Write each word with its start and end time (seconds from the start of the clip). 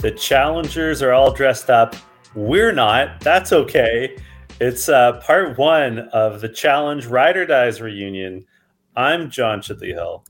The 0.00 0.10
challengers 0.10 1.02
are 1.02 1.12
all 1.12 1.30
dressed 1.30 1.68
up. 1.68 1.94
We're 2.34 2.72
not. 2.72 3.20
That's 3.20 3.52
okay. 3.52 4.16
It's 4.58 4.88
uh, 4.88 5.20
part 5.20 5.58
one 5.58 5.98
of 6.14 6.40
the 6.40 6.48
Challenge 6.48 7.04
Ride 7.04 7.36
or 7.36 7.44
Dies 7.44 7.82
reunion. 7.82 8.46
I'm 8.96 9.28
John 9.28 9.60
Chidley 9.60 9.92
Hill. 9.92 10.24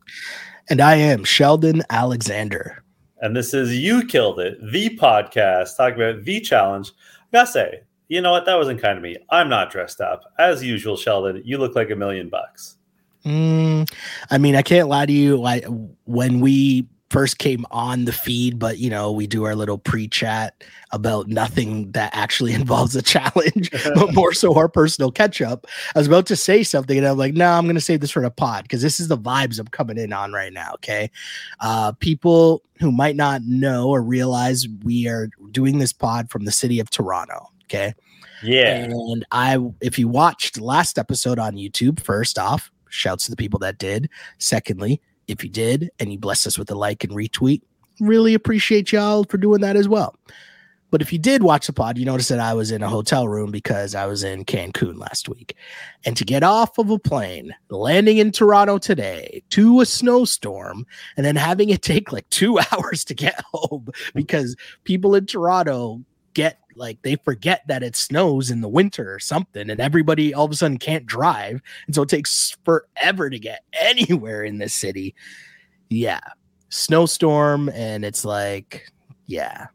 And 0.69 0.81
I 0.81 0.97
am 0.97 1.23
Sheldon 1.23 1.85
Alexander. 1.89 2.83
And 3.21 3.37
this 3.37 3.55
is 3.55 3.73
You 3.73 4.05
Killed 4.05 4.41
It, 4.41 4.59
the 4.73 4.99
podcast 4.99 5.77
talking 5.77 6.03
about 6.03 6.25
the 6.25 6.41
challenge. 6.41 6.91
I 7.33 7.39
gotta 7.39 7.51
say, 7.53 7.81
you 8.09 8.21
know 8.21 8.33
what? 8.33 8.47
That 8.47 8.57
wasn't 8.57 8.83
kind 8.83 8.97
of 8.97 9.05
me. 9.05 9.19
I'm 9.31 9.49
not 9.49 9.71
dressed 9.71 10.01
up. 10.01 10.25
As 10.41 10.65
usual, 10.65 10.97
Sheldon, 10.97 11.43
you 11.45 11.59
look 11.59 11.77
like 11.77 11.91
a 11.91 11.97
million 11.97 12.29
bucks. 12.29 12.77
Mm, 13.25 13.89
I 14.33 14.39
mean, 14.39 14.57
I 14.57 14.63
can't 14.63 14.89
lie 14.89 15.07
to 15.07 15.13
you. 15.13 15.45
I, 15.45 15.61
when 16.07 16.41
we 16.41 16.89
first 17.11 17.39
came 17.39 17.67
on 17.73 18.05
the 18.05 18.13
feed, 18.13 18.59
but 18.59 18.79
you 18.79 18.89
know, 18.89 19.11
we 19.11 19.27
do 19.27 19.45
our 19.45 19.57
little 19.57 19.77
pre-chat 19.77 20.63
about 20.93 21.29
nothing 21.29 21.91
that 21.93 22.11
actually 22.15 22.53
involves 22.61 22.97
a 22.97 23.03
challenge, 23.03 23.71
but 23.95 24.15
more 24.15 24.33
so 24.33 24.57
our 24.57 24.69
personal 24.69 25.11
catch 25.11 25.43
up. 25.43 25.67
I 25.95 25.99
was 25.99 26.07
about 26.07 26.27
to 26.27 26.37
say 26.37 26.63
something 26.63 26.97
and 26.97 27.07
I'm 27.07 27.19
like, 27.19 27.35
no, 27.35 27.45
nah, 27.45 27.59
I'm 27.59 27.67
gonna 27.67 27.81
save 27.81 28.01
this 28.01 28.13
for 28.13 28.23
the 28.23 28.31
pod 28.31 28.65
because 28.65 28.81
this 28.81 29.01
is 29.01 29.09
the 29.09 29.19
vibes 29.19 29.59
I'm 29.59 29.69
coming 29.69 29.99
in 29.99 30.13
on 30.13 30.33
right 30.33 30.53
now. 30.53 30.73
Okay. 30.75 31.11
Uh 31.59 31.93
people 31.93 32.63
who 32.79 32.93
might 32.93 33.17
not 33.17 33.43
know 33.43 33.89
or 33.89 34.03
realize 34.03 34.67
we 34.85 35.07
are 35.09 35.29
doing 35.51 35.79
this 35.79 35.93
pod 35.93 36.31
from 36.31 36.45
the 36.45 36.53
city 36.53 36.81
of 36.81 36.89
Toronto. 36.91 37.51
Okay. 37.65 37.95
Yeah. 38.43 38.85
And 38.85 39.27
I 39.33 39.59
if 39.81 39.99
you 39.99 40.09
watched 40.09 40.61
last 40.61 40.99
episode 40.99 41.39
on 41.39 41.57
YouTube, 41.57 42.01
first 42.01 42.39
off, 42.39 42.71
shouts 42.89 43.25
to 43.25 43.31
the 43.31 43.37
people 43.37 43.59
that 43.61 43.79
did. 43.79 44.09
Secondly, 44.39 45.01
if 45.31 45.45
you 45.45 45.51
did 45.51 45.91
and 45.99 46.13
you 46.13 46.19
blessed 46.19 46.47
us 46.47 46.59
with 46.59 46.71
a 46.71 46.75
like 46.75 47.05
and 47.05 47.13
retweet, 47.13 47.63
really 48.01 48.35
appreciate 48.35 48.93
y'all 48.93 49.25
for 49.25 49.39
doing 49.39 49.61
that 49.61 49.77
as 49.77 49.89
well. 49.89 50.17
But 50.91 51.03
if 51.03 51.13
you 51.13 51.19
did 51.19 51.45
watch 51.45 51.69
the 51.69 51.73
pod, 51.73 51.99
you 51.99 52.05
noticed 52.05 52.31
that 52.31 52.41
I 52.41 52.53
was 52.53 52.73
in 52.73 52.83
a 52.83 52.89
hotel 52.89 53.29
room 53.29 53.53
because 53.53 53.95
I 53.95 54.07
was 54.07 54.25
in 54.25 54.45
Cancun 54.45 54.99
last 54.99 55.29
week. 55.29 55.55
And 56.05 56.17
to 56.17 56.25
get 56.25 56.43
off 56.43 56.79
of 56.79 56.91
a 56.91 56.99
plane, 56.99 57.55
landing 57.69 58.19
in 58.19 58.33
Toronto 58.33 58.77
today 58.79 59.43
to 59.51 59.81
a 59.81 59.87
snowstorm, 59.87 60.85
and 61.17 61.25
then 61.25 61.37
having 61.37 61.71
it 61.71 61.83
take 61.91 62.11
like 62.13 62.29
two 62.31 62.59
hours 62.73 63.05
to 63.05 63.15
get 63.15 63.41
home 63.53 63.89
because 64.15 64.57
people 64.85 65.15
in 65.15 65.27
Toronto 65.27 66.03
get 66.35 66.59
like 66.77 67.03
they 67.03 67.17
forget 67.17 67.63
that 67.67 67.83
it 67.83 67.97
snows 67.97 68.51
in 68.51 68.61
the 68.61 68.69
winter 68.69 69.13
or 69.13 69.19
something 69.19 69.71
and 69.71 69.81
everybody 69.81 70.33
all 70.33 70.45
of 70.45 70.51
a 70.51 70.57
sudden 70.57 70.79
can't 70.79 71.07
drive. 71.07 71.61
And 71.87 71.95
so 71.95 72.03
it 72.03 72.09
takes 72.09 72.57
forever 72.65 73.29
to 73.29 73.39
get 73.39 73.65
anywhere 73.73 74.45
in 74.45 74.59
this 74.59 74.75
city. 74.75 75.15
Yeah. 75.89 76.21
Snowstorm 76.69 77.69
and 77.71 78.05
it's 78.05 78.25
like 78.25 78.91
yeah. 79.27 79.67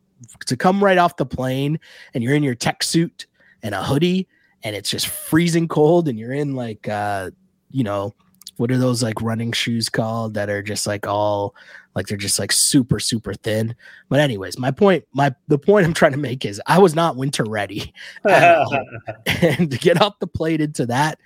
To 0.47 0.57
come 0.57 0.83
right 0.83 0.97
off 0.97 1.17
the 1.17 1.25
plane 1.25 1.79
and 2.13 2.23
you're 2.23 2.35
in 2.35 2.43
your 2.43 2.55
tech 2.55 2.83
suit 2.83 3.27
and 3.63 3.75
a 3.75 3.83
hoodie 3.83 4.27
and 4.63 4.75
it's 4.75 4.89
just 4.89 5.07
freezing 5.07 5.67
cold 5.67 6.07
and 6.07 6.17
you're 6.17 6.33
in 6.33 6.55
like 6.55 6.87
uh 6.87 7.29
you 7.71 7.83
know 7.83 8.13
what 8.57 8.71
are 8.71 8.77
those 8.77 9.03
like 9.03 9.21
running 9.21 9.51
shoes 9.51 9.89
called 9.89 10.33
that 10.33 10.49
are 10.49 10.63
just 10.63 10.87
like 10.87 11.05
all 11.07 11.53
like 11.95 12.07
they're 12.07 12.17
just 12.17 12.39
like 12.39 12.51
super 12.51 12.99
super 12.99 13.33
thin 13.33 13.75
but 14.09 14.19
anyways 14.19 14.59
my 14.59 14.71
point 14.71 15.03
my 15.13 15.33
the 15.47 15.57
point 15.57 15.85
i'm 15.85 15.93
trying 15.93 16.11
to 16.11 16.17
make 16.17 16.45
is 16.45 16.61
i 16.67 16.77
was 16.77 16.93
not 16.93 17.15
winter 17.15 17.43
ready 17.45 17.93
and 18.25 19.71
to 19.71 19.77
get 19.79 20.01
off 20.01 20.19
the 20.19 20.27
plate 20.27 20.61
into 20.61 20.85
that 20.85 21.19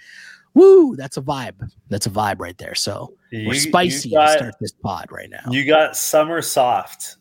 woo 0.54 0.96
that's 0.96 1.18
a 1.18 1.22
vibe 1.22 1.70
that's 1.90 2.06
a 2.06 2.10
vibe 2.10 2.40
right 2.40 2.58
there 2.58 2.76
so 2.76 3.14
you, 3.32 3.48
we're 3.48 3.54
spicy 3.54 4.12
got, 4.12 4.28
to 4.28 4.38
start 4.38 4.56
this 4.60 4.72
pod 4.72 5.08
right 5.12 5.30
now 5.30 5.52
you 5.52 5.66
got 5.66 5.96
summer 5.96 6.42
soft 6.42 7.18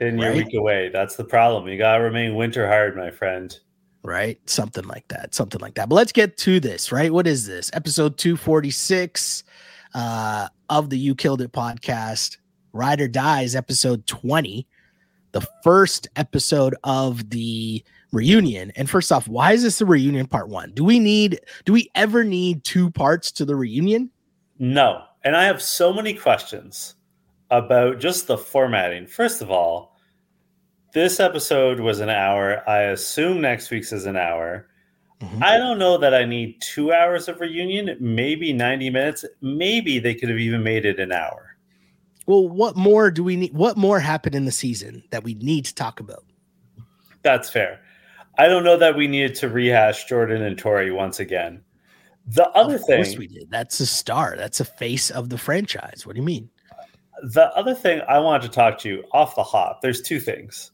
in 0.00 0.18
your 0.18 0.30
right? 0.30 0.44
week 0.44 0.54
away 0.54 0.90
that's 0.92 1.16
the 1.16 1.24
problem 1.24 1.68
you 1.68 1.78
gotta 1.78 2.02
remain 2.02 2.34
winter 2.34 2.66
hard 2.66 2.96
my 2.96 3.10
friend 3.10 3.58
right? 4.04 4.38
Something 4.48 4.84
like 4.84 5.08
that, 5.08 5.34
something 5.34 5.60
like 5.60 5.74
that. 5.74 5.88
But 5.88 5.94
let's 5.96 6.12
get 6.12 6.36
to 6.38 6.60
this, 6.60 6.92
right? 6.92 7.10
What 7.10 7.26
is 7.26 7.46
this? 7.46 7.70
Episode 7.72 8.18
246 8.18 9.44
uh, 9.94 10.48
of 10.68 10.90
the 10.90 10.98
You 10.98 11.14
Killed 11.14 11.40
It 11.40 11.52
podcast. 11.52 12.36
Ride 12.74 13.00
or 13.00 13.08
Dies, 13.08 13.54
episode 13.54 14.06
20, 14.06 14.66
the 15.32 15.46
first 15.62 16.08
episode 16.16 16.74
of 16.84 17.30
the 17.30 17.82
reunion. 18.12 18.72
And 18.76 18.90
first 18.90 19.12
off, 19.12 19.28
why 19.28 19.52
is 19.52 19.62
this 19.62 19.78
the 19.78 19.86
reunion 19.86 20.26
part 20.26 20.48
one? 20.48 20.72
Do 20.72 20.84
we 20.84 20.98
need, 20.98 21.40
do 21.64 21.72
we 21.72 21.90
ever 21.94 22.24
need 22.24 22.64
two 22.64 22.90
parts 22.90 23.32
to 23.32 23.44
the 23.44 23.56
reunion? 23.56 24.10
No. 24.58 25.04
And 25.22 25.36
I 25.36 25.44
have 25.44 25.62
so 25.62 25.92
many 25.92 26.14
questions 26.14 26.96
about 27.50 28.00
just 28.00 28.26
the 28.26 28.36
formatting. 28.36 29.06
First 29.06 29.40
of 29.40 29.50
all, 29.50 29.96
this 30.92 31.20
episode 31.20 31.80
was 31.80 32.00
an 32.00 32.10
hour. 32.10 32.68
I 32.68 32.82
assume 32.82 33.40
next 33.40 33.70
week's 33.70 33.92
is 33.92 34.06
an 34.06 34.16
hour. 34.16 34.68
Mm-hmm. 35.20 35.42
I 35.42 35.58
don't 35.58 35.78
know 35.78 35.98
that 35.98 36.14
I 36.14 36.24
need 36.24 36.60
two 36.60 36.92
hours 36.92 37.28
of 37.28 37.40
reunion, 37.40 37.96
maybe 38.00 38.52
90 38.52 38.90
minutes. 38.90 39.24
Maybe 39.40 39.98
they 39.98 40.14
could 40.14 40.28
have 40.28 40.38
even 40.38 40.62
made 40.62 40.84
it 40.84 41.00
an 41.00 41.12
hour. 41.12 41.43
Well, 42.26 42.48
what 42.48 42.76
more 42.76 43.10
do 43.10 43.22
we 43.22 43.36
need? 43.36 43.54
What 43.54 43.76
more 43.76 44.00
happened 44.00 44.34
in 44.34 44.44
the 44.44 44.52
season 44.52 45.02
that 45.10 45.24
we 45.24 45.34
need 45.34 45.66
to 45.66 45.74
talk 45.74 46.00
about? 46.00 46.24
That's 47.22 47.50
fair. 47.50 47.80
I 48.38 48.48
don't 48.48 48.64
know 48.64 48.76
that 48.76 48.96
we 48.96 49.06
needed 49.06 49.34
to 49.36 49.48
rehash 49.48 50.06
Jordan 50.06 50.42
and 50.42 50.58
Tori 50.58 50.90
once 50.90 51.20
again. 51.20 51.62
The 52.26 52.48
other 52.50 52.76
of 52.76 52.84
thing, 52.84 53.04
course 53.04 53.16
we 53.16 53.26
did. 53.26 53.50
That's 53.50 53.80
a 53.80 53.86
star. 53.86 54.34
That's 54.36 54.60
a 54.60 54.64
face 54.64 55.10
of 55.10 55.28
the 55.28 55.38
franchise. 55.38 56.06
What 56.06 56.14
do 56.14 56.20
you 56.20 56.26
mean? 56.26 56.48
The 57.22 57.54
other 57.54 57.74
thing 57.74 58.00
I 58.08 58.18
wanted 58.18 58.42
to 58.42 58.48
talk 58.48 58.78
to 58.78 58.88
you 58.88 59.04
off 59.12 59.36
the 59.36 59.42
hop. 59.42 59.82
There's 59.82 60.00
two 60.00 60.18
things. 60.18 60.72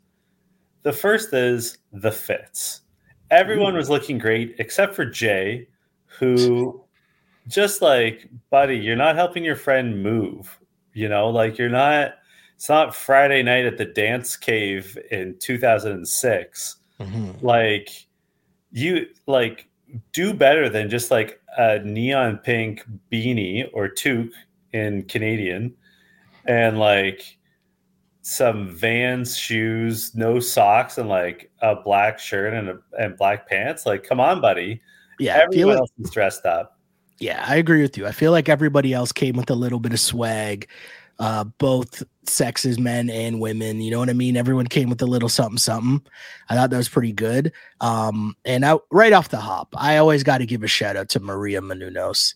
The 0.83 0.93
first 0.93 1.33
is 1.35 1.79
the 1.93 2.13
fits. 2.13 2.83
Everyone 3.31 3.75
was 3.75 3.91
looking 3.91 4.19
great 4.19 4.55
except 4.59 4.95
for 4.95 5.05
Jay, 5.05 5.69
who 6.07 6.83
just 7.49 7.83
like, 7.83 8.29
buddy, 8.51 8.77
you're 8.77 8.97
not 8.97 9.17
helping 9.17 9.45
your 9.45 9.57
friend 9.57 10.03
move. 10.03 10.59
You 10.93 11.09
know, 11.09 11.31
like 11.31 11.59
you're 11.59 11.69
not, 11.69 12.15
it's 12.57 12.69
not 12.69 12.95
Friday 12.95 13.43
night 13.43 13.65
at 13.65 13.79
the 13.79 13.85
dance 13.85 14.37
cave 14.37 14.99
in 15.11 15.37
2006. 15.39 16.77
Mm-hmm. 16.99 17.45
Like, 17.45 18.07
you 18.73 19.07
like 19.27 19.69
do 20.13 20.33
better 20.33 20.69
than 20.69 20.91
just 20.91 21.11
like 21.11 21.41
a 21.57 21.81
neon 21.81 22.39
pink 22.39 22.85
beanie 23.11 23.69
or 23.73 23.89
toque 23.89 24.33
in 24.73 25.03
Canadian 25.05 25.75
and 26.47 26.79
like 26.79 27.39
some 28.23 28.69
Vans 28.69 29.37
shoes, 29.37 30.15
no 30.15 30.39
socks, 30.39 30.99
and 30.99 31.09
like 31.09 31.51
a 31.63 31.75
black 31.75 32.19
shirt 32.19 32.55
and 32.55 32.69
a, 32.69 32.79
and 32.99 33.17
black 33.17 33.49
pants. 33.49 33.87
Like, 33.87 34.05
come 34.05 34.21
on, 34.21 34.41
buddy. 34.41 34.81
Yeah, 35.19 35.39
everyone 35.43 35.77
else 35.77 35.91
is 35.99 36.11
dressed 36.11 36.47
up. 36.47 36.79
Yeah, 37.21 37.45
I 37.47 37.57
agree 37.57 37.83
with 37.83 37.99
you. 37.99 38.07
I 38.07 38.13
feel 38.13 38.33
like 38.33 38.49
everybody 38.49 38.95
else 38.95 39.13
came 39.13 39.37
with 39.37 39.51
a 39.51 39.55
little 39.55 39.79
bit 39.79 39.93
of 39.93 40.01
swag, 40.01 40.67
uh, 41.19 41.45
both 41.45 42.03
sexes, 42.25 42.79
men 42.79 43.11
and 43.11 43.41
women. 43.41 43.83
You 43.83 43.91
know 43.91 43.99
what 43.99 44.09
I 44.09 44.15
mean? 44.15 44.39
Everyone 44.39 44.67
came 44.67 44.89
with 44.89 45.03
a 45.03 45.07
little 45.07 45.29
something, 45.29 45.59
something. 45.59 46.01
I 46.49 46.55
thought 46.55 46.71
that 46.71 46.77
was 46.79 46.89
pretty 46.89 47.13
good. 47.13 47.53
Um, 47.83 48.35
and 48.47 48.65
I, 48.65 48.79
right 48.91 49.13
off 49.13 49.29
the 49.29 49.37
hop, 49.37 49.75
I 49.77 49.99
always 49.99 50.23
got 50.23 50.39
to 50.39 50.47
give 50.47 50.63
a 50.63 50.67
shout 50.67 50.97
out 50.97 51.11
to 51.11 51.21
Maria 51.21 51.61
Menounos. 51.61 52.35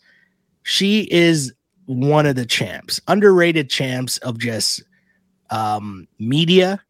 She 0.65 1.09
is 1.11 1.53
one 1.87 2.27
of 2.27 2.37
the 2.37 2.47
champs, 2.47 3.01
underrated 3.09 3.71
champs 3.71 4.19
of 4.19 4.39
just 4.39 4.83
um, 5.49 6.07
media. 6.19 6.83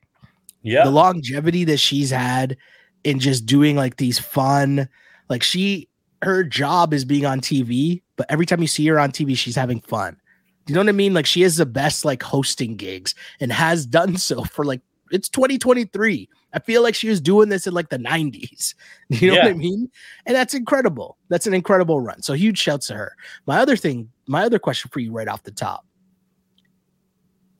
Yeah, 0.62 0.84
the 0.84 0.90
longevity 0.90 1.64
that 1.64 1.76
she's 1.76 2.10
had 2.10 2.56
in 3.04 3.20
just 3.20 3.44
doing 3.44 3.76
like 3.76 3.98
these 3.98 4.18
fun, 4.18 4.88
like 5.28 5.42
she 5.42 5.88
her 6.24 6.44
job 6.44 6.92
is 6.92 7.04
being 7.04 7.26
on 7.26 7.40
TV, 7.40 8.02
but 8.16 8.26
every 8.30 8.46
time 8.46 8.60
you 8.60 8.66
see 8.66 8.86
her 8.86 8.98
on 8.98 9.12
TV, 9.12 9.36
she's 9.36 9.56
having 9.56 9.80
fun. 9.80 10.16
Do 10.64 10.72
you 10.72 10.74
know 10.74 10.80
what 10.80 10.88
I 10.88 10.92
mean? 10.92 11.14
Like 11.14 11.26
she 11.26 11.42
is 11.42 11.56
the 11.56 11.66
best 11.66 12.04
like 12.04 12.22
hosting 12.22 12.76
gigs 12.76 13.14
and 13.40 13.52
has 13.52 13.86
done 13.86 14.16
so 14.18 14.44
for 14.44 14.64
like 14.64 14.80
it's 15.10 15.28
2023. 15.28 16.28
I 16.54 16.58
feel 16.60 16.82
like 16.82 16.94
she 16.94 17.08
was 17.08 17.20
doing 17.20 17.48
this 17.48 17.66
in 17.66 17.74
like 17.74 17.88
the 17.88 17.98
90s. 17.98 18.74
You 19.10 19.28
know 19.28 19.34
yeah. 19.34 19.44
what 19.44 19.50
I 19.50 19.54
mean? 19.54 19.90
And 20.24 20.34
that's 20.34 20.54
incredible. 20.54 21.18
That's 21.28 21.46
an 21.46 21.52
incredible 21.52 22.00
run. 22.00 22.22
So 22.22 22.32
huge 22.32 22.58
shouts 22.58 22.86
to 22.86 22.94
her. 22.94 23.14
My 23.46 23.58
other 23.58 23.76
thing, 23.76 24.10
my 24.26 24.44
other 24.44 24.58
question 24.58 24.90
for 24.90 25.00
you 25.00 25.12
right 25.12 25.28
off 25.28 25.42
the 25.42 25.50
top. 25.50 25.86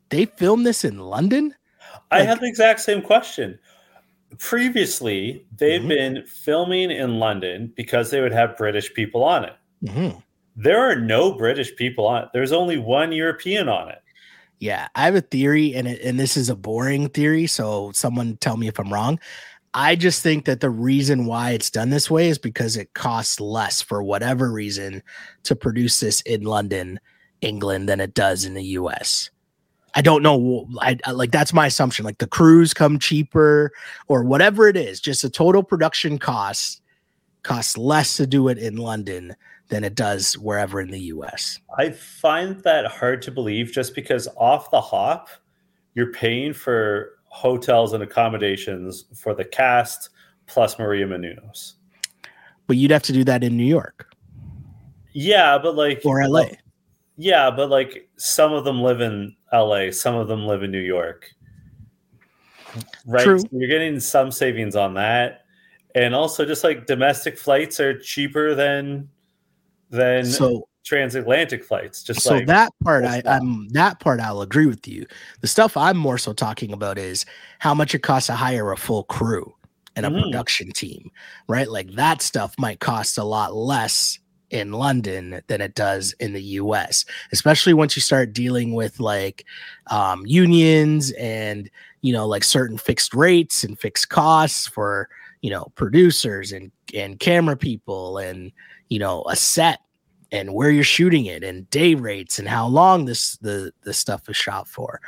They 0.09 0.25
filmed 0.25 0.67
this 0.67 0.85
in 0.85 0.99
London? 0.99 1.55
I 2.11 2.21
like, 2.21 2.29
have 2.29 2.41
the 2.41 2.47
exact 2.47 2.81
same 2.81 3.03
question 3.03 3.59
previously 4.39 5.47
they've 5.57 5.81
mm-hmm. 5.81 5.89
been 5.89 6.25
filming 6.27 6.91
in 6.91 7.19
London 7.19 7.73
because 7.77 8.11
they 8.11 8.21
would 8.21 8.33
have 8.33 8.57
British 8.57 8.93
people 8.95 9.25
on 9.25 9.45
it. 9.45 9.57
Mm-hmm. 9.85 10.19
There 10.57 10.79
are 10.79 10.97
no 10.97 11.33
British 11.33 11.75
people 11.77 12.07
on 12.07 12.25
it. 12.25 12.29
There's 12.33 12.53
only 12.53 12.79
one 12.79 13.13
European 13.13 13.69
on 13.69 13.91
it. 13.91 14.01
Yeah, 14.61 14.89
I 14.95 15.05
have 15.05 15.17
a 15.17 15.21
theory, 15.21 15.75
and 15.75 15.89
it, 15.89 16.01
and 16.03 16.19
this 16.19 16.37
is 16.37 16.49
a 16.49 16.57
boring 16.57 17.09
theory. 17.09 17.47
So 17.47 17.91
someone 17.93 18.37
tell 18.39 18.57
me 18.57 18.69
if 18.69 18.79
I'm 18.79 18.93
wrong. 18.93 19.19
I 19.75 19.97
just 19.97 20.23
think 20.23 20.45
that 20.45 20.61
the 20.61 20.71
reason 20.71 21.27
why 21.27 21.51
it's 21.51 21.71
done 21.71 21.91
this 21.91 22.09
way 22.09 22.29
is 22.29 22.39
because 22.39 22.77
it 22.77 22.95
costs 22.95 23.41
less 23.41 23.83
for 23.83 24.03
whatever 24.03 24.53
reason 24.53 25.03
to 25.43 25.57
produce 25.57 25.99
this 25.99 26.21
in 26.21 26.43
London, 26.43 27.01
England, 27.41 27.89
than 27.89 27.99
it 27.99 28.15
does 28.15 28.45
in 28.45 28.55
the 28.55 28.63
US. 28.63 29.31
I 29.95 30.03
don't 30.03 30.23
know. 30.23 30.69
I, 30.81 30.99
I, 31.05 31.13
like 31.13 31.31
that's 31.31 31.53
my 31.53 31.67
assumption. 31.67 32.05
Like 32.05 32.19
the 32.19 32.27
crews 32.27 32.75
come 32.75 32.99
cheaper 32.99 33.73
or 34.09 34.25
whatever 34.25 34.69
it 34.69 34.77
is. 34.77 35.01
Just 35.01 35.25
a 35.25 35.31
total 35.31 35.63
production 35.63 36.19
cost 36.19 36.83
costs 37.43 37.77
less 37.77 38.17
to 38.17 38.27
do 38.27 38.49
it 38.49 38.59
in 38.59 38.77
London 38.77 39.37
than 39.69 39.85
it 39.85 39.95
does 39.95 40.37
wherever 40.39 40.81
in 40.81 40.91
the 40.91 41.01
US. 41.01 41.59
I 41.79 41.91
find 41.91 42.61
that 42.65 42.87
hard 42.87 43.23
to 43.23 43.31
believe 43.31 43.73
just 43.73 43.95
because 43.95 44.29
off 44.37 44.71
the 44.71 44.81
hop, 44.81 45.29
you're 45.95 46.13
paying 46.13 46.53
for 46.53 47.11
hotels 47.27 47.93
and 47.93 48.03
accommodations 48.03 49.05
for 49.15 49.35
the 49.35 49.45
cast 49.45 50.11
plus 50.47 50.79
Maria 50.79 51.07
Menounos. 51.07 51.75
But 52.67 52.77
you'd 52.77 52.91
have 52.91 53.03
to 53.05 53.13
do 53.13 53.25
that 53.25 53.45
in 53.45 53.57
New 53.57 53.65
York. 53.65 54.11
Yeah, 55.13 55.59
but 55.59 55.77
like 55.77 56.03
or 56.05 56.27
LA. 56.27 56.41
Uh, 56.41 56.49
Yeah, 57.17 57.51
but 57.51 57.71
like 57.71 58.09
some 58.17 58.53
of 58.53 58.65
them 58.65 58.83
live 58.83 59.01
in 59.01 59.37
LA, 59.53 59.91
some 59.91 60.15
of 60.15 60.29
them 60.29 60.47
live 60.47 60.63
in 60.63 60.71
New 60.71 60.81
York. 60.81 61.31
Right. 63.07 63.25
So 63.25 63.39
you're 63.53 63.69
getting 63.69 64.01
some 64.01 64.33
savings 64.33 64.75
on 64.75 64.95
that. 64.95 65.43
And 65.95 66.15
also 66.15 66.45
just 66.45 66.65
like 66.65 66.87
domestic 66.87 67.39
flights 67.39 67.79
are 67.79 67.97
cheaper 67.99 68.55
than 68.55 69.09
than 69.91 70.25
so 70.27 70.67
transatlantic 70.85 71.63
flights. 71.65 72.03
Just 72.03 72.23
so 72.23 72.35
like 72.35 72.47
that 72.49 72.73
part 72.83 73.05
I, 73.05 73.23
I'm 73.27 73.69
that 73.69 74.01
part 74.01 74.19
I'll 74.19 74.43
agree 74.43 74.67
with 74.67 74.89
you. 74.89 75.07
The 75.41 75.47
stuff 75.47 75.77
I'm 75.77 75.97
more 75.97 76.19
so 76.19 76.33
talking 76.33 76.73
about 76.73 76.99
is 76.99 77.25
how 77.61 77.75
much 77.75 77.95
it 77.95 78.01
costs 78.01 78.27
to 78.27 78.33
hire 78.35 78.73
a 78.73 78.77
full 78.77 79.05
crew 79.05 79.55
and 79.95 80.05
a 80.05 80.11
Mhm. 80.11 80.23
production 80.25 80.73
team, 80.73 81.13
right? 81.49 81.71
Like 81.71 81.93
that 81.93 82.23
stuff 82.23 82.57
might 82.59 82.81
cost 82.81 83.17
a 83.19 83.25
lot 83.25 83.55
less 83.55 84.19
in 84.51 84.73
London 84.73 85.41
than 85.47 85.61
it 85.61 85.75
does 85.75 86.13
in 86.21 86.33
the 86.33 86.43
US, 86.43 87.05
especially 87.33 87.75
once 87.75 87.97
you 87.97 88.03
start 88.03 88.33
dealing 88.33 88.75
with 88.75 89.01
like 89.01 89.45
um, 89.89 90.25
unions 90.27 91.13
and 91.13 91.71
you 92.03 92.13
know 92.13 92.27
like 92.27 92.45
certain 92.45 92.79
fixed 92.79 93.15
rates 93.15 93.65
and 93.65 93.79
fixed 93.79 94.09
costs 94.09 94.67
for 94.67 95.09
you 95.43 95.51
know 95.51 95.73
producers 95.75 96.53
and 96.53 96.71
and 96.95 97.19
camera 97.19 97.57
people 97.57 98.19
and 98.19 98.53
you 98.89 98.99
know 98.99 99.25
a 99.29 99.37
set 99.37 99.81
and 100.33 100.53
where 100.53 100.71
you're 100.71 100.85
shooting 100.85 101.27
it 101.27 101.45
and 101.45 101.69
day 101.71 101.95
rates 101.95 102.39
and 102.39 102.49
how 102.49 102.67
long 102.67 103.05
this 103.05 103.37
the 103.39 103.73
the 103.83 103.95
stuff 103.95 104.29
is 104.29 104.37
shot 104.37 104.69
for. 104.69 105.01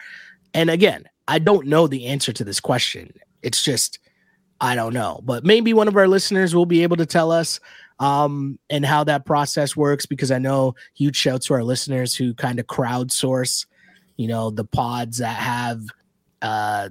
And 0.55 0.71
again, 0.71 1.05
I 1.29 1.39
don't 1.39 1.67
know 1.67 1.87
the 1.87 2.07
answer 2.07 2.33
to 2.33 2.45
this 2.45 2.61
question. 2.61 3.13
It's 3.43 3.63
just 3.63 3.99
I 4.61 4.75
don't 4.75 4.95
know, 4.95 5.21
but 5.23 5.45
maybe 5.45 5.75
one 5.75 5.89
of 5.89 5.97
our 5.97 6.09
listeners 6.09 6.55
will 6.55 6.65
be 6.65 6.83
able 6.83 6.97
to 6.97 7.07
tell 7.07 7.31
us 7.31 7.61
um 7.99 8.59
and 8.69 8.85
how 8.85 9.05
that 9.05 9.25
process 9.25 9.75
works 9.77 10.07
because 10.07 10.31
I 10.31 10.39
know 10.39 10.75
huge 10.95 11.17
shouts 11.17 11.47
to 11.47 11.55
our 11.55 11.65
listeners 11.65 12.15
who 12.15 12.35
kind 12.35 12.59
of 12.59 12.67
crowdsource, 12.67 13.67
you 14.17 14.29
know, 14.29 14.51
the 14.51 14.65
pods 14.65 15.19
that 15.19 15.37
have 15.37 15.83
uh 16.43 16.91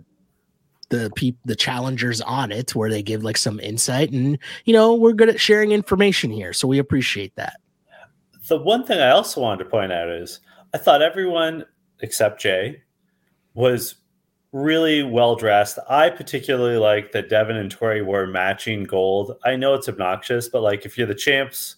the 0.90 1.12
peop 1.16 1.38
the 1.46 1.56
challengers 1.56 2.22
on 2.22 2.52
it 2.52 2.75
where 2.75 2.90
they 2.90 3.02
give 3.02 3.24
like 3.24 3.38
some 3.38 3.60
insight 3.60 4.12
and 4.12 4.38
you 4.66 4.74
know 4.74 4.94
we're 4.94 5.13
good 5.13 5.30
at 5.30 5.40
sharing 5.40 5.72
information 5.72 6.30
here 6.30 6.54
so 6.54 6.68
we 6.68 6.78
appreciate 6.78 7.36
that. 7.36 7.60
The 8.48 8.58
one 8.58 8.86
thing 8.86 9.00
I 9.00 9.10
also 9.10 9.42
wanted 9.42 9.63
to 9.63 9.69
point 9.69 9.92
out 9.92 10.10
is 10.10 10.40
I 10.74 10.78
thought 10.78 11.01
everyone 11.01 11.66
except 12.01 12.40
Jay 12.42 12.84
was 13.56 13.96
really 14.56 15.04
well 15.04 15.36
dressed. 15.36 15.78
I 15.90 16.10
particularly 16.10 16.78
like 16.78 17.12
that 17.12 17.28
Devin 17.28 17.57
and 17.57 17.69
Tori 17.69 18.02
wore 18.02 18.25
matching 18.25 18.86
gold. 18.86 19.38
I 19.44 19.57
know 19.57 19.74
it's 19.74 19.90
obnoxious, 19.90 20.48
but 20.48 20.62
like 20.62 20.86
if 20.86 20.98
you're 20.98 21.06
the 21.06 21.13
champs, 21.13 21.75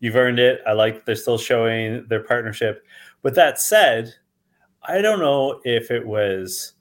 you've 0.00 0.14
earned 0.14 0.38
it. 0.38 0.60
I 0.66 0.72
like 0.72 1.06
they're 1.06 1.16
still 1.16 1.38
showing 1.38 2.06
their 2.08 2.22
partnership. 2.22 2.84
With 3.22 3.34
that 3.36 3.58
said, 3.58 4.14
I 4.82 5.00
don't 5.00 5.20
know 5.20 5.62
if 5.64 5.90
it 5.90 6.06
was 6.06 6.74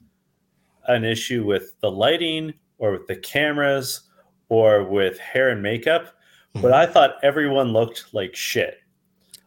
an 0.87 1.05
issue 1.05 1.45
with 1.45 1.79
the 1.79 1.89
lighting 1.89 2.53
or 2.77 2.91
with 2.91 3.07
the 3.07 3.15
cameras 3.15 4.01
or 4.49 4.83
with 4.83 5.17
hair 5.17 5.49
and 5.49 5.63
makeup, 5.63 6.13
hmm. 6.53 6.61
but 6.61 6.73
I 6.73 6.85
thought 6.85 7.15
everyone 7.23 7.71
looked 7.71 8.13
like 8.13 8.35
shit. 8.35 8.79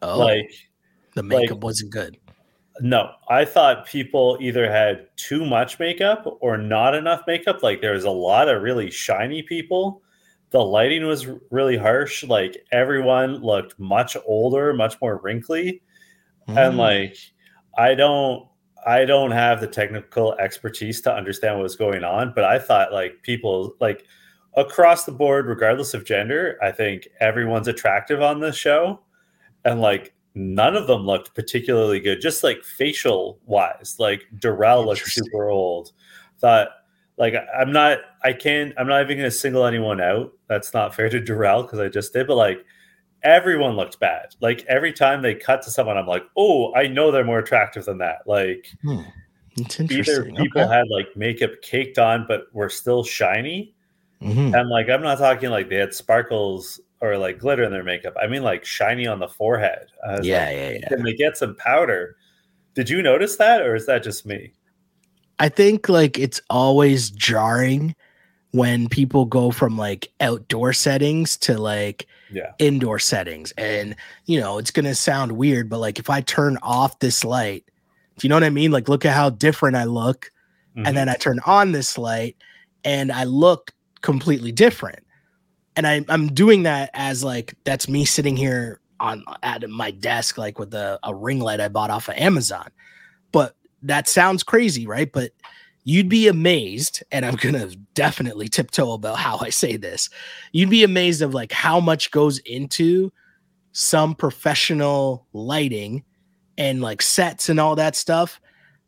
oh 0.01 0.17
Like 0.17 0.51
the 1.13 1.21
makeup 1.21 1.59
wasn't 1.59 1.91
good 1.91 2.17
no, 2.81 3.11
I 3.29 3.45
thought 3.45 3.85
people 3.87 4.37
either 4.41 4.69
had 4.71 5.07
too 5.15 5.45
much 5.45 5.79
makeup 5.79 6.25
or 6.41 6.57
not 6.57 6.95
enough 6.95 7.21
makeup. 7.27 7.63
Like 7.63 7.81
there 7.81 7.93
was 7.93 8.05
a 8.05 8.11
lot 8.11 8.47
of 8.49 8.61
really 8.61 8.89
shiny 8.91 9.43
people. 9.43 10.01
The 10.51 10.59
lighting 10.63 11.05
was 11.05 11.27
really 11.51 11.77
harsh. 11.77 12.23
Like 12.23 12.57
everyone 12.71 13.35
looked 13.37 13.79
much 13.79 14.17
older, 14.25 14.73
much 14.73 14.99
more 15.01 15.17
wrinkly. 15.17 15.81
And 16.47 16.75
Mm. 16.75 16.77
like 16.77 17.17
I 17.77 17.95
don't 17.95 18.47
I 18.85 19.05
don't 19.05 19.31
have 19.31 19.59
the 19.61 19.67
technical 19.67 20.33
expertise 20.35 21.01
to 21.01 21.13
understand 21.13 21.55
what 21.57 21.63
was 21.63 21.75
going 21.75 22.03
on, 22.03 22.33
but 22.33 22.45
I 22.45 22.59
thought 22.59 22.93
like 22.93 23.21
people 23.23 23.75
like 23.79 24.05
across 24.55 25.05
the 25.05 25.11
board, 25.11 25.47
regardless 25.47 25.93
of 25.93 26.05
gender, 26.05 26.57
I 26.63 26.71
think 26.71 27.07
everyone's 27.19 27.67
attractive 27.67 28.21
on 28.21 28.39
this 28.39 28.55
show. 28.55 29.01
And 29.65 29.81
like 29.81 30.13
none 30.39 30.75
of 30.75 30.87
them 30.87 31.05
looked 31.05 31.35
particularly 31.35 31.99
good, 31.99 32.21
just 32.21 32.43
like 32.43 32.63
facial 32.63 33.39
wise. 33.45 33.97
Like 33.99 34.25
Darrell 34.39 34.85
looked 34.85 35.05
super 35.05 35.49
old. 35.49 35.91
Thought 36.39 36.69
like 37.17 37.35
I'm 37.57 37.71
not 37.73 37.99
I 38.23 38.31
can't 38.33 38.73
I'm 38.77 38.87
not 38.87 39.01
even 39.01 39.17
gonna 39.17 39.31
single 39.31 39.65
anyone 39.65 39.99
out. 39.99 40.31
That's 40.47 40.73
not 40.73 40.95
fair 40.95 41.09
to 41.09 41.19
Darrell 41.19 41.63
because 41.63 41.79
I 41.79 41.89
just 41.89 42.13
did, 42.13 42.27
but 42.27 42.37
like 42.37 42.65
everyone 43.21 43.75
looked 43.75 43.99
bad. 43.99 44.35
Like 44.39 44.63
every 44.69 44.93
time 44.93 45.21
they 45.21 45.35
cut 45.35 45.61
to 45.63 45.71
someone, 45.71 45.97
I'm 45.97 46.07
like, 46.07 46.23
oh, 46.37 46.73
I 46.73 46.87
know 46.87 47.11
they're 47.11 47.25
more 47.25 47.39
attractive 47.39 47.83
than 47.85 47.97
that. 47.97 48.19
Like 48.25 48.69
Hmm. 48.81 49.01
either 49.57 50.23
people 50.23 50.61
okay. 50.61 50.73
had 50.73 50.87
like 50.89 51.07
makeup 51.17 51.51
caked 51.61 51.99
on 51.99 52.25
but 52.27 52.43
were 52.53 52.69
still 52.69 53.03
shiny. 53.03 53.75
Mhm. 54.21 54.57
And 54.57 54.69
like 54.69 54.89
I'm 54.89 55.01
not 55.01 55.17
talking 55.17 55.49
like 55.49 55.67
they 55.67 55.75
had 55.75 55.93
sparkles 55.93 56.79
or 57.01 57.17
like 57.17 57.39
glitter 57.39 57.63
in 57.63 57.71
their 57.71 57.83
makeup. 57.83 58.15
I 58.21 58.27
mean 58.27 58.43
like 58.43 58.65
shiny 58.65 59.07
on 59.07 59.19
the 59.19 59.27
forehead. 59.27 59.87
Yeah 60.05 60.11
like, 60.11 60.23
yeah 60.23 60.69
yeah 60.71 60.87
Can 60.89 61.03
they 61.03 61.13
get 61.13 61.37
some 61.37 61.55
powder? 61.55 62.15
Did 62.75 62.89
you 62.89 63.01
notice 63.01 63.37
that 63.37 63.61
or 63.61 63.75
is 63.75 63.85
that 63.85 64.03
just 64.03 64.25
me? 64.25 64.53
I 65.39 65.49
think 65.49 65.87
like 65.89 66.19
it's 66.19 66.41
always 66.49 67.09
jarring 67.11 67.95
when 68.51 68.89
people 68.89 69.25
go 69.25 69.51
from 69.51 69.77
like 69.77 70.09
outdoor 70.19 70.73
settings 70.73 71.37
to 71.37 71.57
like 71.57 72.07
Yeah. 72.31 72.51
indoor 72.59 72.99
settings. 72.99 73.51
And 73.57 73.95
you 74.25 74.39
know, 74.39 74.57
it's 74.57 74.71
gonna 74.71 74.95
sound 74.95 75.33
weird, 75.33 75.69
but 75.69 75.79
like 75.79 75.99
if 75.99 76.09
I 76.09 76.21
turn 76.21 76.57
off 76.61 76.99
this 76.99 77.23
light, 77.23 77.63
do 78.17 78.25
you 78.25 78.29
know 78.29 78.35
what 78.35 78.43
I 78.43 78.49
mean? 78.49 78.71
Like 78.71 78.89
look 78.89 79.05
at 79.05 79.13
how 79.15 79.29
different 79.29 79.77
I 79.77 79.85
look. 79.85 80.31
Mhm. 80.75 80.87
And 80.87 80.97
then 80.97 81.07
I 81.09 81.15
turn 81.15 81.39
on 81.45 81.71
this 81.71 81.97
light 81.97 82.35
and 82.83 83.11
I 83.11 83.23
look 83.23 83.71
completely 84.01 84.51
different. 84.51 84.99
And 85.79 85.87
I, 85.87 86.03
I'm 86.09 86.33
doing 86.33 86.63
that 86.63 86.89
as 86.93 87.23
like 87.23 87.53
that's 87.63 87.87
me 87.87 88.03
sitting 88.03 88.35
here 88.35 88.81
on 88.99 89.23
at 89.43 89.69
my 89.69 89.91
desk, 89.91 90.37
like 90.37 90.59
with 90.59 90.73
a, 90.73 90.99
a 91.03 91.15
ring 91.15 91.39
light 91.39 91.61
I 91.61 91.69
bought 91.69 91.89
off 91.89 92.09
of 92.09 92.15
Amazon. 92.15 92.69
But 93.31 93.55
that 93.83 94.09
sounds 94.09 94.43
crazy, 94.43 94.85
right? 94.85 95.09
But 95.09 95.31
you'd 95.85 96.09
be 96.09 96.27
amazed, 96.27 97.01
and 97.13 97.25
I'm 97.25 97.35
gonna 97.41 97.69
definitely 97.93 98.49
tiptoe 98.49 98.91
about 98.91 99.19
how 99.19 99.37
I 99.37 99.51
say 99.51 99.77
this. 99.77 100.09
You'd 100.51 100.69
be 100.69 100.83
amazed 100.83 101.21
of 101.21 101.33
like 101.33 101.53
how 101.53 101.79
much 101.79 102.11
goes 102.11 102.39
into 102.39 103.13
some 103.71 104.15
professional 104.15 105.27
lighting 105.31 106.03
and 106.57 106.81
like 106.81 107.01
sets 107.01 107.47
and 107.47 107.57
all 107.57 107.77
that 107.77 107.95
stuff 107.95 108.41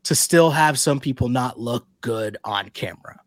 to 0.04 0.14
still 0.14 0.52
have 0.52 0.78
some 0.78 1.00
people 1.00 1.30
not 1.30 1.58
look 1.58 1.88
good 2.02 2.36
on 2.44 2.68
camera. 2.72 3.21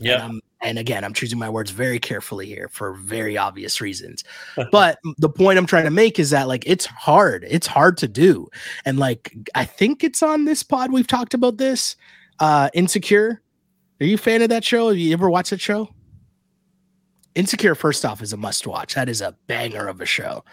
And, 0.00 0.08
yeah. 0.08 0.22
I'm- 0.22 0.40
and 0.62 0.78
again, 0.78 1.04
I'm 1.04 1.14
choosing 1.14 1.38
my 1.38 1.48
words 1.48 1.70
very 1.70 1.98
carefully 1.98 2.44
here 2.44 2.68
for 2.70 2.92
very 2.92 3.38
obvious 3.38 3.80
reasons. 3.80 4.24
But 4.70 4.98
the 5.16 5.30
point 5.30 5.58
I'm 5.58 5.64
trying 5.64 5.84
to 5.84 5.90
make 5.90 6.18
is 6.18 6.28
that 6.30 6.48
like 6.48 6.64
it's 6.66 6.84
hard. 6.84 7.46
It's 7.48 7.66
hard 7.66 7.96
to 7.98 8.08
do. 8.08 8.46
And 8.84 8.98
like 8.98 9.32
I 9.54 9.64
think 9.64 10.04
it's 10.04 10.22
on 10.22 10.44
this 10.44 10.62
pod 10.62 10.92
we've 10.92 11.06
talked 11.06 11.32
about 11.32 11.56
this. 11.56 11.96
Uh 12.40 12.68
Insecure. 12.74 13.40
Are 14.02 14.06
you 14.06 14.16
a 14.16 14.18
fan 14.18 14.42
of 14.42 14.50
that 14.50 14.62
show? 14.62 14.88
Have 14.88 14.98
you 14.98 15.14
ever 15.14 15.30
watched 15.30 15.48
that 15.48 15.62
show? 15.62 15.88
Insecure, 17.34 17.74
first 17.74 18.04
off, 18.04 18.20
is 18.20 18.32
a 18.32 18.36
must 18.36 18.66
watch. 18.66 18.94
That 18.94 19.08
is 19.08 19.20
a 19.22 19.34
banger 19.46 19.86
of 19.86 20.00
a 20.02 20.06
show. 20.06 20.44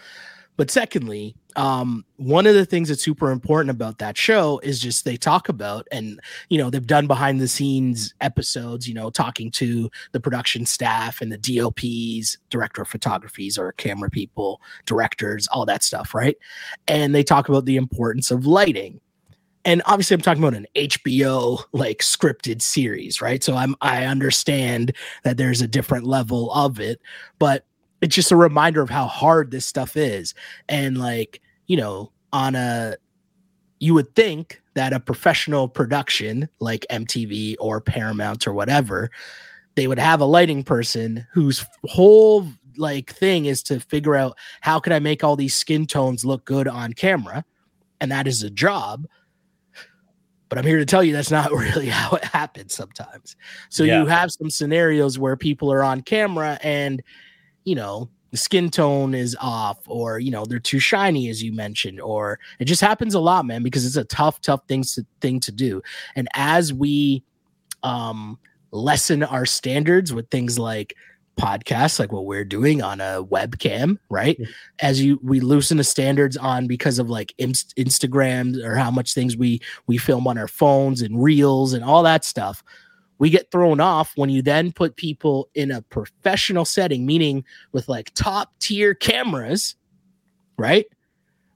But 0.56 0.70
secondly, 0.70 1.34
um, 1.58 2.04
one 2.18 2.46
of 2.46 2.54
the 2.54 2.64
things 2.64 2.88
that's 2.88 3.02
super 3.02 3.32
important 3.32 3.70
about 3.70 3.98
that 3.98 4.16
show 4.16 4.60
is 4.62 4.78
just 4.78 5.04
they 5.04 5.16
talk 5.16 5.48
about, 5.48 5.88
and 5.90 6.20
you 6.48 6.56
know, 6.56 6.70
they've 6.70 6.86
done 6.86 7.08
behind 7.08 7.40
the 7.40 7.48
scenes 7.48 8.14
episodes, 8.20 8.86
you 8.86 8.94
know, 8.94 9.10
talking 9.10 9.50
to 9.50 9.90
the 10.12 10.20
production 10.20 10.64
staff 10.64 11.20
and 11.20 11.32
the 11.32 11.36
DOPs, 11.36 12.38
director 12.48 12.82
of 12.82 12.88
photographies 12.88 13.58
or 13.58 13.72
camera 13.72 14.08
people, 14.08 14.62
directors, 14.86 15.48
all 15.48 15.66
that 15.66 15.82
stuff, 15.82 16.14
right? 16.14 16.38
And 16.86 17.12
they 17.12 17.24
talk 17.24 17.48
about 17.48 17.64
the 17.64 17.76
importance 17.76 18.30
of 18.30 18.46
lighting. 18.46 19.00
And 19.64 19.82
obviously, 19.84 20.14
I'm 20.14 20.20
talking 20.20 20.44
about 20.44 20.56
an 20.56 20.68
HBO 20.76 21.64
like 21.72 21.98
scripted 21.98 22.62
series, 22.62 23.20
right? 23.20 23.42
So 23.42 23.56
I'm 23.56 23.74
I 23.80 24.04
understand 24.04 24.92
that 25.24 25.38
there's 25.38 25.60
a 25.60 25.66
different 25.66 26.06
level 26.06 26.52
of 26.52 26.78
it, 26.78 27.00
but 27.40 27.64
it's 28.00 28.14
just 28.14 28.30
a 28.30 28.36
reminder 28.36 28.80
of 28.80 28.90
how 28.90 29.06
hard 29.06 29.50
this 29.50 29.66
stuff 29.66 29.96
is. 29.96 30.34
And 30.68 30.98
like, 30.98 31.42
you 31.68 31.76
know, 31.76 32.10
on 32.32 32.56
a 32.56 32.96
you 33.78 33.94
would 33.94 34.12
think 34.16 34.60
that 34.74 34.92
a 34.92 34.98
professional 34.98 35.68
production 35.68 36.48
like 36.58 36.84
MTV 36.90 37.54
or 37.60 37.80
Paramount 37.80 38.48
or 38.48 38.52
whatever, 38.52 39.10
they 39.76 39.86
would 39.86 40.00
have 40.00 40.20
a 40.20 40.24
lighting 40.24 40.64
person 40.64 41.24
whose 41.32 41.64
whole 41.84 42.48
like 42.76 43.12
thing 43.12 43.44
is 43.46 43.62
to 43.64 43.78
figure 43.78 44.16
out 44.16 44.36
how 44.60 44.80
can 44.80 44.92
I 44.92 44.98
make 44.98 45.22
all 45.22 45.36
these 45.36 45.54
skin 45.54 45.86
tones 45.86 46.24
look 46.24 46.44
good 46.44 46.66
on 46.66 46.92
camera, 46.92 47.44
and 48.00 48.10
that 48.10 48.26
is 48.26 48.42
a 48.42 48.50
job. 48.50 49.06
But 50.48 50.58
I'm 50.58 50.64
here 50.64 50.78
to 50.78 50.86
tell 50.86 51.04
you 51.04 51.12
that's 51.12 51.30
not 51.30 51.52
really 51.52 51.88
how 51.88 52.16
it 52.16 52.24
happens 52.24 52.74
sometimes. 52.74 53.36
So 53.68 53.84
Yeah. 53.84 54.00
you 54.00 54.06
have 54.06 54.30
some 54.32 54.50
scenarios 54.50 55.18
where 55.18 55.36
people 55.36 55.72
are 55.72 55.84
on 55.84 56.00
camera 56.00 56.58
and 56.62 57.02
you 57.64 57.74
know 57.74 58.08
the 58.30 58.36
skin 58.36 58.68
tone 58.70 59.14
is 59.14 59.36
off 59.40 59.78
or 59.86 60.18
you 60.18 60.30
know 60.30 60.44
they're 60.44 60.58
too 60.58 60.78
shiny 60.78 61.28
as 61.30 61.42
you 61.42 61.52
mentioned 61.52 62.00
or 62.00 62.38
it 62.58 62.66
just 62.66 62.80
happens 62.82 63.14
a 63.14 63.20
lot 63.20 63.46
man 63.46 63.62
because 63.62 63.86
it's 63.86 63.96
a 63.96 64.04
tough 64.04 64.40
tough 64.40 64.60
thing 64.68 64.82
to 64.82 65.04
thing 65.20 65.40
to 65.40 65.50
do 65.52 65.80
and 66.14 66.28
as 66.34 66.72
we 66.72 67.22
um 67.82 68.38
lessen 68.70 69.22
our 69.22 69.46
standards 69.46 70.12
with 70.12 70.28
things 70.30 70.58
like 70.58 70.94
podcasts 71.40 71.98
like 72.00 72.10
what 72.12 72.26
we're 72.26 72.44
doing 72.44 72.82
on 72.82 73.00
a 73.00 73.24
webcam 73.24 73.96
right 74.10 74.38
Mhm. 74.40 74.48
as 74.80 75.00
you 75.00 75.20
we 75.22 75.38
loosen 75.40 75.76
the 75.76 75.84
standards 75.84 76.36
on 76.36 76.66
because 76.66 76.98
of 76.98 77.08
like 77.08 77.32
inst- 77.38 77.74
instagram 77.76 78.62
or 78.64 78.74
how 78.74 78.90
much 78.90 79.14
things 79.14 79.36
we 79.36 79.60
we 79.86 79.96
film 79.98 80.26
on 80.26 80.36
our 80.36 80.48
phones 80.48 81.00
and 81.00 81.22
reels 81.22 81.72
and 81.72 81.84
all 81.84 82.02
that 82.02 82.24
stuff 82.24 82.62
we 83.18 83.30
get 83.30 83.50
thrown 83.50 83.80
off 83.80 84.12
when 84.16 84.30
you 84.30 84.42
then 84.42 84.72
put 84.72 84.96
people 84.96 85.48
in 85.54 85.70
a 85.70 85.82
professional 85.82 86.64
setting 86.64 87.04
meaning 87.04 87.44
with 87.72 87.88
like 87.88 88.12
top 88.14 88.52
tier 88.58 88.94
cameras 88.94 89.76
right? 90.58 90.86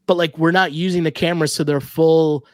But 0.07 0.17
like 0.17 0.39
we're 0.39 0.53
not 0.53 0.73
using 0.73 1.03
the 1.03 1.11
cameras 1.11 1.55
to 1.57 1.65
their 1.65 1.81
full 1.81 2.47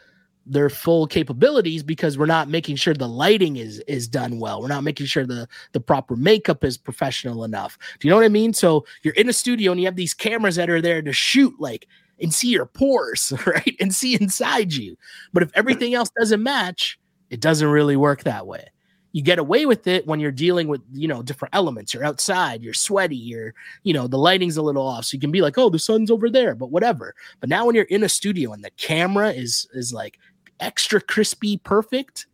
their 0.51 0.71
full 0.71 1.07
capabilities 1.07 1.83
because 1.83 2.17
we're 2.17 2.25
not 2.25 2.49
making 2.49 2.77
sure 2.77 2.95
the 2.95 3.07
lighting 3.07 3.57
is 3.57 3.79
is 3.81 4.09
done 4.09 4.41
well. 4.41 4.61
We're 4.61 4.69
not 4.69 4.83
making 4.83 5.07
sure 5.07 5.27
the 5.27 5.47
the 5.73 5.81
proper 5.81 6.17
makeup 6.17 6.65
is 6.65 6.77
professional 6.77 7.45
enough. 7.45 7.79
Do 8.01 8.09
you 8.09 8.11
know 8.11 8.17
what 8.17 8.25
i 8.25 8.31
mean? 8.31 8.53
So 8.53 8.85
you're 9.03 9.15
in 9.15 9.29
a 9.29 9.33
studio 9.33 9.71
and 9.71 9.81
you 9.81 9.87
have 9.87 9.97
these 9.97 10.15
cameras 10.15 10.57
that 10.57 10.71
are 10.71 10.81
there 10.81 11.03
to 11.03 11.13
shoot 11.13 11.55
like 11.61 11.87
and 12.21 12.35
see 12.35 12.49
your 12.49 12.67
pores 12.67 13.33
right? 13.47 13.77
And 13.79 13.95
see 13.95 14.15
inside 14.15 14.73
you. 14.73 14.97
But 15.33 15.43
if 15.43 15.51
everything 15.55 15.95
else 15.95 16.11
doesn't 16.19 16.43
match 16.43 16.99
it 17.31 17.41
doesn't 17.41 17.69
really 17.69 17.97
work 17.97 18.25
that 18.25 18.47
way 18.47 18.71
you 19.13 19.23
get 19.23 19.39
away 19.39 19.65
with 19.65 19.87
it 19.87 20.07
when 20.07 20.21
you're 20.21 20.31
dealing 20.31 20.69
with 20.69 20.83
you 20.93 21.09
know 21.09 21.23
different 21.23 21.55
elements. 21.55 21.95
You're 21.95 22.05
outside 22.05 22.63
you're 22.63 22.75
sweaty 22.75 23.17
you're 23.17 23.55
you 23.83 23.93
know 23.93 24.07
the 24.07 24.19
lighting's 24.19 24.57
a 24.57 24.63
little 24.63 24.87
off. 24.87 25.07
So 25.07 25.17
you 25.17 25.21
can 25.21 25.31
be 25.31 25.43
like 25.43 25.59
oh 25.59 25.71
the 25.71 25.79
sun's 25.79 26.11
over 26.11 26.31
there 26.31 26.55
but 26.55 26.71
whatever. 26.71 27.15
But 27.41 27.49
now 27.49 27.67
when 27.67 27.75
you're 27.75 27.85
in 27.85 28.05
a 28.05 28.09
studio 28.09 28.53
and 28.53 28.65
the 28.65 28.71
camera 28.73 29.31
is 29.31 29.67
is 29.73 29.93
like 29.93 30.19
extra 30.61 31.01
crispy 31.01 31.57
perfect 31.57 32.27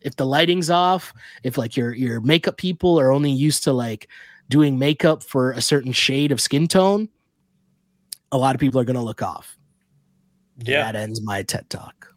if 0.00 0.16
the 0.16 0.26
lighting's 0.26 0.70
off 0.70 1.12
if 1.42 1.56
like 1.56 1.76
your 1.76 1.94
your 1.94 2.20
makeup 2.20 2.56
people 2.56 2.98
are 2.98 3.12
only 3.12 3.30
used 3.30 3.64
to 3.64 3.72
like 3.72 4.08
doing 4.48 4.78
makeup 4.78 5.22
for 5.22 5.52
a 5.52 5.60
certain 5.60 5.92
shade 5.92 6.32
of 6.32 6.40
skin 6.40 6.66
tone 6.66 7.08
a 8.32 8.38
lot 8.38 8.54
of 8.54 8.60
people 8.60 8.80
are 8.80 8.84
going 8.84 8.96
to 8.96 9.02
look 9.02 9.22
off. 9.22 9.56
Yeah. 10.60 10.90
that 10.90 10.96
ends 10.96 11.22
my 11.22 11.44
ted 11.44 11.70
talk 11.70 12.07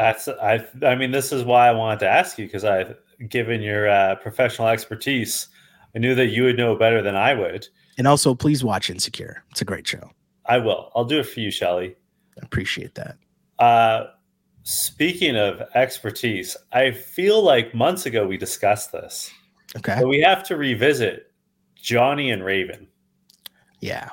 That's 0.00 0.28
I. 0.28 0.66
I 0.82 0.94
mean, 0.94 1.10
this 1.10 1.30
is 1.30 1.44
why 1.44 1.68
I 1.68 1.72
wanted 1.72 2.00
to 2.00 2.08
ask 2.08 2.38
you 2.38 2.46
because 2.46 2.64
I, 2.64 2.94
given 3.28 3.60
your 3.60 3.88
uh, 3.88 4.14
professional 4.16 4.68
expertise, 4.68 5.48
I 5.94 5.98
knew 5.98 6.14
that 6.14 6.28
you 6.28 6.44
would 6.44 6.56
know 6.56 6.74
better 6.74 7.02
than 7.02 7.16
I 7.16 7.34
would. 7.34 7.68
and 7.98 8.06
also 8.06 8.34
please 8.34 8.64
watch 8.64 8.88
insecure 8.88 9.42
it's 9.50 9.60
a 9.60 9.64
great 9.64 9.86
show 9.86 10.10
I 10.46 10.56
will. 10.58 10.90
I'll 10.94 11.04
do 11.04 11.18
it 11.20 11.26
for 11.26 11.40
you, 11.40 11.50
Shelly. 11.50 11.96
I 12.40 12.44
appreciate 12.46 12.94
that 12.94 13.16
Uh, 13.58 14.06
speaking 14.62 15.36
of 15.36 15.60
expertise, 15.74 16.56
I 16.72 16.92
feel 16.92 17.42
like 17.42 17.74
months 17.74 18.06
ago 18.06 18.26
we 18.26 18.36
discussed 18.38 18.90
this, 18.92 19.30
okay 19.76 19.96
but 20.00 20.08
we 20.08 20.20
have 20.20 20.42
to 20.44 20.56
revisit 20.56 21.30
Johnny 21.76 22.30
and 22.30 22.42
Raven. 22.44 22.88
Yeah. 23.80 24.08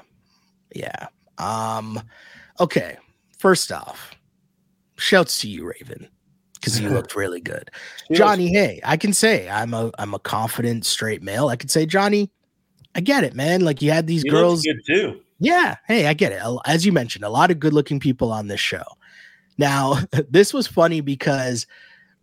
Yeah. 0.75 1.07
Um 1.37 2.01
okay. 2.59 2.97
First 3.37 3.71
off, 3.71 4.16
shouts 4.97 5.41
to 5.41 5.49
you, 5.49 5.65
Raven. 5.65 6.07
Because 6.53 6.79
you 6.79 6.89
looked 6.89 7.15
really 7.15 7.39
good. 7.39 7.69
Johnny, 8.11 8.49
hey, 8.49 8.81
I 8.83 8.97
can 8.97 9.13
say 9.13 9.49
I'm 9.49 9.73
a 9.73 9.91
I'm 9.99 10.13
a 10.13 10.19
confident 10.19 10.85
straight 10.85 11.21
male. 11.21 11.49
I 11.49 11.55
could 11.55 11.71
say, 11.71 11.85
Johnny, 11.85 12.31
I 12.95 13.01
get 13.01 13.23
it, 13.23 13.35
man. 13.35 13.61
Like 13.61 13.81
you 13.81 13.91
had 13.91 14.07
these 14.07 14.23
girls. 14.23 14.63
good 14.63 14.81
too. 14.85 15.21
Yeah, 15.39 15.75
hey, 15.87 16.07
I 16.07 16.13
get 16.13 16.31
it. 16.31 16.41
As 16.65 16.85
you 16.85 16.91
mentioned, 16.91 17.23
a 17.23 17.29
lot 17.29 17.51
of 17.51 17.59
good-looking 17.59 17.99
people 17.99 18.31
on 18.31 18.47
this 18.47 18.59
show. 18.59 18.83
Now, 19.57 19.99
this 20.29 20.53
was 20.53 20.67
funny 20.67 21.01
because 21.01 21.67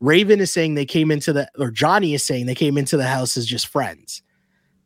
Raven 0.00 0.40
is 0.40 0.50
saying 0.50 0.74
they 0.74 0.84
came 0.84 1.10
into 1.10 1.32
the 1.32 1.48
or 1.58 1.70
Johnny 1.70 2.14
is 2.14 2.24
saying 2.24 2.46
they 2.46 2.54
came 2.54 2.76
into 2.76 2.96
the 2.96 3.06
house 3.06 3.36
as 3.36 3.46
just 3.46 3.68
friends. 3.68 4.22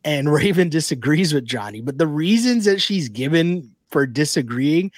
And 0.03 0.31
Raven 0.33 0.69
disagrees 0.69 1.33
with 1.33 1.45
Johnny, 1.45 1.81
but 1.81 1.97
the 1.97 2.07
reasons 2.07 2.65
that 2.65 2.81
she's 2.81 3.09
given 3.09 3.73
for 3.89 4.05
disagreeing 4.05 4.91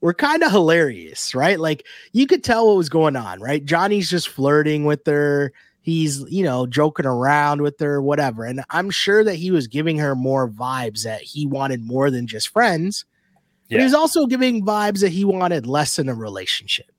were 0.00 0.14
kind 0.14 0.42
of 0.42 0.50
hilarious, 0.50 1.34
right? 1.34 1.60
Like 1.60 1.86
you 2.12 2.26
could 2.26 2.42
tell 2.42 2.66
what 2.66 2.76
was 2.76 2.88
going 2.88 3.16
on, 3.16 3.40
right? 3.40 3.64
Johnny's 3.64 4.10
just 4.10 4.28
flirting 4.28 4.84
with 4.84 5.04
her. 5.06 5.52
He's, 5.82 6.24
you 6.28 6.44
know, 6.44 6.66
joking 6.66 7.06
around 7.06 7.62
with 7.62 7.78
her, 7.80 8.02
whatever. 8.02 8.44
And 8.44 8.62
I'm 8.70 8.90
sure 8.90 9.24
that 9.24 9.36
he 9.36 9.50
was 9.50 9.66
giving 9.66 9.98
her 9.98 10.14
more 10.14 10.48
vibes 10.48 11.04
that 11.04 11.22
he 11.22 11.46
wanted 11.46 11.82
more 11.82 12.10
than 12.10 12.26
just 12.26 12.48
friends. 12.48 13.04
Yeah. 13.68 13.76
But 13.76 13.80
he 13.80 13.84
was 13.84 13.94
also 13.94 14.26
giving 14.26 14.64
vibes 14.64 15.00
that 15.00 15.08
he 15.10 15.24
wanted 15.24 15.66
less 15.66 15.96
than 15.96 16.08
a 16.08 16.14
relationship. 16.14 16.90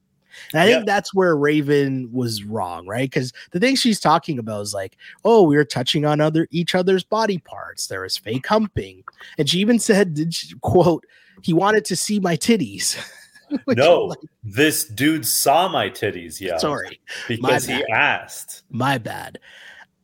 And 0.52 0.62
I 0.62 0.66
Yeah. 0.66 0.74
think 0.76 0.86
that's 0.86 1.14
where 1.14 1.36
Raven 1.36 2.08
was 2.12 2.42
wrong, 2.42 2.86
right? 2.86 3.08
Because 3.08 3.32
the 3.52 3.60
thing 3.60 3.76
she's 3.76 4.00
talking 4.00 4.38
about 4.38 4.62
is 4.62 4.74
like, 4.74 4.96
oh, 5.24 5.42
we 5.42 5.56
were 5.56 5.64
touching 5.64 6.04
on 6.04 6.20
other 6.20 6.48
each 6.50 6.74
other's 6.74 7.04
body 7.04 7.38
parts. 7.38 7.86
There 7.86 8.00
was 8.00 8.16
fake 8.16 8.46
humping, 8.46 9.04
and 9.38 9.48
she 9.48 9.58
even 9.58 9.78
said, 9.78 10.14
did 10.14 10.34
she, 10.34 10.54
"quote 10.60 11.04
He 11.42 11.52
wanted 11.52 11.84
to 11.86 11.96
see 11.96 12.20
my 12.20 12.36
titties." 12.36 12.96
No, 13.66 14.04
like, 14.04 14.18
this 14.42 14.86
dude 14.86 15.26
saw 15.26 15.68
my 15.68 15.90
titties, 15.90 16.40
yeah. 16.40 16.56
sorry, 16.56 17.00
because 17.28 17.66
he 17.66 17.84
asked. 17.92 18.62
my 18.70 18.96
bad. 18.96 19.38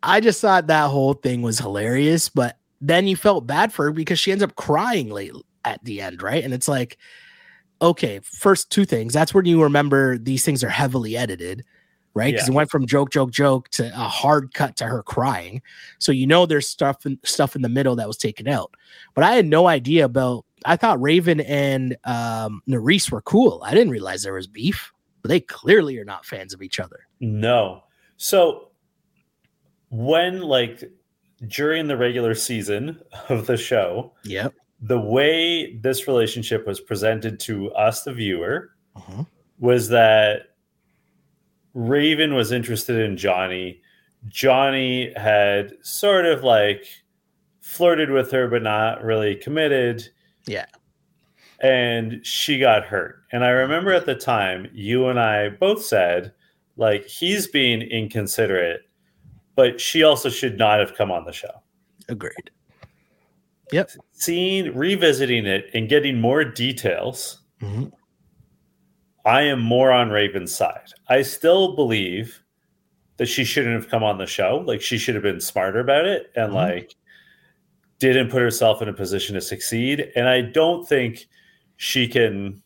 I 0.02 0.20
just 0.20 0.42
thought 0.42 0.66
that 0.66 0.90
whole 0.90 1.14
thing 1.14 1.40
was 1.40 1.58
hilarious, 1.58 2.28
but 2.28 2.58
then 2.82 3.06
you 3.06 3.16
felt 3.16 3.47
bad 3.47 3.73
for 3.73 3.87
her 3.87 3.92
because 3.92 4.18
she 4.18 4.32
ends 4.32 4.44
up 4.44 4.54
crying 4.56 5.08
late 5.08 5.32
at 5.64 5.82
the 5.82 6.02
end, 6.02 6.20
right? 6.23 6.44
And 6.44 6.52
it's 6.52 6.68
like, 6.68 6.99
okay, 7.80 8.20
first 8.23 8.70
two 8.70 8.85
things. 8.85 9.14
That's 9.14 9.32
when 9.32 9.47
you 9.47 9.62
remember 9.62 10.18
these 10.18 10.44
things 10.44 10.62
are 10.62 10.68
heavily 10.68 11.16
edited, 11.16 11.64
right? 12.12 12.35
Because 12.35 12.49
Yeah. 12.49 12.52
it 12.52 12.56
went 12.56 12.70
from 12.70 12.87
joke, 12.87 13.11
joke, 13.11 13.30
joke 13.30 13.70
to 13.70 13.87
a 13.87 14.08
hard 14.08 14.52
cut 14.52 14.76
to 14.76 14.85
her 14.85 15.02
crying. 15.02 15.62
So 15.99 16.12
you 16.12 16.26
know 16.26 16.44
there's 16.44 16.68
stuff 16.68 17.06
in, 17.06 17.18
stuff 17.25 17.56
in 17.56 17.62
the 17.62 17.70
middle 17.70 17.97
that 17.97 18.06
was 18.08 18.18
taken 18.18 18.47
out. 18.47 18.75
But 19.14 19.25
I 19.25 19.32
had 19.37 19.47
no 19.47 19.68
idea 19.68 20.04
about. 20.04 20.44
I 20.65 20.77
thought 20.77 21.00
Raven 21.00 21.41
and 21.41 21.97
um, 22.05 22.62
Nurys 22.69 23.11
were 23.11 23.23
cool. 23.23 23.62
I 23.65 23.73
didn't 23.75 23.91
realize 23.91 24.23
there 24.23 24.35
was 24.35 24.47
beef. 24.47 24.93
But 25.23 25.31
they 25.31 25.41
clearly 25.41 25.99
are 25.99 26.05
not 26.05 26.25
fans 26.25 26.55
of 26.55 26.62
each 26.62 26.79
other. 26.79 27.00
No. 27.19 27.83
So 28.19 28.69
when 29.91 30.43
like 30.43 30.85
during 31.47 31.88
the 31.88 31.97
regular 31.97 32.35
season 32.35 33.00
of 33.29 33.47
the 33.47 33.57
show, 33.57 34.12
Yep. 34.25 34.55
the 34.81 34.99
way 35.00 35.75
this 35.77 36.07
relationship 36.07 36.67
was 36.67 36.81
presented 36.81 37.41
to 37.41 37.73
us, 37.73 38.05
the 38.05 38.12
viewer, 38.12 38.71
Uh-huh. 38.95 39.25
was 39.59 39.88
that 39.88 40.43
Raven 41.75 42.35
was 42.35 42.53
interested 42.53 42.97
in 42.99 43.17
Johnny. 43.17 43.81
Johnny 44.29 45.12
had 45.17 45.73
sort 45.83 46.27
of 46.27 46.43
like 46.45 46.85
flirted 47.61 48.11
with 48.11 48.31
her, 48.33 48.49
but 48.49 48.62
not 48.62 49.03
really 49.03 49.35
committed. 49.37 50.09
Yeah. 50.49 50.67
And 51.61 52.25
she 52.25 52.59
got 52.59 52.85
hurt. 52.85 53.23
And 53.33 53.45
I 53.45 53.50
remember 53.50 53.93
at 53.93 54.07
the 54.07 54.14
time, 54.14 54.69
you 54.73 55.09
and 55.09 55.19
I 55.21 55.49
both 55.50 55.85
said, 55.85 56.33
like, 56.76 57.05
he's 57.07 57.47
being 57.49 57.83
inconsiderate, 57.83 58.83
but 59.57 59.81
she 59.81 60.02
also 60.02 60.28
should 60.28 60.57
not 60.59 60.78
have 60.81 60.95
come 60.95 61.11
on 61.11 61.25
the 61.25 61.33
show. 61.33 61.62
Agreed. 62.09 62.50
Yep. 63.73 63.90
Seeing, 64.12 64.75
revisiting 64.75 65.47
it, 65.47 65.69
and 65.75 65.88
getting 65.88 66.21
more 66.21 66.45
details, 66.45 67.43
Mhm. 67.61 67.93
I 69.25 69.43
am 69.43 69.61
more 69.61 69.90
on 69.93 70.11
Raven's 70.11 70.55
side. 70.55 70.88
I 71.09 71.23
still 71.23 71.75
believe 71.75 72.43
that 73.19 73.26
she 73.26 73.45
shouldn't 73.45 73.75
have 73.75 73.90
come 73.90 74.05
on 74.05 74.17
the 74.17 74.26
show. 74.26 74.62
Like 74.64 74.81
she 74.81 74.97
should 74.97 75.17
have 75.17 75.25
been 75.25 75.40
smarter 75.40 75.81
about 75.81 76.07
it 76.07 76.31
and 76.37 76.52
Mhm. 76.52 76.55
like 76.55 76.95
didn't 77.99 78.31
put 78.31 78.43
herself 78.43 78.81
in 78.83 78.88
a 78.88 78.93
position 78.93 79.35
to 79.35 79.40
succeed. 79.40 80.11
And 80.14 80.28
I 80.28 80.40
don't 80.43 80.88
think 80.88 81.26
she 81.76 82.07
can 82.09 82.62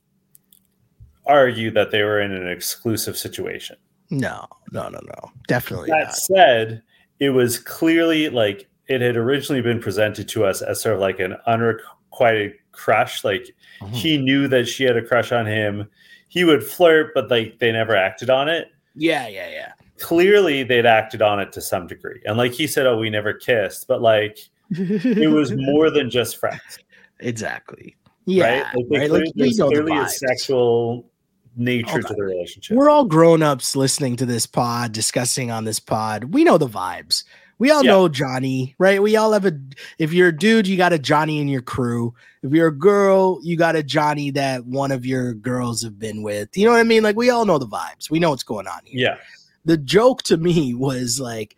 argue 1.26 1.70
that 1.70 1.90
they 1.90 2.02
were 2.02 2.20
in 2.20 2.32
an 2.32 2.48
exclusive 2.48 3.16
situation. 3.16 3.76
No, 4.10 4.46
no, 4.72 4.88
no, 4.88 4.98
no. 5.06 5.30
Definitely 5.48 5.88
That 5.90 6.04
not. 6.04 6.14
said, 6.16 6.82
it 7.20 7.30
was 7.30 7.58
clearly 7.58 8.28
like 8.28 8.68
it 8.88 9.00
had 9.00 9.16
originally 9.16 9.62
been 9.62 9.80
presented 9.80 10.28
to 10.28 10.44
us 10.44 10.60
as 10.60 10.80
sort 10.82 10.96
of 10.96 11.00
like 11.00 11.20
an 11.20 11.36
unrequited 11.46 12.54
crush. 12.72 13.24
Like 13.24 13.54
Mhm. 13.80 13.94
he 13.94 14.18
knew 14.18 14.48
that 14.48 14.66
she 14.66 14.84
had 14.84 14.96
a 14.96 15.02
crush 15.02 15.32
on 15.32 15.46
him. 15.46 15.88
he 16.28 16.44
would 16.44 16.64
flirt, 16.64 17.12
but 17.14 17.30
like 17.30 17.58
they 17.58 17.70
never 17.70 17.94
acted 17.94 18.30
on 18.30 18.48
it. 18.48 18.68
Yeah, 18.94 19.28
yeah, 19.28 19.50
yeah. 19.50 19.72
Clearly, 19.98 20.62
they'd 20.62 20.86
acted 20.86 21.20
on 21.20 21.38
it 21.40 21.52
to 21.52 21.60
some 21.60 21.86
degree, 21.86 22.22
and 22.24 22.38
like 22.38 22.52
he 22.52 22.66
said, 22.66 22.86
"Oh, 22.86 22.96
we 22.96 23.10
never 23.10 23.34
kissed," 23.34 23.86
but 23.86 24.00
like 24.00 24.38
it 24.78 25.30
was 25.30 25.52
more 25.56 25.90
than 25.90 26.10
just 26.10 26.36
friends. 26.38 26.78
Exactly. 27.20 27.96
Yeah. 28.26 28.44
right? 28.44 28.64
Like, 28.64 28.74
right? 28.74 28.86
clearly- 29.08 29.20
Like, 29.20 29.32
there's 29.34 29.58
know 29.58 29.68
the 29.70 29.82
clearly 29.82 29.98
a 29.98 30.08
sexual 30.08 31.08
nature 31.56 31.90
Hold 31.90 32.06
to 32.08 32.14
the 32.14 32.22
relationship. 32.22 32.76
We're 32.76 32.88
all 32.90 33.04
grown 33.04 33.42
ups 33.42 33.76
listening 33.76 34.16
to 34.16 34.26
this 34.26 34.46
pod, 34.46 34.92
discussing 34.92 35.50
on 35.50 35.64
this 35.64 35.80
pod. 35.80 36.24
We 36.32 36.44
know 36.44 36.58
the 36.58 36.68
vibes. 36.68 37.24
We 37.58 37.70
all 37.70 37.84
Yeah. 37.84 37.92
know 37.92 38.08
Johnny, 38.08 38.74
right? 38.78 39.00
We 39.00 39.14
all 39.16 39.32
have 39.32 39.44
a. 39.46 39.52
If 39.98 40.12
you're 40.12 40.28
a 40.28 40.36
dude, 40.36 40.66
you 40.66 40.76
got 40.76 40.92
a 40.92 40.98
Johnny 40.98 41.38
in 41.40 41.46
your 41.48 41.62
crew. 41.62 42.12
If 42.42 42.52
you're 42.52 42.68
a 42.68 42.76
girl, 42.76 43.38
you 43.42 43.56
got 43.56 43.76
a 43.76 43.84
Johnny 43.84 44.30
that 44.32 44.64
one 44.66 44.90
of 44.90 45.06
your 45.06 45.34
girls 45.34 45.82
have 45.82 45.96
been 45.98 46.22
with. 46.22 46.56
You 46.56 46.64
know 46.66 46.72
what 46.72 46.80
I 46.80 46.84
mean? 46.84 47.04
Like 47.04 47.14
we 47.16 47.30
all 47.30 47.44
know 47.44 47.58
the 47.58 47.68
vibes. 47.68 48.10
We 48.10 48.18
know 48.18 48.30
what's 48.30 48.42
going 48.42 48.66
on 48.66 48.80
here. 48.84 49.10
yeah, 49.10 49.16
The 49.64 49.76
joke 49.76 50.22
to 50.24 50.36
me 50.38 50.74
was 50.74 51.20
like, 51.20 51.54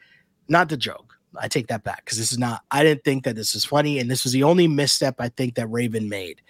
not 0.49 0.69
the 0.69 0.77
joke. 0.77 1.14
I 1.41 1.49
take 1.49 1.67
that 1.69 1.85
back 1.85 2.05
because 2.05 2.19
this 2.19 2.33
is 2.33 2.39
not. 2.39 2.63
I 2.71 2.83
didn't 2.83 3.05
think 3.05 3.25
that 3.25 3.37
this 3.37 3.55
was 3.55 3.65
funny, 3.65 3.99
and 3.99 4.11
this 4.11 4.25
was 4.25 4.33
the 4.33 4.43
only 4.45 4.69
misstep 4.69 5.17
I 5.19 5.29
think 5.31 5.55
that 5.55 5.67
Raven 5.69 6.09
made 6.09 6.41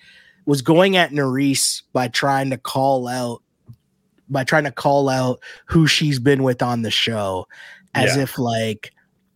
was 0.46 0.62
going 0.62 0.96
at 0.96 1.10
Nurys 1.10 1.82
by 1.92 2.08
trying 2.08 2.50
to 2.50 2.58
call 2.58 3.08
out 3.08 3.42
by 4.28 4.44
trying 4.44 4.64
to 4.64 4.70
call 4.72 5.08
out 5.08 5.40
who 5.66 5.86
she's 5.86 6.18
been 6.18 6.42
with 6.42 6.62
on 6.62 6.82
the 6.82 6.90
show 6.90 7.46
as 7.94 8.16
Yeah. 8.16 8.22
if 8.22 8.38
like 8.38 8.92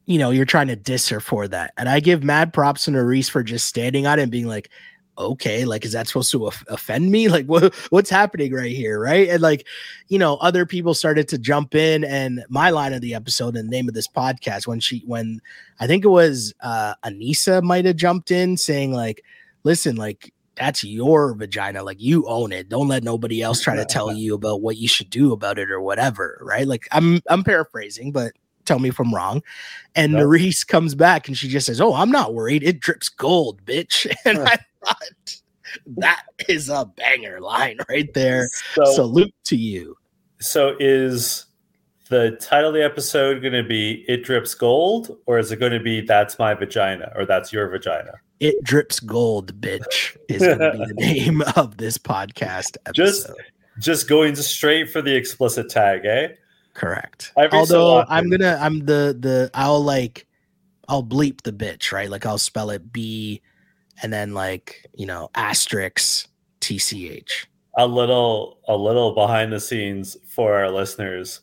you 0.06 0.18
know 0.18 0.30
you're 0.30 0.46
trying 0.46 0.68
to 0.68 0.76
diss 0.76 1.08
her 1.10 1.20
for 1.20 1.46
that 1.46 1.74
and 1.76 1.88
i 1.90 2.00
give 2.00 2.24
mad 2.24 2.54
props 2.54 2.86
to 2.86 2.90
Nurys 2.90 3.28
for 3.28 3.42
just 3.42 3.66
standing 3.66 4.06
on 4.06 4.18
it 4.18 4.22
and 4.22 4.32
being 4.32 4.46
like 4.46 4.70
okay 5.18 5.64
like 5.64 5.84
is 5.84 5.92
that 5.92 6.06
supposed 6.06 6.30
to 6.30 6.46
offend 6.46 7.10
me? 7.10 7.28
Like 7.38 7.46
what, 7.46 7.74
what's 7.90 8.10
happening 8.10 8.52
right 8.52 8.74
here 8.74 8.98
right? 9.00 9.28
And 9.28 9.42
like 9.42 9.66
you 10.08 10.18
know 10.18 10.36
other 10.36 10.64
people 10.64 10.94
started 10.94 11.28
to 11.28 11.38
jump 11.38 11.74
in 11.74 12.04
and 12.04 12.44
my 12.48 12.70
line 12.70 12.92
of 12.92 13.00
the 13.00 13.14
episode 13.14 13.56
and 13.56 13.68
the 13.68 13.70
name 13.70 13.88
of 13.88 13.94
this 13.94 14.08
podcast 14.08 14.66
when 14.66 14.80
she 14.80 15.02
when 15.06 15.40
i 15.80 15.86
think 15.86 16.04
it 16.04 16.08
was 16.08 16.54
uh 16.60 16.94
Aneesa 17.04 17.62
might 17.62 17.84
have 17.84 17.96
jumped 17.96 18.30
in 18.30 18.56
saying 18.56 18.92
like 18.92 19.24
listen 19.64 19.96
like 19.96 20.32
that's 20.56 20.82
your 20.82 21.34
vagina 21.34 21.82
like 21.82 22.00
you 22.00 22.26
own 22.26 22.50
it. 22.52 22.68
Don't 22.68 22.88
let 22.88 23.04
nobody 23.04 23.42
else 23.42 23.60
try 23.60 23.76
to 23.76 23.84
tell 23.88 24.12
you 24.12 24.34
about 24.34 24.60
what 24.60 24.76
you 24.76 24.88
should 24.88 25.10
do 25.10 25.32
about 25.32 25.58
it 25.58 25.70
or 25.70 25.80
whatever 25.80 26.38
right? 26.42 26.66
Like 26.66 26.88
i'm 26.92 27.20
i'm 27.28 27.44
paraphrasing 27.44 28.12
but 28.12 28.32
tell 28.64 28.78
me 28.78 28.88
if 28.88 28.98
i'm 28.98 29.14
wrong. 29.14 29.42
And 29.94 30.12
Nope. 30.12 30.24
Nurys 30.24 30.66
comes 30.66 30.94
back 30.94 31.28
and 31.28 31.36
she 31.36 31.48
just 31.48 31.66
says 31.66 31.80
oh 31.80 31.94
i'm 31.94 32.10
not 32.10 32.34
worried. 32.34 32.62
It 32.62 32.80
drips 32.80 33.08
gold 33.08 33.64
bitch. 33.64 34.12
And 34.24 34.38
i 34.40 34.58
that 35.98 36.22
is 36.48 36.68
a 36.68 36.86
banger 36.96 37.40
line 37.40 37.78
right 37.88 38.12
there 38.14 38.48
So, 38.74 38.84
salute 38.94 39.34
to 39.44 39.56
you 39.56 39.96
so 40.40 40.76
is 40.80 41.46
the 42.08 42.32
title 42.40 42.68
of 42.68 42.74
the 42.74 42.82
episode 42.84 43.42
going 43.42 43.52
to 43.52 43.62
be 43.62 44.04
"It 44.08 44.24
Drips 44.24 44.54
Gold" 44.54 45.18
or 45.26 45.38
is 45.38 45.52
it 45.52 45.56
going 45.56 45.72
to 45.72 45.80
be 45.80 46.00
"That's 46.00 46.38
My 46.38 46.54
Vagina" 46.54 47.12
or 47.16 47.26
"That's 47.26 47.52
Your 47.52 47.68
Vagina"? 47.68 48.12
it 48.40 48.54
drips 48.62 49.00
gold 49.00 49.60
bitch 49.60 50.16
is 50.28 50.38
going 50.40 50.58
to 50.60 50.70
be 50.70 50.84
the 50.86 50.94
name 50.96 51.42
of 51.56 51.76
this 51.76 51.98
podcast 51.98 52.76
episode. 52.86 52.94
Just- 52.94 53.30
Just 53.80 54.08
going 54.08 54.34
straight 54.36 54.90
for 54.90 55.02
the 55.02 55.14
explicit 55.14 55.68
tag, 55.68 56.04
eh? 56.04 56.28
correct 56.74 57.32
Every 57.36 57.58
although 57.58 57.96
often. 57.98 58.14
i'm 58.16 58.30
gonna 58.30 58.56
i'm 58.60 58.78
the 58.86 59.16
the 59.18 59.50
i'll 59.54 59.82
like 59.82 60.26
i'll 60.88 61.02
bleep 61.02 61.42
the 61.42 61.52
bitch 61.52 61.90
right 61.90 62.08
like 62.08 62.24
i'll 62.24 62.38
spell 62.38 62.70
it 62.70 62.92
b 62.92 63.40
and 64.02 64.12
then 64.12 64.34
like 64.34 64.86
you 64.94 65.06
know 65.06 65.30
asterisk 65.34 66.28
tch 66.60 67.46
a 67.76 67.86
little 67.86 68.58
a 68.68 68.76
little 68.76 69.14
behind 69.14 69.52
the 69.52 69.60
scenes 69.60 70.16
for 70.28 70.54
our 70.54 70.70
listeners. 70.70 71.40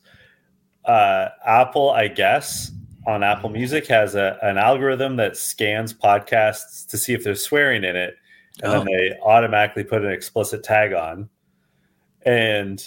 Uh 0.84 1.28
apple 1.44 1.90
i 1.90 2.06
guess 2.08 2.70
on 3.06 3.22
apple 3.22 3.48
music 3.50 3.86
has 3.86 4.14
a, 4.14 4.38
an 4.42 4.58
algorithm 4.58 5.16
that 5.16 5.36
scans 5.36 5.92
podcasts 5.94 6.86
to 6.88 6.98
see 6.98 7.12
if 7.14 7.24
there's 7.24 7.42
swearing 7.42 7.84
in 7.84 7.96
it 7.96 8.14
and 8.62 8.72
Oh. 8.72 8.78
then 8.78 8.86
they 8.86 9.12
automatically 9.22 9.84
put 9.84 10.02
an 10.04 10.10
explicit 10.10 10.62
tag 10.64 10.92
on. 10.94 11.28
And 12.24 12.82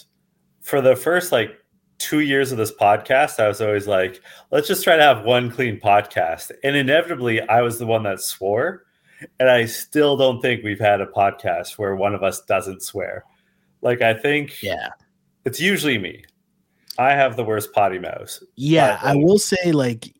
for 0.61 0.81
the 0.81 0.95
first 0.95 1.31
like 1.31 1.51
two 1.99 2.21
years 2.21 2.51
of 2.51 2.57
this 2.57 2.71
podcast 2.71 3.39
i 3.43 3.47
was 3.47 3.59
always 3.61 3.85
like 3.87 4.21
let's 4.51 4.67
just 4.67 4.83
try 4.83 4.95
to 4.95 5.03
have 5.03 5.25
one 5.25 5.51
clean 5.51 5.79
podcast. 5.79 6.51
And 6.63 6.75
inevitably 6.75 7.41
i 7.49 7.61
was 7.61 7.79
the 7.79 7.85
one 7.85 8.03
that 8.03 8.21
swore 8.21 8.83
and 9.39 9.49
i 9.49 9.65
still 9.65 10.17
don't 10.17 10.41
think 10.41 10.63
we've 10.63 10.79
had 10.79 11.01
a 11.01 11.05
podcast 11.05 11.77
where 11.77 11.95
one 11.95 12.13
of 12.13 12.23
us 12.23 12.41
doesn't 12.41 12.81
swear. 12.83 13.25
Like 13.81 14.01
i 14.01 14.13
think 14.13 14.61
yeah. 14.61 14.89
it's 15.45 15.59
usually 15.59 15.97
me. 15.97 16.23
I 16.97 17.11
have 17.11 17.37
the 17.37 17.45
worst 17.45 17.71
potty 17.73 17.97
mouth 17.97 18.37
yeah 18.55 18.99
i 19.01 19.15
will 19.15 19.39
say 19.39 19.71
like 19.71 20.13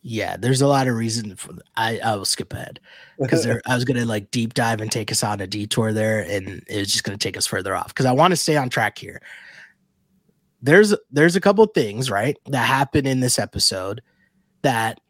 yeah 0.00 0.36
there's 0.38 0.62
a 0.62 0.66
lot 0.66 0.88
of 0.88 0.96
reason 0.96 1.36
for 1.36 1.52
i 1.76 1.98
i 1.98 2.16
will 2.16 2.24
skip 2.24 2.52
ahead. 2.52 2.80
Because 3.20 3.46
I 3.46 3.74
was 3.74 3.84
gonna 3.84 4.06
like 4.06 4.30
deep 4.30 4.54
dive 4.54 4.80
and 4.80 4.90
take 4.90 5.12
us 5.12 5.22
on 5.22 5.40
a 5.40 5.46
detour 5.46 5.92
there, 5.92 6.20
and 6.20 6.64
it 6.66 6.78
was 6.78 6.90
just 6.90 7.04
gonna 7.04 7.18
take 7.18 7.36
us 7.36 7.46
further 7.46 7.76
off. 7.76 7.88
Because 7.88 8.06
I 8.06 8.12
want 8.12 8.32
to 8.32 8.36
stay 8.36 8.56
on 8.56 8.70
track 8.70 8.96
here. 8.96 9.20
There's 10.62 10.94
there's 11.10 11.36
a 11.36 11.40
couple 11.40 11.66
things 11.66 12.10
right 12.10 12.38
that 12.46 12.66
happen 12.66 13.06
in 13.06 13.20
this 13.20 13.38
episode 13.38 14.00
that 14.62 15.00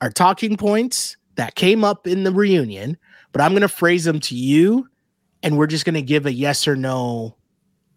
are 0.00 0.10
talking 0.10 0.56
points 0.56 1.17
that 1.38 1.54
came 1.54 1.84
up 1.84 2.06
in 2.06 2.24
the 2.24 2.32
reunion, 2.32 2.98
but 3.32 3.40
I'm 3.40 3.54
gonna 3.54 3.68
phrase 3.68 4.04
them 4.04 4.20
to 4.20 4.34
you, 4.34 4.86
and 5.42 5.56
we're 5.56 5.68
just 5.68 5.84
gonna 5.86 6.02
give 6.02 6.26
a 6.26 6.32
yes 6.32 6.68
or 6.68 6.76
no 6.76 7.36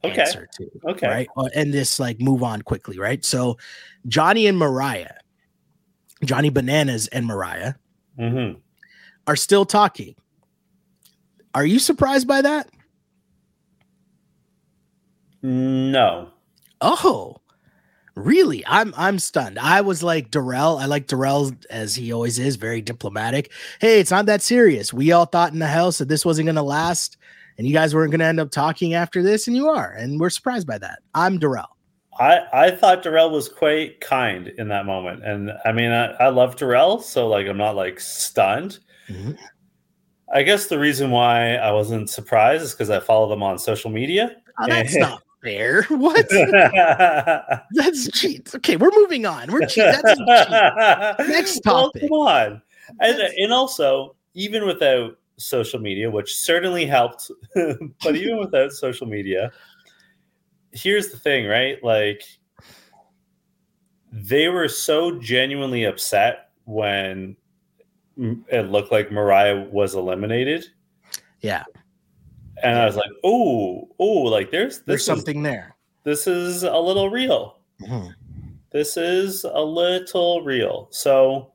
Okay. 0.04 0.22
answer 0.22 0.48
to 0.54 0.70
okay 0.86 1.08
right? 1.08 1.28
Uh, 1.36 1.50
And 1.54 1.74
this 1.74 2.00
like 2.00 2.20
move 2.22 2.44
on 2.44 2.62
quickly, 2.62 2.98
right? 2.98 3.24
So 3.26 3.58
Johnny 4.08 4.48
and 4.48 4.58
Mariah, 4.58 5.14
Johnny 6.24 6.50
Bananas 6.50 7.08
and 7.08 7.26
Mariah 7.26 7.74
hmm 8.18 8.54
are 9.28 9.36
still 9.36 9.66
talking. 9.66 10.16
Are 11.54 11.66
you 11.66 11.80
surprised 11.80 12.28
by 12.28 12.42
that? 12.44 12.70
no 15.42 16.30
Oh, 16.82 17.41
really? 18.16 18.64
I'm 18.68 18.94
I'm 18.98 19.20
stunned. 19.20 19.60
I 19.60 19.82
was 19.82 20.04
like 20.04 20.32
Darrell. 20.32 20.78
I 20.78 20.86
like 20.86 21.08
Darrell 21.08 21.52
as 21.70 21.96
he 21.96 22.12
always 22.12 22.40
is, 22.40 22.56
very 22.56 22.82
diplomatic. 22.82 23.52
Hey, 23.80 24.00
it's 24.00 24.12
not 24.12 24.26
that 24.28 24.42
serious. 24.42 24.94
We 24.94 25.12
all 25.12 25.26
thought 25.26 25.54
in 25.54 25.60
the 25.60 25.68
house 25.68 25.98
that 26.00 26.08
this 26.08 26.26
wasn't 26.26 26.48
gonna 26.48 26.64
last, 26.64 27.18
and 27.58 27.68
you 27.68 27.74
guys 27.74 27.96
weren't 27.96 28.12
gonna 28.12 28.26
end 28.26 28.40
up 28.40 28.52
talking 28.52 28.94
after 28.94 29.24
this, 29.24 29.48
and 29.48 29.56
you 29.56 29.70
are, 29.70 29.92
and 29.92 30.20
we're 30.20 30.30
surprised 30.30 30.68
by 30.68 30.78
that. 30.80 31.00
I'm 31.14 31.40
Darrell. 31.40 31.78
I, 32.20 32.42
I 32.54 32.72
thought 32.72 33.04
Darrell 33.04 33.32
was 33.32 33.48
quite 33.48 34.02
kind 34.02 34.50
in 34.58 34.68
that 34.68 34.86
moment. 34.86 35.24
And 35.24 35.52
I 35.66 35.72
mean, 35.72 35.92
I, 35.92 36.12
I 36.14 36.28
love 36.28 36.56
Darrell, 36.56 37.00
so 37.00 37.28
like 37.28 37.48
I'm 37.48 37.58
not 37.58 37.76
like 37.76 38.00
stunned. 38.00 38.80
Mhm. 39.10 39.38
I 40.34 40.44
guess 40.44 40.68
the 40.68 40.80
reason 40.80 41.12
why 41.12 41.56
I 41.56 41.72
wasn't 41.72 42.10
surprised 42.10 42.64
is 42.64 42.72
because 42.72 42.90
I 42.90 43.00
follow 43.00 43.28
them 43.28 43.44
on 43.44 43.60
social 43.60 43.90
media. 43.90 44.38
Oh, 44.60 44.68
that's 44.68 44.96
not 44.98 45.22
fair. 45.42 45.84
What? 45.90 46.28
That's 47.72 48.10
cheat. 48.12 48.54
Okay, 48.56 48.76
we're 48.78 48.92
moving 48.96 49.26
on. 49.26 49.52
We're 49.52 49.66
cheat. 49.66 49.86
That's 50.02 50.18
cheat. 50.18 51.28
Next 51.30 51.62
Well, 51.66 51.92
topic. 51.92 52.02
come 52.04 52.12
on. 52.14 52.62
And, 53.00 53.20
and 53.20 53.54
also, 53.54 54.16
even 54.34 54.66
without 54.66 55.18
social 55.38 55.80
media, 55.80 56.10
which 56.10 56.36
certainly 56.36 56.86
helped, 56.86 57.32
but 57.56 58.16
even 58.16 58.38
without 58.40 58.72
social 58.72 59.08
media, 59.08 59.52
here's 60.72 61.10
the 61.10 61.18
thing, 61.18 61.48
right? 61.48 61.84
Like, 61.84 62.24
they 64.12 64.50
were 64.50 64.68
so 64.68 65.20
genuinely 65.20 65.86
upset 65.86 66.50
when 66.66 67.36
it 68.18 68.70
looked 68.70 68.92
like 68.92 69.12
Mariah 69.12 69.66
was 69.72 69.96
eliminated. 69.96 70.66
Yeah, 71.40 71.64
And 72.64 72.78
I 72.78 72.86
was 72.86 72.96
like, 72.96 73.10
oh, 73.24 73.90
oh, 74.00 74.06
like 74.24 74.52
there's 74.52 74.78
this 74.78 74.86
there's 74.86 75.00
is- 75.02 75.06
something 75.06 75.44
there. 75.44 75.76
this 76.04 76.28
is 76.28 76.64
a 76.64 76.78
little 76.78 77.10
real. 77.10 77.58
Mhm. 77.82 78.14
this 78.72 78.96
is 78.96 79.44
a 79.44 79.60
little 79.62 80.42
real. 80.44 80.88
So 80.92 81.52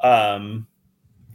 um 0.00 0.66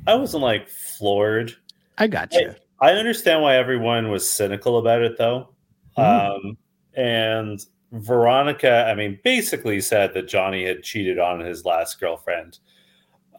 I 0.08 0.16
wasn't 0.16 0.44
like 0.44 0.68
floored. 0.70 1.56
I 1.98 2.08
got 2.08 2.34
you. 2.34 2.54
I 2.80 2.92
understand 2.92 3.42
why 3.42 3.56
everyone 3.56 4.10
was 4.10 4.30
cynical 4.30 4.78
about 4.80 5.02
it 5.02 5.18
though. 5.18 5.50
Mhm. 5.98 6.04
Um 6.48 6.58
and 6.96 7.64
Veronica, 7.92 8.86
I 8.88 8.96
mean, 8.96 9.20
basically 9.24 9.80
said 9.80 10.14
that 10.14 10.28
Johnny 10.28 10.66
had 10.66 10.84
cheated 10.84 11.20
on 11.20 11.40
his 11.40 11.64
last 11.64 12.00
girlfriend. 12.00 12.60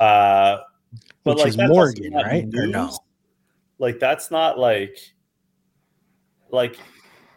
Uh 0.00 0.58
Which 1.24 1.44
is 1.44 1.58
Morgan, 1.58 2.14
right? 2.14 2.46
Or 2.54 2.66
no? 2.66 2.96
Like 3.78 3.98
that's 3.98 4.30
not 4.30 4.58
like 4.58 4.96
like 6.50 6.78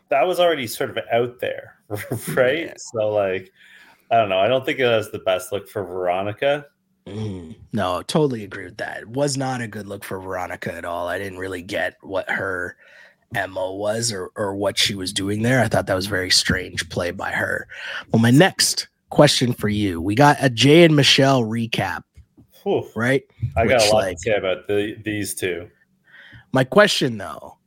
that 0.09 0.27
was 0.27 0.39
already 0.39 0.67
sort 0.67 0.89
of 0.89 0.99
out 1.11 1.39
there, 1.39 1.75
right? 2.29 2.65
Yeah. 2.67 2.73
So 2.77 3.09
like 3.09 3.51
I 4.09 4.17
don't 4.17 4.29
know. 4.29 4.39
I 4.39 4.47
don't 4.47 4.65
think 4.65 4.79
it 4.79 4.85
was 4.85 5.11
the 5.11 5.19
best 5.19 5.51
look 5.51 5.67
for 5.69 5.83
Veronica. 5.83 6.65
Mm, 7.07 7.55
no, 7.73 8.01
totally 8.03 8.43
agree 8.43 8.65
with 8.65 8.77
that. 8.77 9.01
It 9.01 9.07
was 9.09 9.37
not 9.37 9.61
a 9.61 9.67
good 9.67 9.87
look 9.87 10.03
for 10.03 10.19
Veronica 10.19 10.73
at 10.73 10.85
all. 10.85 11.07
I 11.07 11.17
didn't 11.17 11.39
really 11.39 11.61
get 11.61 11.95
what 12.01 12.29
her 12.29 12.75
mo 13.49 13.73
was 13.73 14.11
or 14.11 14.31
or 14.35 14.53
what 14.55 14.77
she 14.77 14.93
was 14.95 15.13
doing 15.13 15.41
there. 15.41 15.61
I 15.61 15.67
thought 15.67 15.87
that 15.87 15.95
was 15.95 16.07
very 16.07 16.29
strange 16.29 16.89
play 16.89 17.11
by 17.11 17.31
her. 17.31 17.67
Well, 18.11 18.21
my 18.21 18.31
next 18.31 18.87
question 19.09 19.53
for 19.53 19.69
you, 19.69 20.01
we 20.01 20.13
got 20.15 20.37
a 20.41 20.49
Jay 20.49 20.83
and 20.83 20.95
Michelle 20.95 21.43
recap, 21.43 22.03
Whew. 22.63 22.87
right? 22.95 23.23
I 23.57 23.65
got 23.65 23.81
a 23.81 23.85
lot 23.85 23.93
like- 24.03 24.17
to 24.17 24.21
say 24.21 24.35
about 24.35 24.67
the, 24.67 24.95
these 25.03 25.33
two. 25.33 25.69
My 26.53 26.63
question 26.65 27.17
though, 27.17 27.57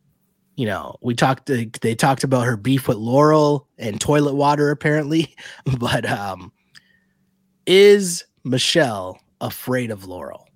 you 0.57 0.67
know, 0.67 0.97
we 1.01 1.15
talked 1.15 1.47
they 1.47 1.95
talked 1.95 2.25
about 2.25 2.47
her 2.47 2.57
beef 2.57 2.89
with 2.89 2.97
Laurel 2.97 3.69
and 3.79 4.01
toilet 4.01 4.35
water 4.35 4.71
apparently, 4.71 5.35
but 5.79 6.07
um 6.07 6.53
is 7.67 8.25
Michelle 8.45 9.19
afraid 9.41 9.91
of 9.91 10.05
Laurel? 10.05 10.49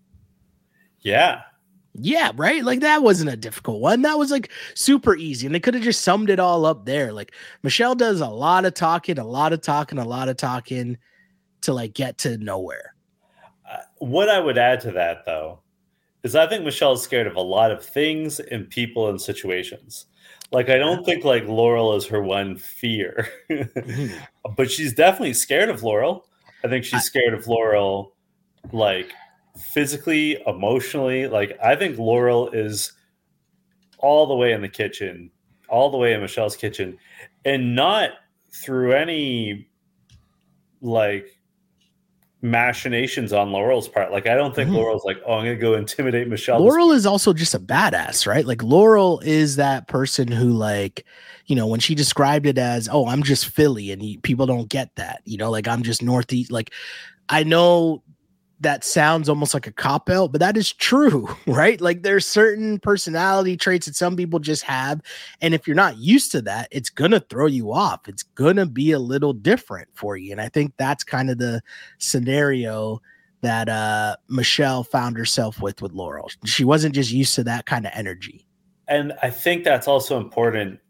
Yeah. 1.01 1.43
Yeah, 2.01 2.31
right? 2.37 2.63
Like 2.63 2.81
that 2.81 3.03
wasn't 3.03 3.31
a 3.31 3.37
difficult 3.37 3.81
one. 3.81 4.03
That 4.03 4.19
was 4.19 4.31
like 4.31 4.51
super 4.75 5.17
easy. 5.17 5.47
And 5.47 5.55
they 5.55 5.61
could 5.61 5.75
have 5.75 5.83
just 5.83 6.03
summed 6.03 6.31
it 6.31 6.39
all 6.39 6.65
up 6.65 6.85
there. 6.85 7.13
Like 7.13 7.33
Michelle 7.63 7.95
does 7.95 8.21
a 8.21 8.29
lot 8.29 8.65
of 8.65 8.75
talking, 8.75 9.19
a 9.19 9.27
lot 9.27 9.53
of 9.53 9.63
talking, 9.63 9.99
a 9.99 10.05
lot 10.05 10.29
of 10.29 10.37
talking 10.37 10.99
to 11.63 11.73
like 11.73 11.95
get 11.95 12.19
to 12.19 12.39
nowhere. 12.39 12.95
Uh, 13.69 13.79
what 13.99 14.29
I 14.29 14.39
would 14.39 14.59
add 14.59 14.81
to 14.83 14.93
that, 14.93 15.27
though, 15.27 15.61
is 16.23 16.35
I 16.35 16.47
think 16.47 16.65
Michelle's 16.65 17.03
scared 17.03 17.27
of 17.27 17.37
a 17.37 17.41
lot 17.41 17.71
of 17.71 17.85
things 17.85 18.41
and 18.41 18.69
people 18.69 19.09
and 19.09 19.21
situations. 19.21 20.07
Like, 20.51 20.71
I 20.71 20.79
don't 20.79 21.05
think 21.05 21.25
like 21.25 21.47
Laurel 21.47 21.95
is 21.95 22.07
her 22.07 22.23
one 22.23 22.57
fear, 22.57 23.29
mm-hmm. 23.51 24.17
but 24.57 24.71
she's 24.71 24.95
definitely 24.95 25.35
scared 25.35 25.69
of 25.69 25.83
Laurel. 25.83 26.27
I 26.65 26.69
think 26.69 26.85
she's 26.85 27.05
scared 27.05 27.35
of 27.35 27.47
Laurel, 27.47 28.15
like 28.73 29.13
physically, 29.73 30.43
emotionally. 30.47 31.29
Like, 31.29 31.59
I 31.63 31.77
think 31.77 31.99
Laurel 31.99 32.49
is 32.51 32.93
all 33.99 34.27
the 34.27 34.35
way 34.35 34.53
in 34.53 34.63
the 34.63 34.69
kitchen, 34.69 35.31
all 35.69 35.91
the 35.91 35.99
way 35.99 36.15
in 36.15 36.21
Michelle's 36.21 36.57
kitchen, 36.57 36.97
and 37.45 37.75
not 37.75 38.11
through 38.51 38.93
any 38.93 39.69
like 40.81 41.38
machinations 42.41 43.33
on 43.33 43.51
Laurel's 43.53 43.89
part. 43.89 44.13
Like 44.13 44.27
I 44.29 44.35
don't 44.35 44.55
think 44.55 44.71
Mhm. 44.71 44.75
Laurel's 44.75 45.05
like, 45.05 45.19
oh, 45.27 45.35
I'm 45.35 45.45
gonna 45.45 45.57
go 45.57 45.75
intimidate 45.75 46.29
Michelle. 46.29 46.61
Laurel 46.61 46.93
is 46.93 47.05
also 47.07 47.33
just 47.33 47.55
a 47.55 47.59
badass, 47.59 48.27
right? 48.27 48.47
Like 48.47 48.63
Laurel 48.63 49.21
is 49.25 49.57
that 49.57 49.89
person 49.89 50.29
who, 50.29 50.51
like, 50.51 51.05
you 51.47 51.57
know, 51.57 51.67
when 51.67 51.81
she 51.81 51.95
described 51.95 52.47
it 52.47 52.59
as, 52.59 52.89
"Oh, 52.93 53.07
I'm 53.09 53.23
just 53.23 53.47
Philly," 53.47 53.91
and 53.91 54.01
he, 54.01 54.19
people 54.19 54.47
don't 54.47 54.69
get 54.69 54.95
that, 54.97 55.23
you 55.25 55.37
know, 55.37 55.51
like 55.51 55.67
I'm 55.67 55.83
just 55.83 56.03
Northeast. 56.03 56.53
Like, 56.53 56.73
I 57.29 57.43
know 57.43 58.03
that 58.61 58.83
sounds 58.85 59.29
almost 59.29 59.55
like 59.55 59.67
a 59.67 59.73
cop 59.73 60.11
out, 60.11 60.33
but 60.33 60.41
that 60.41 60.57
is 60.57 60.73
true, 60.73 61.29
right? 61.47 61.81
Like, 61.81 62.03
there's 62.03 62.27
certain 62.27 62.79
personality 62.81 63.57
traits 63.57 63.87
that 63.87 63.95
some 63.95 64.17
people 64.17 64.41
just 64.41 64.65
have, 64.65 65.01
and 65.41 65.55
if 65.55 65.67
you're 65.67 65.77
not 65.77 65.99
used 65.99 66.33
to 66.33 66.43
that, 66.43 66.69
it's 66.71 66.91
gonna 66.91 67.21
throw 67.21 67.47
you 67.47 67.73
off. 67.73 68.09
It's 68.09 68.23
gonna 68.23 68.67
be 68.67 68.93
a 68.93 68.99
little 68.99 69.33
different 69.33 69.89
for 69.95 70.17
you, 70.17 70.33
and 70.33 70.41
I 70.41 70.49
think 70.49 70.73
that's 70.77 71.05
kind 71.05 71.31
of 71.31 71.39
the 71.39 71.63
scenario 71.99 73.01
that 73.41 73.69
uh 73.69 74.17
Michelle 74.29 74.83
found 74.83 75.17
herself 75.17 75.63
with 75.63 75.81
with 75.81 75.93
Laurel. 75.93 76.29
She 76.45 76.65
wasn't 76.65 76.95
just 76.95 77.13
used 77.13 77.37
to 77.37 77.45
that 77.45 77.67
kind 77.67 77.87
of 77.87 77.93
energy. 77.95 78.45
and 78.89 79.13
I 79.23 79.31
think 79.31 79.63
that's 79.65 79.87
also 79.87 80.19
important 80.19 80.81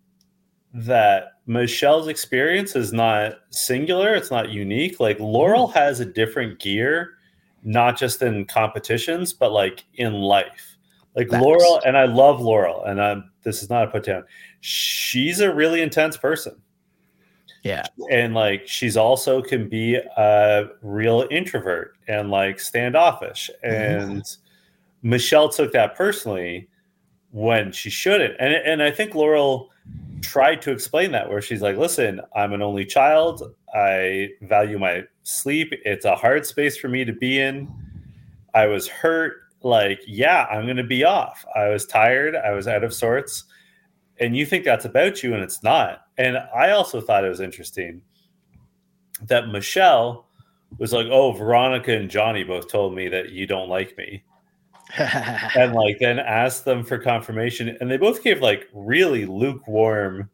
that 0.72 1.32
Michelle's 1.46 2.08
experience 2.08 2.76
is 2.76 2.92
not 2.92 3.34
singular, 3.50 4.14
it's 4.14 4.30
not 4.30 4.50
unique. 4.50 5.00
Like 5.00 5.18
Laurel 5.20 5.66
has 5.68 6.00
a 6.00 6.04
different 6.06 6.58
gear, 6.60 7.17
not 7.62 7.96
just 7.96 8.22
in 8.22 8.44
competitions, 8.44 9.32
but 9.32 9.52
like 9.52 9.84
in 9.94 10.14
life. 10.14 10.76
Like 11.16 11.30
Facts. 11.30 11.42
Laurel, 11.42 11.80
and 11.84 11.96
I 11.96 12.04
love 12.04 12.40
Laurel, 12.40 12.84
and 12.84 13.02
I'm, 13.02 13.30
this 13.42 13.62
is 13.62 13.70
not 13.70 13.88
a 13.88 13.90
put 13.90 14.04
down. 14.04 14.24
She's 14.60 15.40
a 15.40 15.52
really 15.52 15.82
intense 15.82 16.16
person. 16.16 16.60
Yeah. 17.64 17.84
and 18.10 18.34
like 18.34 18.66
she's 18.66 18.96
also 18.96 19.42
can 19.42 19.68
be 19.68 19.96
a 19.96 20.68
real 20.80 21.26
introvert 21.30 21.96
and 22.06 22.30
like 22.30 22.60
standoffish 22.60 23.50
mm-hmm. 23.64 24.10
and 24.10 24.36
michelle 25.02 25.48
took 25.48 25.72
that 25.72 25.94
personally 25.94 26.68
when 27.30 27.72
she 27.72 27.90
shouldn't 27.90 28.34
and 28.38 28.54
and 28.54 28.82
i 28.82 28.90
think 28.90 29.14
laurel 29.14 29.70
tried 30.22 30.62
to 30.62 30.70
explain 30.70 31.12
that 31.12 31.28
where 31.28 31.42
she's 31.42 31.60
like 31.60 31.76
listen 31.76 32.20
i'm 32.34 32.52
an 32.52 32.62
only 32.62 32.86
child 32.86 33.42
i 33.74 34.28
value 34.42 34.78
my 34.78 35.02
sleep. 35.28 35.72
It's 35.84 36.04
a 36.04 36.16
hard 36.16 36.46
space 36.46 36.76
for 36.76 36.88
me 36.88 37.04
to 37.04 37.12
be 37.12 37.40
in. 37.40 37.72
I 38.54 38.66
was 38.66 38.88
hurt. 38.88 39.42
Like 39.62 40.00
yeah 40.06 40.46
i'm 40.50 40.66
gonna 40.66 40.84
be 40.84 41.04
off. 41.04 41.44
I 41.56 41.68
was 41.68 41.84
tired. 41.84 42.36
I 42.36 42.52
was 42.52 42.68
out 42.68 42.84
of 42.84 42.94
sorts. 42.94 43.44
And 44.20 44.36
you 44.36 44.46
think 44.46 44.64
that's 44.64 44.84
about 44.84 45.22
you 45.22 45.34
and 45.34 45.42
it's 45.42 45.62
not. 45.62 46.06
And 46.16 46.38
i 46.54 46.70
also 46.70 47.00
thought 47.00 47.24
it 47.24 47.28
was 47.28 47.40
interesting 47.40 48.00
that 49.22 49.48
michelle 49.48 50.28
was 50.78 50.92
like 50.92 51.08
oh 51.10 51.32
veronica 51.32 51.92
and 51.92 52.08
johnny 52.08 52.44
both 52.44 52.70
told 52.70 52.94
me 52.94 53.08
that 53.08 53.30
you 53.30 53.46
don't 53.46 53.68
like 53.68 53.96
me. 53.98 54.22
And 54.98 55.74
like 55.74 55.98
then 55.98 56.18
asked 56.18 56.64
them 56.64 56.84
for 56.84 56.98
confirmation 56.98 57.76
and 57.80 57.90
they 57.90 57.98
both 57.98 58.22
gave 58.22 58.40
like 58.40 58.68
really 58.72 59.26
lukewarm 59.26 60.30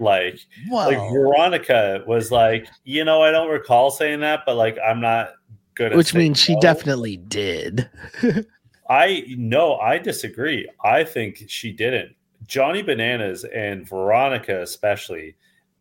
like 0.00 0.38
like 0.70 0.96
veronica 1.12 2.02
was 2.06 2.30
like 2.30 2.68
you 2.84 3.04
know 3.04 3.22
i 3.22 3.30
don't 3.30 3.50
recall 3.50 3.90
saying 3.90 4.20
that 4.20 4.40
but 4.46 4.56
like 4.56 4.76
i'm 4.86 5.00
not 5.00 5.30
good 5.78 5.92
at 5.92 5.96
which 5.96 6.12
means 6.12 6.38
she 6.38 6.54
no." 6.54 6.60
definitely 6.60 7.16
did. 7.16 7.88
I 8.90 9.24
no, 9.28 9.76
I 9.76 9.98
disagree. 9.98 10.68
I 10.82 11.04
think 11.04 11.44
she 11.48 11.72
didn't. 11.72 12.14
Johnny 12.46 12.82
Bananas 12.82 13.44
and 13.44 13.86
Veronica, 13.86 14.62
especially, 14.62 15.36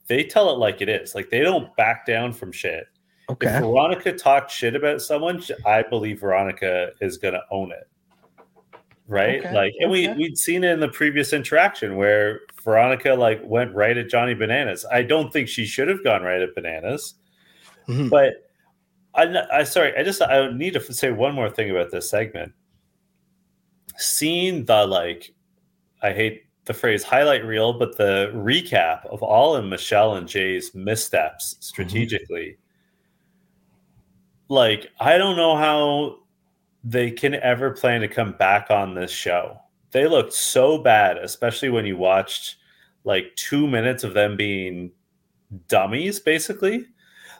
they 0.08 0.24
tell 0.24 0.50
it 0.54 0.58
like 0.58 0.82
it 0.82 0.90
is. 0.90 1.16
Like 1.16 1.30
they 1.30 1.40
don't 1.40 1.76
back 1.78 2.06
down 2.06 2.34
from 2.34 2.52
shit. 2.52 2.88
If 3.30 3.62
Veronica 3.62 4.14
talked 4.14 4.52
shit 4.52 4.76
about 4.76 5.02
someone, 5.02 5.42
I 5.66 5.84
believe 5.84 6.22
Veronica 6.22 6.92
is 7.02 7.18
gonna 7.18 7.44
own 7.52 7.72
it. 7.72 7.90
Right? 9.08 9.40
Okay, 9.40 9.54
Like, 9.56 9.74
and 9.80 9.90
we 9.90 10.10
okay. 10.10 10.18
we'd 10.18 10.38
seen 10.38 10.64
it 10.64 10.72
in 10.72 10.80
the 10.82 10.90
previous 10.90 11.32
interaction 11.32 11.96
where 11.96 12.42
Veronica 12.64 13.14
like 13.14 13.42
went 13.44 13.74
right 13.74 13.98
at 13.98 14.10
Johnny 14.10 14.34
Bananas. 14.34 14.86
I 14.92 15.02
don't 15.04 15.32
think 15.32 15.48
she 15.48 15.66
should 15.66 15.88
have 15.88 16.04
gone 16.04 16.24
right 16.24 16.42
at 16.42 16.54
Bananas. 16.54 17.16
Mhm. 17.88 18.10
But 18.10 18.34
I, 19.16 19.60
I 19.60 19.64
sorry, 19.64 19.96
I 19.98 20.04
just 20.04 20.22
I 20.22 20.52
need 20.52 20.74
to 20.74 20.94
say 20.94 21.12
one 21.12 21.34
more 21.34 21.50
thing 21.50 21.72
about 21.72 21.90
this 21.90 22.10
segment. 22.10 22.52
Seeing 23.98 24.66
the 24.66 24.86
like, 24.86 25.34
I 26.04 26.12
hate 26.12 26.44
the 26.66 26.74
phrase 26.74 27.02
highlight 27.02 27.46
reel, 27.46 27.72
but 27.80 27.98
the 27.98 28.30
recap 28.36 29.06
of 29.06 29.24
all 29.24 29.56
of 29.56 29.64
Michelle 29.64 30.16
and 30.16 30.28
Jay's 30.28 30.76
missteps 30.76 31.56
strategically. 31.62 32.58
Like, 34.50 34.92
I 35.00 35.18
don't 35.18 35.38
know 35.38 35.56
how 35.56 36.20
they 36.88 37.12
can 37.12 37.36
ever 37.36 37.72
plan 37.72 38.00
to 38.00 38.08
come 38.08 38.32
back 38.32 38.72
on 38.72 38.96
this 38.96 39.12
show. 39.12 39.60
They 39.92 40.08
looked 40.08 40.32
so 40.32 40.78
bad, 40.78 41.18
especially 41.18 41.70
when 41.70 41.86
you 41.86 41.98
watched 41.98 42.56
like 43.04 43.36
two 43.36 43.68
minutes 43.68 44.06
of 44.06 44.14
them 44.14 44.38
being 44.38 44.92
dummies, 45.68 46.20
basically. 46.22 46.86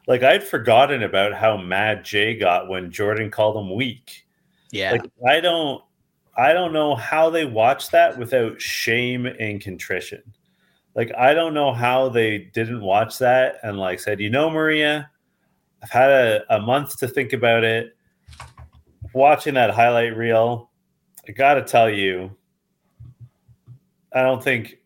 Like 0.06 0.22
I'd 0.22 0.44
forgotten 0.44 1.04
about 1.04 1.34
how 1.34 1.56
mad 1.56 2.04
Jay 2.04 2.36
got 2.36 2.68
when 2.68 2.92
Jordan 2.92 3.32
called 3.32 3.58
him 3.58 3.74
weak. 3.74 4.26
yeah. 4.72 4.92
Like 4.92 5.10
I 5.28 5.40
don't 5.40 5.82
I 6.38 6.52
don't 6.54 6.74
know 6.74 6.96
how 6.96 7.30
they 7.30 7.46
watched 7.46 7.92
that 7.92 8.18
without 8.18 8.62
shame 8.62 9.26
and 9.26 9.62
contrition. 9.62 10.22
Like 10.94 11.12
I 11.18 11.34
don't 11.34 11.54
know 11.54 11.74
how 11.74 12.10
they 12.10 12.50
didn't 12.54 12.82
watch 12.82 13.18
that 13.20 13.60
and 13.64 13.78
like 13.78 14.00
said, 14.02 14.20
you 14.20 14.30
know, 14.30 14.50
Maria, 14.50 15.10
I've 15.82 15.90
had 15.90 16.10
a, 16.10 16.56
a 16.56 16.60
month 16.60 16.98
to 17.00 17.08
think 17.08 17.32
about 17.32 17.64
it. 17.64 17.97
Watching 19.18 19.56
that 19.56 19.72
highlight 19.72 20.16
reel, 20.16 20.70
I 21.28 21.32
gotta 21.32 21.64
tell 21.64 21.90
you, 21.90 22.38
I 24.14 24.22
don't 24.22 24.44
think 24.44 24.78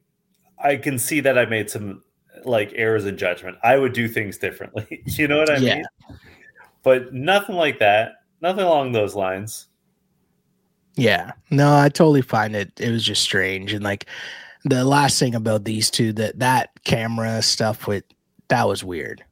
I 0.57 0.77
can 0.77 0.97
see 0.97 1.19
that 1.19 1.37
I 1.37 1.43
made 1.45 1.69
some 1.69 2.01
like 2.45 2.71
errors 2.75 3.05
in 3.05 3.17
judgment. 3.17 3.57
I 3.61 3.77
would 3.77 3.91
do 3.91 4.07
things 4.07 4.37
differently. 4.37 5.03
you 5.05 5.27
know 5.27 5.37
what 5.37 5.49
I 5.49 5.57
Yeah. 5.57 5.75
mean? 5.75 5.85
But 6.81 7.13
nothing 7.13 7.55
like 7.55 7.79
that. 7.79 8.23
Nothing 8.39 8.63
along 8.63 8.93
those 8.93 9.15
lines. 9.15 9.67
Yeah. 10.95 11.33
No, 11.49 11.75
I 11.75 11.89
totally 11.89 12.21
find 12.21 12.55
it. 12.55 12.71
It 12.79 12.89
was 12.89 13.03
just 13.03 13.21
strange. 13.23 13.73
And 13.73 13.83
like 13.83 14.05
the 14.63 14.85
last 14.85 15.19
thing 15.19 15.35
about 15.35 15.65
these 15.65 15.91
two, 15.91 16.13
that 16.13 16.39
that 16.39 16.69
camera 16.85 17.41
stuff 17.41 17.85
with 17.85 18.05
that 18.47 18.65
was 18.65 18.81
weird. 18.81 19.25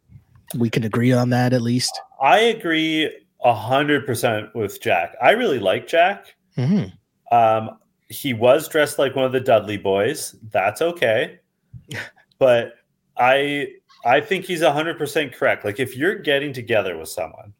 We 0.57 0.69
can 0.69 0.83
agree 0.83 1.13
on 1.13 1.29
that 1.29 1.53
at 1.53 1.61
least. 1.61 1.97
I 2.21 2.39
agree 2.39 3.09
a 3.43 3.53
hundred 3.53 4.05
percent 4.05 4.53
with 4.55 4.81
Jack. 4.81 5.15
I 5.21 5.31
really 5.31 5.59
like 5.59 5.87
Jack. 5.87 6.35
Mhm. 6.57 6.91
Um, 7.31 7.77
he 8.09 8.33
was 8.33 8.67
dressed 8.67 8.97
like 8.99 9.15
one 9.15 9.25
of 9.25 9.31
the 9.31 9.39
Dudley 9.39 9.77
boys. 9.77 10.35
That's 10.51 10.81
okay. 10.81 11.39
But 12.37 12.73
I 13.17 13.67
I 14.05 14.21
think 14.21 14.45
he's 14.45 14.61
a 14.61 14.71
hundred 14.71 14.97
percent 14.97 15.33
correct. 15.33 15.65
Like 15.65 15.79
if 15.79 15.95
you're 15.95 16.15
getting 16.15 16.53
together 16.53 16.97
with 16.97 17.09
someone 17.09 17.53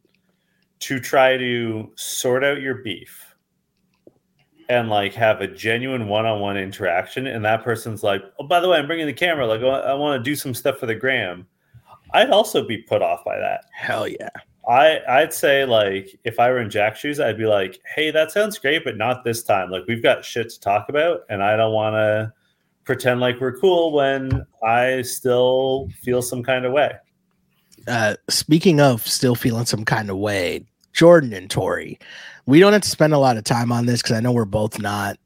to 0.80 0.98
try 0.98 1.36
to 1.36 1.92
sort 1.94 2.42
out 2.42 2.60
your 2.60 2.76
beef 2.76 3.34
and 4.70 4.88
like 4.88 5.12
have 5.12 5.40
a 5.40 5.46
genuine 5.46 6.08
one-on-one 6.08 6.56
interaction 6.56 7.26
and 7.26 7.44
that 7.44 7.62
person's 7.62 8.02
like 8.02 8.22
oh 8.38 8.44
by 8.46 8.60
the 8.60 8.68
way 8.68 8.78
i'm 8.78 8.86
bringing 8.86 9.06
the 9.06 9.12
camera 9.12 9.46
like 9.46 9.60
i 9.60 9.92
want 9.92 10.18
to 10.18 10.22
do 10.22 10.34
some 10.34 10.54
stuff 10.54 10.78
for 10.78 10.86
the 10.86 10.94
gram 10.94 11.46
i'd 12.14 12.30
also 12.30 12.66
be 12.66 12.78
put 12.78 13.02
off 13.02 13.24
by 13.24 13.36
that 13.36 13.64
hell 13.72 14.08
yeah 14.08 14.28
i 14.68 15.00
i'd 15.08 15.32
say 15.32 15.64
like 15.64 16.18
if 16.24 16.38
i 16.38 16.50
were 16.50 16.60
in 16.60 16.70
jack's 16.70 17.00
shoes 17.00 17.20
i'd 17.20 17.38
be 17.38 17.46
like 17.46 17.80
hey 17.94 18.10
that 18.10 18.30
sounds 18.30 18.58
great 18.58 18.84
but 18.84 18.96
not 18.96 19.24
this 19.24 19.42
time 19.42 19.70
like 19.70 19.82
we've 19.88 20.02
got 20.02 20.24
shit 20.24 20.50
to 20.50 20.60
talk 20.60 20.88
about 20.88 21.20
and 21.28 21.42
i 21.42 21.56
don't 21.56 21.72
want 21.72 21.94
to 21.94 22.32
pretend 22.84 23.20
like 23.20 23.40
we're 23.40 23.58
cool 23.58 23.92
when 23.92 24.44
i 24.62 25.00
still 25.02 25.88
feel 26.00 26.22
some 26.22 26.42
kind 26.42 26.64
of 26.64 26.72
way 26.72 26.92
uh 27.88 28.14
speaking 28.28 28.80
of 28.80 29.06
still 29.06 29.34
feeling 29.34 29.64
some 29.64 29.84
kind 29.84 30.10
of 30.10 30.16
way 30.16 30.64
jordan 30.92 31.32
and 31.32 31.50
tori 31.50 31.98
we 32.50 32.58
don't 32.58 32.72
have 32.72 32.82
to 32.82 32.90
spend 32.90 33.12
a 33.12 33.18
lot 33.18 33.36
of 33.36 33.44
time 33.44 33.70
on 33.70 33.86
this 33.86 34.02
because 34.02 34.16
I 34.16 34.20
know 34.20 34.32
we're 34.32 34.44
both 34.44 34.80
not 34.80 35.18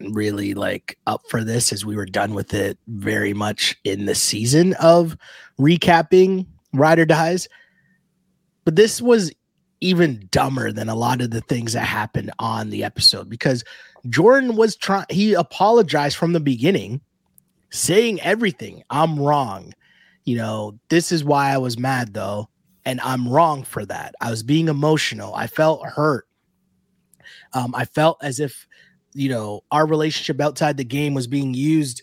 really 0.00 0.54
like 0.54 0.98
up 1.06 1.22
for 1.28 1.44
this 1.44 1.72
as 1.72 1.84
we 1.84 1.94
were 1.94 2.04
done 2.04 2.34
with 2.34 2.52
it 2.52 2.76
very 2.88 3.32
much 3.32 3.76
in 3.84 4.06
the 4.06 4.16
season 4.16 4.74
of 4.80 5.16
recapping 5.60 6.46
Ride 6.72 6.98
or 6.98 7.04
Dies. 7.04 7.48
But 8.64 8.76
this 8.76 9.00
was 9.00 9.32
even 9.80 10.28
dumber 10.30 10.70
than 10.72 10.88
a 10.88 10.94
lot 10.94 11.20
of 11.20 11.30
the 11.30 11.40
things 11.40 11.72
that 11.72 11.80
happened 11.80 12.30
on 12.38 12.70
the 12.70 12.84
episode 12.84 13.28
because 13.28 13.64
Jordan 14.08 14.56
was 14.56 14.76
trying, 14.76 15.06
he 15.10 15.34
apologized 15.34 16.16
from 16.16 16.32
the 16.32 16.40
beginning, 16.40 17.00
saying 17.70 18.20
everything. 18.20 18.84
I'm 18.90 19.18
wrong. 19.18 19.74
You 20.24 20.36
know, 20.36 20.78
this 20.88 21.10
is 21.10 21.24
why 21.24 21.50
I 21.50 21.58
was 21.58 21.78
mad 21.78 22.14
though. 22.14 22.48
And 22.84 23.00
I'm 23.00 23.28
wrong 23.28 23.62
for 23.62 23.84
that. 23.86 24.14
I 24.20 24.30
was 24.30 24.42
being 24.42 24.68
emotional. 24.68 25.34
I 25.34 25.46
felt 25.46 25.86
hurt. 25.86 26.26
Um, 27.52 27.74
I 27.74 27.84
felt 27.84 28.18
as 28.22 28.40
if, 28.40 28.66
you 29.14 29.28
know, 29.28 29.62
our 29.70 29.86
relationship 29.86 30.40
outside 30.40 30.76
the 30.76 30.84
game 30.84 31.14
was 31.14 31.26
being 31.26 31.54
used 31.54 32.02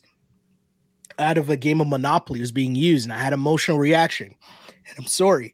out 1.20 1.38
of 1.38 1.50
a 1.50 1.58
game 1.58 1.82
of 1.82 1.88
Monopoly 1.88 2.40
was 2.40 2.52
being 2.52 2.76
used, 2.76 3.06
and 3.06 3.14
I 3.14 3.18
had 3.18 3.34
emotional 3.34 3.78
reaction. 3.78 4.34
And 4.88 4.98
I'm 4.98 5.06
sorry. 5.06 5.54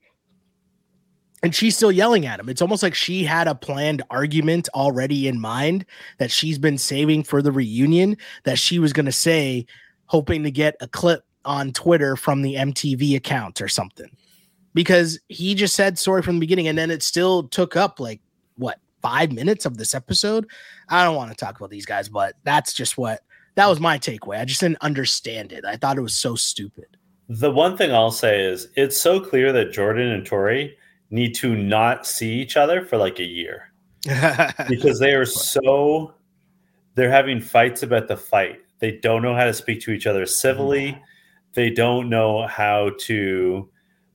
And 1.46 1.54
she's 1.54 1.76
still 1.76 1.92
yelling 1.92 2.26
at 2.26 2.40
him. 2.40 2.50
It's 2.50 2.64
almost 2.64 2.82
like 2.82 2.96
she 2.96 3.24
had 3.24 3.48
a 3.48 3.54
planned 3.54 4.02
argument 4.10 4.68
already 4.74 5.28
in 5.28 5.40
mind 5.40 5.86
that 6.18 6.32
she's 6.32 6.58
been 6.58 6.80
saving 6.80 7.22
for 7.22 7.44
the 7.44 7.52
reunion 7.52 8.18
that 8.46 8.58
she 8.58 8.80
was 8.80 8.94
going 8.94 9.06
to 9.06 9.12
say, 9.12 9.68
hoping 10.08 10.42
to 10.42 10.50
get 10.50 10.76
a 10.82 10.88
clip 10.88 11.24
on 11.46 11.72
Twitter 11.72 12.16
from 12.16 12.42
the 12.42 12.56
MTV 12.56 13.16
account 13.16 13.62
or 13.62 13.68
something. 13.68 14.10
Because 14.74 15.20
he 15.30 15.54
just 15.54 15.76
said 15.76 16.00
sorry 16.00 16.24
from 16.24 16.38
the 16.38 16.40
beginning, 16.40 16.68
and 16.68 16.80
then 16.80 16.90
it 16.90 17.04
still 17.04 17.44
took 17.44 17.76
up 17.76 18.00
like 18.00 18.22
what 18.58 18.80
five 19.04 19.32
minutes 19.32 19.68
of 19.68 19.78
this 19.78 19.94
episode. 19.94 20.48
I 20.90 21.04
don't 21.04 21.16
want 21.16 21.30
to 21.30 21.38
talk 21.38 21.58
about 21.58 21.70
these 21.70 21.86
guys, 21.86 22.10
but 22.10 22.34
that's 22.44 22.74
just 22.74 22.98
what 22.98 23.22
that 23.54 23.68
was 23.68 23.80
my 23.80 24.00
takeaway. 24.00 24.40
I 24.40 24.46
just 24.46 24.62
didn't 24.62 24.82
understand 24.82 25.52
it. 25.52 25.64
I 25.64 25.76
thought 25.76 26.00
it 26.00 26.02
was 26.02 26.16
so 26.16 26.34
stupid. 26.34 26.98
The 27.30 27.52
one 27.52 27.78
thing 27.78 27.94
I'll 27.94 28.10
say 28.10 28.44
is 28.44 28.70
it's 28.76 29.00
so 29.00 29.20
clear 29.20 29.54
that 29.54 29.72
Jordan 29.72 30.08
and 30.08 30.26
Tori 30.26 30.76
need 31.16 31.34
to 31.36 31.56
not 31.56 32.06
see 32.06 32.34
each 32.34 32.58
other 32.58 32.86
for 32.86 32.98
like 32.98 33.20
a 33.20 33.24
year 33.24 33.72
because 34.70 35.00
they 35.00 35.14
are 35.14 35.26
so 35.26 36.14
they're 36.94 37.12
having 37.12 37.42
fights 37.42 37.84
about 37.84 38.08
the 38.08 38.18
fight. 38.18 38.60
They 38.80 38.92
don't 38.92 39.22
know 39.22 39.36
how 39.36 39.46
to 39.46 39.54
speak 39.54 39.82
to 39.82 39.92
each 39.92 40.06
other 40.06 40.26
civilly. 40.26 40.92
Mm. 40.92 41.02
They 41.54 41.70
don't 41.70 42.10
know 42.10 42.46
how 42.46 42.92
to 43.00 43.70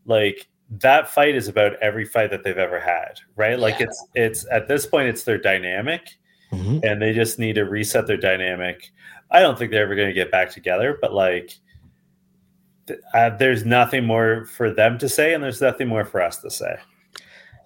like 0.05 0.49
that 0.79 1.09
fight 1.09 1.35
is 1.35 1.49
about 1.49 1.75
every 1.83 2.05
fight 2.05 2.31
that 2.31 2.45
they've 2.45 2.57
ever 2.57 2.79
had, 2.79 3.21
right? 3.35 3.53
Yeah. 3.53 3.65
Like 3.65 3.81
it's 3.81 4.07
it's 4.15 4.47
at 4.53 4.69
this 4.69 4.87
point 4.87 5.09
it's 5.09 5.25
their 5.25 5.39
dynamic, 5.39 6.19
mm-hmm. 6.53 6.79
and 6.83 7.01
they 7.01 7.13
just 7.13 7.39
need 7.39 7.55
to 7.55 7.65
reset 7.65 8.07
their 8.07 8.17
dynamic. 8.17 8.93
I 9.31 9.41
don't 9.41 9.59
think 9.59 9.71
they're 9.71 9.83
ever 9.83 9.97
going 9.97 10.09
to 10.09 10.15
get 10.15 10.31
back 10.31 10.51
together, 10.51 10.99
but 11.01 11.13
like 11.15 11.59
th- 12.87 13.01
uh, 13.15 13.31
there's 13.31 13.65
nothing 13.65 14.05
more 14.05 14.45
for 14.45 14.71
them 14.71 14.99
to 14.99 15.09
say, 15.09 15.35
and 15.35 15.43
there's 15.43 15.61
nothing 15.61 15.89
more 15.89 16.05
for 16.05 16.21
us 16.21 16.39
to 16.39 16.51
say. 16.51 16.77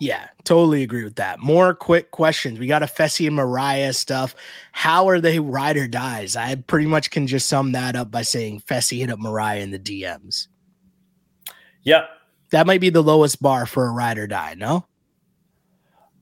Yeah, 0.00 0.28
totally 0.44 0.82
agree 0.82 1.04
with 1.04 1.16
that. 1.16 1.40
More 1.40 1.74
quick 1.74 2.10
questions. 2.10 2.58
We 2.58 2.66
got 2.66 2.82
a 2.82 2.86
Fessy 2.86 3.26
and 3.26 3.36
Mariah 3.36 3.92
stuff. 3.92 4.34
How 4.72 5.08
are 5.08 5.20
they 5.20 5.38
ride 5.38 5.76
or 5.76 5.86
dies? 5.86 6.36
I 6.36 6.56
pretty 6.56 6.86
much 6.86 7.10
can 7.10 7.26
just 7.26 7.48
sum 7.48 7.72
that 7.72 7.96
up 7.96 8.10
by 8.10 8.22
saying 8.22 8.62
Fessy 8.62 8.98
hit 8.98 9.10
up 9.10 9.18
Mariah 9.18 9.60
in 9.60 9.70
the 9.70 9.78
DMs. 9.78 10.48
Yep, 11.82 12.08
that 12.50 12.66
might 12.66 12.80
be 12.80 12.90
the 12.90 13.02
lowest 13.02 13.42
bar 13.42 13.66
for 13.66 13.86
a 13.86 13.90
ride 13.90 14.18
or 14.18 14.26
die, 14.26 14.54
no? 14.54 14.86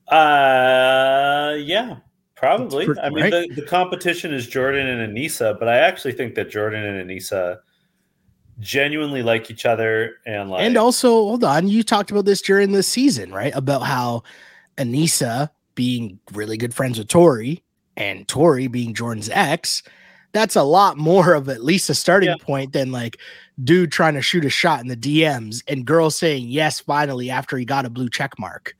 Uh, 0.07 1.55
yeah, 1.59 1.97
probably. 2.35 2.85
Pretty, 2.85 3.01
I 3.01 3.09
mean, 3.09 3.23
right? 3.23 3.49
the, 3.49 3.61
the 3.61 3.67
competition 3.67 4.33
is 4.33 4.47
Jordan 4.47 4.87
and 4.87 5.15
Aneesa, 5.15 5.57
but 5.57 5.67
I 5.67 5.77
actually 5.77 6.13
think 6.13 6.35
that 6.35 6.49
Jordan 6.49 6.83
and 6.83 7.09
Aneesa 7.09 7.59
genuinely 8.59 9.23
like 9.23 9.49
each 9.49 9.65
other 9.65 10.15
and 10.25 10.49
like 10.49 10.63
and 10.63 10.77
also 10.77 11.09
hold 11.09 11.43
on 11.43 11.67
you 11.67 11.83
talked 11.83 12.11
about 12.11 12.25
this 12.25 12.41
during 12.41 12.71
the 12.71 12.83
season 12.83 13.31
right 13.31 13.53
about 13.55 13.81
how 13.81 14.21
Aneesa 14.77 15.49
being 15.75 16.19
really 16.33 16.57
good 16.57 16.73
friends 16.73 16.99
with 16.99 17.07
Tori 17.07 17.63
and 17.97 18.27
Tori 18.27 18.67
being 18.67 18.93
Jordan's 18.93 19.29
ex 19.29 19.81
that's 20.33 20.55
a 20.55 20.63
lot 20.63 20.97
more 20.97 21.33
of 21.33 21.47
at 21.47 21.63
least 21.63 21.89
a 21.89 21.95
starting 21.95 22.29
yeah. 22.29 22.35
point 22.41 22.73
than 22.73 22.91
like 22.91 23.17
dude 23.63 23.91
trying 23.91 24.15
to 24.15 24.21
shoot 24.21 24.45
a 24.45 24.49
shot 24.49 24.81
in 24.81 24.87
the 24.87 24.97
DMs 24.97 25.63
and 25.67 25.85
girls 25.85 26.15
saying 26.15 26.47
yes 26.47 26.79
finally 26.79 27.29
after 27.29 27.57
he 27.57 27.65
got 27.65 27.85
a 27.85 27.89
blue 27.89 28.09
check 28.09 28.37
mark. 28.37 28.75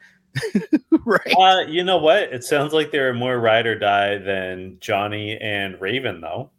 right. 1.06 1.36
Uh, 1.38 1.62
you 1.68 1.84
know 1.84 1.98
what? 1.98 2.24
It 2.24 2.44
sounds 2.44 2.74
like 2.74 2.92
they're 2.92 3.14
more 3.14 3.40
ride 3.40 3.68
or 3.68 3.78
die 3.78 4.18
than 4.18 4.78
Johnny 4.80 5.38
and 5.40 5.80
Raven, 5.80 6.22
though. 6.22 6.50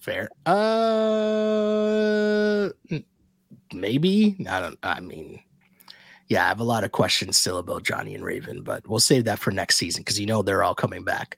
Fair. 0.00 0.30
Uh, 0.46 0.60
maybe. 3.72 4.36
I 4.48 4.60
don't. 4.60 4.78
I 4.82 5.00
mean, 5.00 5.42
yeah, 6.28 6.44
I 6.44 6.48
have 6.48 6.60
a 6.60 6.64
lot 6.64 6.84
of 6.84 6.92
questions 6.92 7.36
still 7.36 7.58
about 7.58 7.82
Johnny 7.82 8.14
and 8.14 8.24
Raven, 8.24 8.62
but 8.62 8.88
we'll 8.88 8.98
save 8.98 9.24
that 9.24 9.38
for 9.38 9.50
next 9.50 9.76
season 9.76 10.00
because 10.00 10.18
you 10.18 10.26
know 10.26 10.42
they're 10.42 10.64
all 10.64 10.74
coming 10.74 11.04
back. 11.04 11.36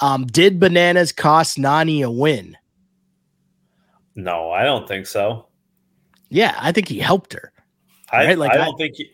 Um, 0.00 0.26
did 0.26 0.58
bananas 0.58 1.12
cost 1.12 1.58
Nani 1.58 2.02
a 2.02 2.10
win? 2.10 2.56
No, 4.14 4.50
I 4.50 4.64
don't 4.64 4.88
think 4.88 5.06
so. 5.06 5.46
Yeah, 6.30 6.56
I 6.58 6.72
think 6.72 6.88
he 6.88 6.98
helped 6.98 7.32
her. 7.34 7.52
I, 8.10 8.26
right? 8.26 8.38
like, 8.38 8.52
I 8.52 8.56
don't 8.56 8.74
I, 8.74 8.78
think 8.78 8.94
he, 8.96 9.10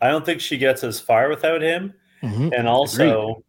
I 0.00 0.08
don't 0.08 0.24
think 0.24 0.40
she 0.40 0.56
gets 0.56 0.82
as 0.82 0.98
far 0.98 1.28
without 1.28 1.62
him. 1.62 1.92
Mm-hmm. 2.22 2.50
And 2.56 2.66
also, 2.66 3.22
Agreed. 3.30 3.44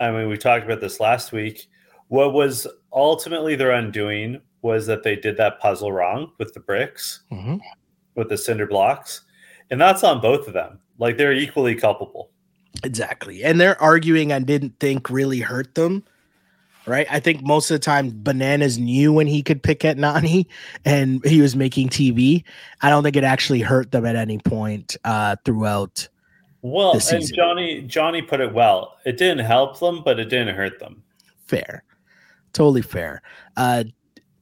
I 0.00 0.10
mean, 0.12 0.28
we 0.28 0.36
talked 0.36 0.64
about 0.64 0.80
this 0.80 1.00
last 1.00 1.32
week. 1.32 1.68
What 2.08 2.32
was 2.32 2.66
ultimately 2.96 3.54
their 3.54 3.70
undoing 3.70 4.40
was 4.62 4.86
that 4.86 5.04
they 5.04 5.14
did 5.14 5.36
that 5.36 5.60
puzzle 5.60 5.92
wrong 5.92 6.32
with 6.38 6.52
the 6.54 6.60
bricks, 6.60 7.20
mm-hmm. 7.30 7.58
with 8.16 8.28
the 8.28 8.38
cinder 8.38 8.66
blocks, 8.66 9.20
and 9.70 9.80
that's 9.80 10.02
on 10.02 10.20
both 10.20 10.48
of 10.48 10.54
them. 10.54 10.80
Like 10.98 11.16
they're 11.16 11.32
equally 11.32 11.76
culpable. 11.76 12.30
Exactly, 12.82 13.44
and 13.44 13.60
they're 13.60 13.80
arguing 13.80 14.32
I 14.32 14.40
didn't 14.40 14.80
think 14.80 15.10
really 15.10 15.40
hurt 15.40 15.76
them 15.76 16.02
right? 16.86 17.06
I 17.10 17.20
think 17.20 17.42
most 17.42 17.70
of 17.70 17.74
the 17.74 17.80
time 17.80 18.12
Bananas 18.14 18.78
knew 18.78 19.12
when 19.12 19.26
he 19.26 19.42
could 19.42 19.62
pick 19.62 19.84
at 19.84 19.98
Nani, 19.98 20.48
and 20.84 21.24
he 21.24 21.40
was 21.40 21.54
making 21.54 21.88
TV. 21.88 22.44
I 22.80 22.88
don't 22.88 23.02
think 23.02 23.16
it 23.16 23.24
actually 23.24 23.60
hurt 23.60 23.90
them 23.90 24.06
at 24.06 24.16
any 24.16 24.38
point 24.38 24.96
uh, 25.04 25.36
throughout. 25.44 26.08
Well, 26.62 26.98
and 27.12 27.34
Johnny 27.34 27.82
Johnny 27.82 28.22
put 28.22 28.40
it 28.40 28.52
well. 28.52 28.96
It 29.04 29.18
didn't 29.18 29.44
help 29.44 29.78
them, 29.78 30.02
but 30.04 30.18
it 30.18 30.28
didn't 30.28 30.56
hurt 30.56 30.78
them. 30.78 31.02
Fair, 31.46 31.84
totally 32.56 32.82
fair. 32.82 33.22
Uh, 33.56 33.84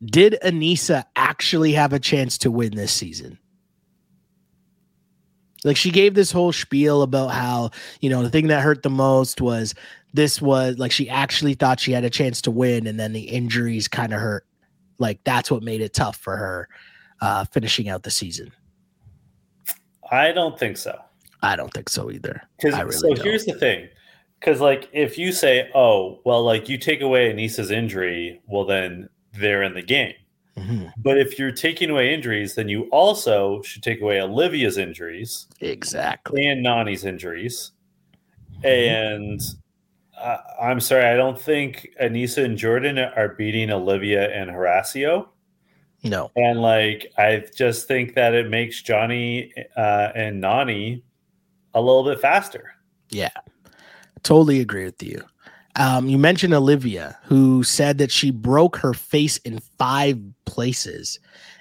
did 0.04 0.36
Aneesa 0.42 1.04
actually 1.16 1.72
have 1.72 1.92
a 1.92 1.98
chance 1.98 2.38
to 2.38 2.50
win 2.50 2.74
this 2.74 2.92
season? 2.92 3.38
Like 5.64 5.76
she 5.76 5.90
gave 5.90 6.14
this 6.14 6.30
whole 6.30 6.52
spiel 6.52 7.02
about 7.02 7.28
how, 7.28 7.70
you 8.00 8.10
know, 8.10 8.22
the 8.22 8.30
thing 8.30 8.48
that 8.48 8.62
hurt 8.62 8.82
the 8.82 8.90
most 8.90 9.40
was 9.40 9.74
this 10.12 10.40
was 10.40 10.78
like 10.78 10.92
she 10.92 11.08
actually 11.08 11.54
thought 11.54 11.80
she 11.80 11.92
had 11.92 12.04
a 12.04 12.10
chance 12.10 12.42
to 12.42 12.50
win 12.50 12.86
and 12.86 13.00
then 13.00 13.12
the 13.12 13.22
injuries 13.22 13.88
kind 13.88 14.12
of 14.12 14.20
hurt. 14.20 14.46
Like 14.98 15.20
that's 15.24 15.50
what 15.50 15.62
made 15.62 15.80
it 15.80 15.94
tough 15.94 16.16
for 16.16 16.36
her 16.36 16.68
uh 17.20 17.46
finishing 17.46 17.88
out 17.88 18.02
the 18.02 18.10
season. 18.10 18.52
I 20.10 20.32
don't 20.32 20.58
think 20.58 20.76
so. 20.76 20.98
I 21.42 21.56
don't 21.56 21.72
think 21.72 21.88
so 21.88 22.10
either. 22.10 22.42
Really 22.62 22.92
so 22.92 23.14
don't. 23.14 23.24
here's 23.24 23.46
the 23.46 23.54
thing. 23.54 23.88
Because 24.44 24.60
like 24.60 24.90
if 24.92 25.16
you 25.16 25.32
say, 25.32 25.70
oh, 25.74 26.20
well, 26.24 26.44
like 26.44 26.68
you 26.68 26.76
take 26.76 27.00
away 27.00 27.32
Aneesa's 27.32 27.70
injury, 27.70 28.42
well 28.46 28.66
then 28.66 29.08
they're 29.32 29.62
in 29.62 29.72
the 29.72 29.82
game. 29.82 30.12
Mm-hmm. 30.58 30.88
But 30.98 31.16
if 31.16 31.38
you're 31.38 31.50
taking 31.50 31.88
away 31.88 32.12
injuries, 32.12 32.54
then 32.54 32.68
you 32.68 32.82
also 32.90 33.62
should 33.62 33.82
take 33.82 34.02
away 34.02 34.20
Olivia's 34.20 34.76
injuries. 34.76 35.46
Exactly. 35.60 36.46
And 36.46 36.62
Nani's 36.62 37.04
injuries. 37.06 37.72
Mm-hmm. 38.62 38.66
And 38.66 39.40
uh, 40.20 40.36
I'm 40.60 40.78
sorry, 40.78 41.06
I 41.06 41.16
don't 41.16 41.40
think 41.40 41.88
Aneesa 42.00 42.44
and 42.44 42.58
Jordan 42.58 42.98
are 42.98 43.30
beating 43.30 43.70
Olivia 43.70 44.30
and 44.30 44.50
Horacio. 44.50 45.28
No. 46.02 46.30
And 46.36 46.60
like, 46.60 47.10
I 47.16 47.44
just 47.56 47.88
think 47.88 48.14
that 48.14 48.34
it 48.34 48.50
makes 48.50 48.82
Johnny 48.82 49.54
uh, 49.74 50.10
and 50.14 50.40
Nani 50.42 51.02
a 51.72 51.80
little 51.80 52.04
bit 52.04 52.20
faster. 52.20 52.74
Yeah. 53.08 53.30
Totally 54.24 54.60
agree 54.60 54.84
with 54.84 55.02
you. 55.02 55.22
Um, 55.76 56.08
you 56.08 56.18
mentioned 56.18 56.54
Olivia, 56.54 57.18
who 57.24 57.62
said 57.62 57.98
that 57.98 58.10
she 58.10 58.30
broke 58.30 58.76
her 58.76 58.94
face 58.94 59.38
in 59.38 59.60
five 59.78 60.18
places. 60.44 61.18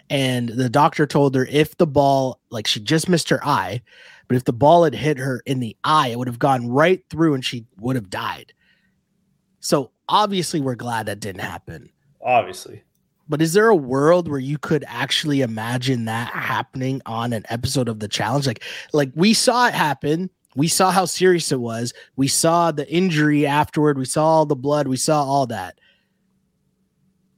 And 0.10 0.50
the 0.50 0.70
doctor 0.70 1.06
told 1.06 1.36
her 1.36 1.46
if 1.50 1.78
the 1.78 1.88
ball, 1.88 2.40
like 2.50 2.68
she 2.68 2.80
just 2.80 3.10
missed 3.10 3.30
her 3.30 3.44
eye, 3.46 3.82
but 4.28 4.38
if 4.38 4.46
the 4.46 4.54
ball 4.54 4.84
had 4.84 4.96
hit 4.96 5.18
her 5.18 5.42
in 5.46 5.60
the 5.60 5.76
eye, 5.84 6.10
it 6.10 6.18
would 6.18 6.28
have 6.28 6.40
gone 6.40 6.68
right 6.70 7.04
through 7.10 7.34
and 7.34 7.44
she 7.44 7.66
would 7.80 7.96
have 7.96 8.10
died. 8.10 8.54
So 9.60 9.92
obviously, 10.08 10.60
we're 10.60 10.76
glad 10.76 11.08
that 11.08 11.20
didn't 11.20 11.42
happen. 11.42 11.90
Obviously. 12.22 12.84
But 13.30 13.42
is 13.42 13.54
there 13.54 13.70
a 13.70 13.76
world 13.76 14.28
where 14.28 14.40
you 14.40 14.58
could 14.58 14.84
actually 14.88 15.42
imagine 15.42 16.06
that 16.06 16.34
happening 16.34 17.02
on 17.06 17.34
an 17.34 17.46
episode 17.50 17.88
of 17.88 18.00
the 18.00 18.08
challenge? 18.08 18.46
Like, 18.46 18.64
like 18.92 19.12
we 19.16 19.34
saw 19.34 19.68
it 19.68 19.74
happen. 19.74 20.30
We 20.56 20.68
saw 20.68 20.92
how 20.92 21.06
serious 21.06 21.52
it 21.52 21.60
was. 21.60 21.94
We 22.16 22.28
saw 22.28 22.72
the 22.72 22.90
injury 22.92 23.46
afterward. 23.46 23.98
We 23.98 24.06
saw 24.06 24.26
all 24.26 24.46
the 24.46 24.56
blood. 24.56 24.88
We 24.88 24.98
saw 24.98 25.24
all 25.24 25.48
that. 25.48 25.80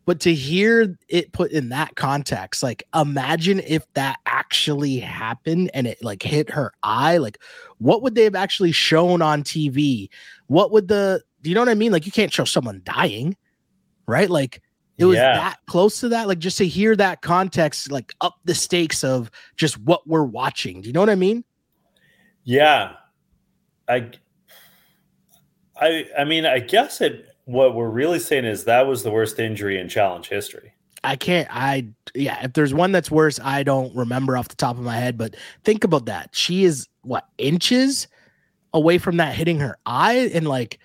But 0.06 0.20
to 0.22 0.34
hear 0.34 0.98
it 1.10 1.32
put 1.32 1.52
in 1.52 1.70
that 1.70 1.96
context, 1.96 2.62
like 2.62 2.84
imagine 2.94 3.60
if 3.62 3.92
that 3.94 4.20
actually 4.28 5.00
happened 5.00 5.72
and 5.74 5.88
it 5.88 6.04
like 6.04 6.22
hit 6.22 6.52
her 6.52 6.74
eye, 6.84 7.18
like 7.18 7.40
what 7.80 8.04
would 8.04 8.14
they 8.14 8.24
have 8.26 8.36
actually 8.36 8.72
shown 8.72 9.24
on 9.24 9.42
TV? 9.44 10.10
What 10.48 10.72
would 10.72 10.88
the 10.88 11.24
do 11.42 11.50
you 11.50 11.56
know 11.56 11.62
what 11.62 11.70
I 11.70 11.76
mean? 11.76 11.92
Like 11.92 12.06
you 12.06 12.12
can't 12.12 12.32
show 12.32 12.44
someone 12.44 12.82
dying, 12.86 13.36
right? 14.08 14.30
Like 14.30 14.62
it 15.00 15.06
was 15.06 15.16
Yeah. 15.18 15.34
that 15.34 15.58
close 15.66 16.00
to 16.02 16.10
that. 16.10 16.28
Like 16.28 16.40
just 16.40 16.60
to 16.60 16.68
hear 16.68 16.96
that 16.98 17.22
context, 17.24 17.92
like 17.92 18.14
up 18.22 18.36
the 18.46 18.54
stakes 18.54 19.04
of 19.04 19.32
just 19.56 19.80
what 19.80 20.08
we're 20.08 20.24
watching. 20.24 20.82
Do 20.82 20.88
you 20.88 20.94
know 20.94 21.00
what 21.00 21.10
I 21.10 21.16
mean? 21.16 21.44
Yeah. 22.44 22.94
I 23.88 24.12
I 25.78 26.06
I 26.18 26.24
mean, 26.24 26.46
I 26.46 26.60
guess 26.60 27.02
it 27.02 27.28
what 27.46 27.76
we're 27.76 27.90
really 27.90 28.20
saying 28.20 28.46
is 28.46 28.66
that 28.66 28.88
was 28.88 29.04
the 29.04 29.12
worst 29.12 29.40
injury 29.40 29.80
in 29.80 29.90
challenge 29.90 30.28
history. 30.30 30.74
I 31.04 31.16
can't. 31.16 31.48
I 31.52 31.88
yeah. 32.16 32.44
If 32.44 32.54
there's 32.54 32.74
one 32.74 32.92
that's 32.92 33.12
worse, 33.12 33.40
I 33.40 33.64
don't 33.64 33.96
remember 33.96 34.38
off 34.38 34.48
the 34.48 34.56
top 34.56 34.78
of 34.78 34.84
my 34.84 34.98
head. 34.98 35.18
But 35.18 35.36
think 35.64 35.84
about 35.84 36.08
that. 36.08 36.30
She 36.34 36.66
is 36.66 36.88
what 37.04 37.28
inches 37.38 38.08
away 38.74 38.98
from 38.98 39.18
that 39.18 39.36
hitting 39.36 39.60
her 39.60 39.78
eye, 39.86 40.32
and 40.34 40.48
like, 40.48 40.80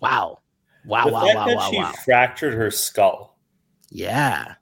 wow, 0.00 0.40
wow, 0.84 1.06
the 1.06 1.12
wow, 1.12 1.20
fact 1.22 1.36
wow, 1.36 1.46
that 1.46 1.56
wow, 1.56 1.70
she 1.70 1.78
wow. 1.78 1.92
fractured 2.04 2.54
her 2.54 2.70
skull. 2.70 3.38
Yeah, 3.90 4.56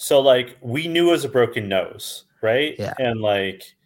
So 0.00 0.18
like 0.20 0.56
we 0.62 0.88
knew 0.88 1.08
it 1.08 1.12
was 1.12 1.24
a 1.26 1.28
broken 1.28 1.68
nose, 1.68 2.24
right? 2.40 2.74
Yeah. 2.78 2.94
And 2.98 3.20
like 3.20 3.76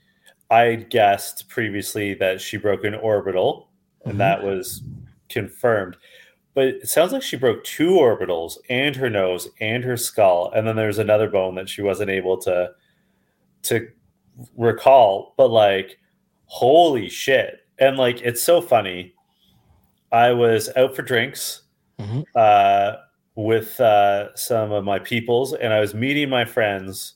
I 0.51 0.75
guessed 0.77 1.49
previously 1.49 2.15
that 2.15 2.41
she 2.41 2.57
broke 2.57 2.85
an 2.85 2.95
orbital, 2.95 3.71
and 4.05 4.15
Mhm. 4.15 4.19
that 4.19 4.43
was 4.43 4.83
confirmed. 5.29 5.97
But 6.55 6.67
it 6.69 6.89
sounds 6.89 7.13
like 7.13 7.23
she 7.23 7.37
broke 7.37 7.65
two 7.65 7.93
orbitals 7.93 8.59
and 8.69 8.95
her 8.97 9.11
nose 9.11 9.49
and 9.61 9.83
her 9.85 9.97
skull, 9.97 10.53
and 10.55 10.67
then 10.67 10.77
there's 10.77 10.99
another 10.99 11.29
bone 11.29 11.55
that 11.57 11.69
she 11.69 11.83
wasn't 11.83 12.11
able 12.11 12.37
to 12.39 12.73
to 13.63 13.89
recall. 14.57 15.33
But 15.37 15.49
like, 15.49 15.99
holy 16.47 17.09
shit! 17.09 17.61
And 17.79 17.97
like, 17.97 18.21
it's 18.21 18.43
so 18.43 18.61
funny. 18.61 19.15
I 20.13 20.33
was 20.33 20.71
out 20.77 20.95
for 20.95 21.03
drinks 21.03 21.63
Mhm. 21.99 22.25
uh, 22.37 22.97
with 23.35 23.81
uh, 23.81 24.35
some 24.37 24.71
of 24.71 24.85
my 24.85 24.99
peoples, 25.01 25.55
and 25.55 25.73
I 25.73 25.81
was 25.81 25.95
meeting 25.95 26.29
my 26.29 26.45
friend's 26.45 27.15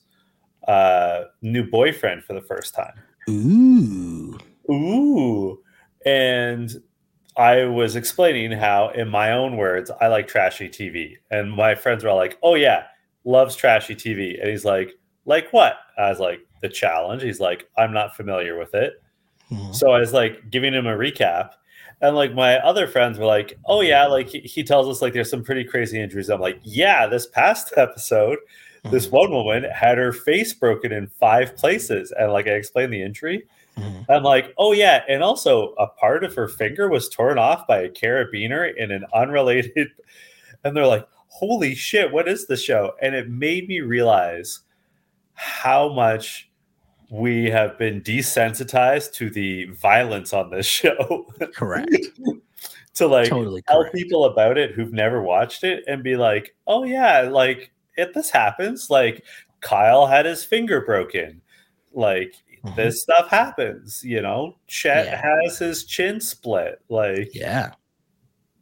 uh, 0.67 1.25
new 1.41 1.63
boyfriend 1.69 2.23
for 2.25 2.33
the 2.33 2.41
first 2.41 2.75
time. 2.75 2.93
Ooh, 3.29 4.37
Ooh. 4.69 5.61
And 6.05 6.71
I 7.37 7.65
was 7.65 7.95
explaining 7.95 8.51
how, 8.51 8.89
in 8.89 9.09
my 9.09 9.31
own 9.31 9.57
words, 9.57 9.91
I 10.01 10.07
like 10.07 10.27
trashy 10.27 10.69
TV. 10.69 11.17
And 11.31 11.51
my 11.51 11.75
friends 11.75 12.03
were 12.03 12.09
all 12.09 12.17
like, 12.17 12.37
oh, 12.43 12.55
yeah, 12.55 12.83
loves 13.23 13.55
trashy 13.55 13.95
TV. 13.95 14.39
And 14.39 14.49
he's 14.49 14.65
like, 14.65 14.93
like 15.25 15.51
what? 15.51 15.77
I 15.97 16.09
was 16.09 16.19
like, 16.19 16.41
the 16.61 16.69
challenge. 16.69 17.23
He's 17.23 17.39
like, 17.39 17.67
I'm 17.77 17.93
not 17.93 18.15
familiar 18.15 18.57
with 18.57 18.73
it. 18.73 19.01
Mhm. 19.51 19.73
So 19.73 19.91
I 19.91 19.99
was 19.99 20.13
like 20.13 20.49
giving 20.49 20.73
him 20.73 20.87
a 20.87 20.95
recap. 20.95 21.51
And 22.01 22.15
like 22.15 22.33
my 22.33 22.59
other 22.59 22.87
friends 22.87 23.17
were 23.17 23.25
like, 23.25 23.57
oh, 23.65 23.81
yeah, 23.81 24.05
like 24.07 24.29
he, 24.29 24.39
he 24.39 24.63
tells 24.63 24.87
us 24.87 25.01
like 25.01 25.13
there's 25.13 25.29
some 25.29 25.43
pretty 25.43 25.63
crazy 25.63 25.99
injuries. 25.99 26.29
I'm 26.29 26.39
like, 26.39 26.59
yeah, 26.63 27.07
this 27.07 27.27
past 27.27 27.73
episode, 27.77 28.39
this 28.85 29.07
Mhm. 29.07 29.11
one 29.11 29.31
woman 29.31 29.63
had 29.65 29.97
her 29.97 30.13
face 30.13 30.53
broken 30.53 30.91
in 30.91 31.07
five 31.07 31.55
places. 31.55 32.11
And 32.11 32.31
like 32.31 32.47
I 32.47 32.51
explained 32.51 32.93
the 32.93 33.01
injury. 33.03 33.43
Mhm. 33.77 34.05
I'm 34.09 34.23
like, 34.23 34.53
oh 34.57 34.71
yeah, 34.73 35.03
and 35.07 35.23
also 35.23 35.73
a 35.73 35.87
part 35.87 36.23
of 36.23 36.33
her 36.35 36.47
finger 36.47 36.89
was 36.89 37.07
torn 37.09 37.37
off 37.37 37.67
by 37.67 37.79
a 37.81 37.89
carabiner 37.89 38.75
in 38.75 38.91
an 38.91 39.05
unrelated. 39.13 39.89
And 40.65 40.75
they're 40.75 40.85
like, 40.87 41.07
holy 41.27 41.73
shit, 41.73 42.11
what 42.11 42.27
is 42.27 42.45
the 42.47 42.57
show? 42.57 42.91
And 43.01 43.15
it 43.15 43.29
made 43.29 43.69
me 43.69 43.79
realize 43.79 44.59
how 45.33 45.87
much 45.93 46.49
we 47.09 47.49
have 47.49 47.77
been 47.77 48.01
desensitized 48.01 49.13
to 49.13 49.29
the 49.29 49.65
violence 49.65 50.33
on 50.33 50.49
this 50.49 50.65
show. 50.81 51.25
correct, 51.55 51.95
to 52.95 53.07
like 53.07 53.29
totally 53.29 53.61
tell 53.61 53.81
correct. 53.83 53.95
people 53.95 54.25
about 54.25 54.57
it 54.57 54.71
who've 54.71 54.91
never 54.91 55.21
watched 55.21 55.63
it 55.63 55.85
and 55.87 56.03
be 56.03 56.17
like, 56.17 56.53
oh 56.67 56.83
yeah, 56.83 57.21
like 57.21 57.71
if 57.97 58.13
this 58.13 58.29
happens, 58.29 58.89
like 58.89 59.23
Kyle 59.61 60.05
had 60.07 60.25
his 60.25 60.43
finger 60.43 60.81
broken, 60.81 61.41
like 61.93 62.33
Mhm. 62.63 62.75
this 62.75 63.01
stuff 63.01 63.29
happens, 63.29 64.03
you 64.03 64.21
know. 64.21 64.57
Chet 64.67 65.05
Yeah. 65.05 65.21
has 65.43 65.57
his 65.59 65.83
chin 65.85 66.19
split, 66.21 66.81
like 66.89 67.29
Yeah, 67.33 67.71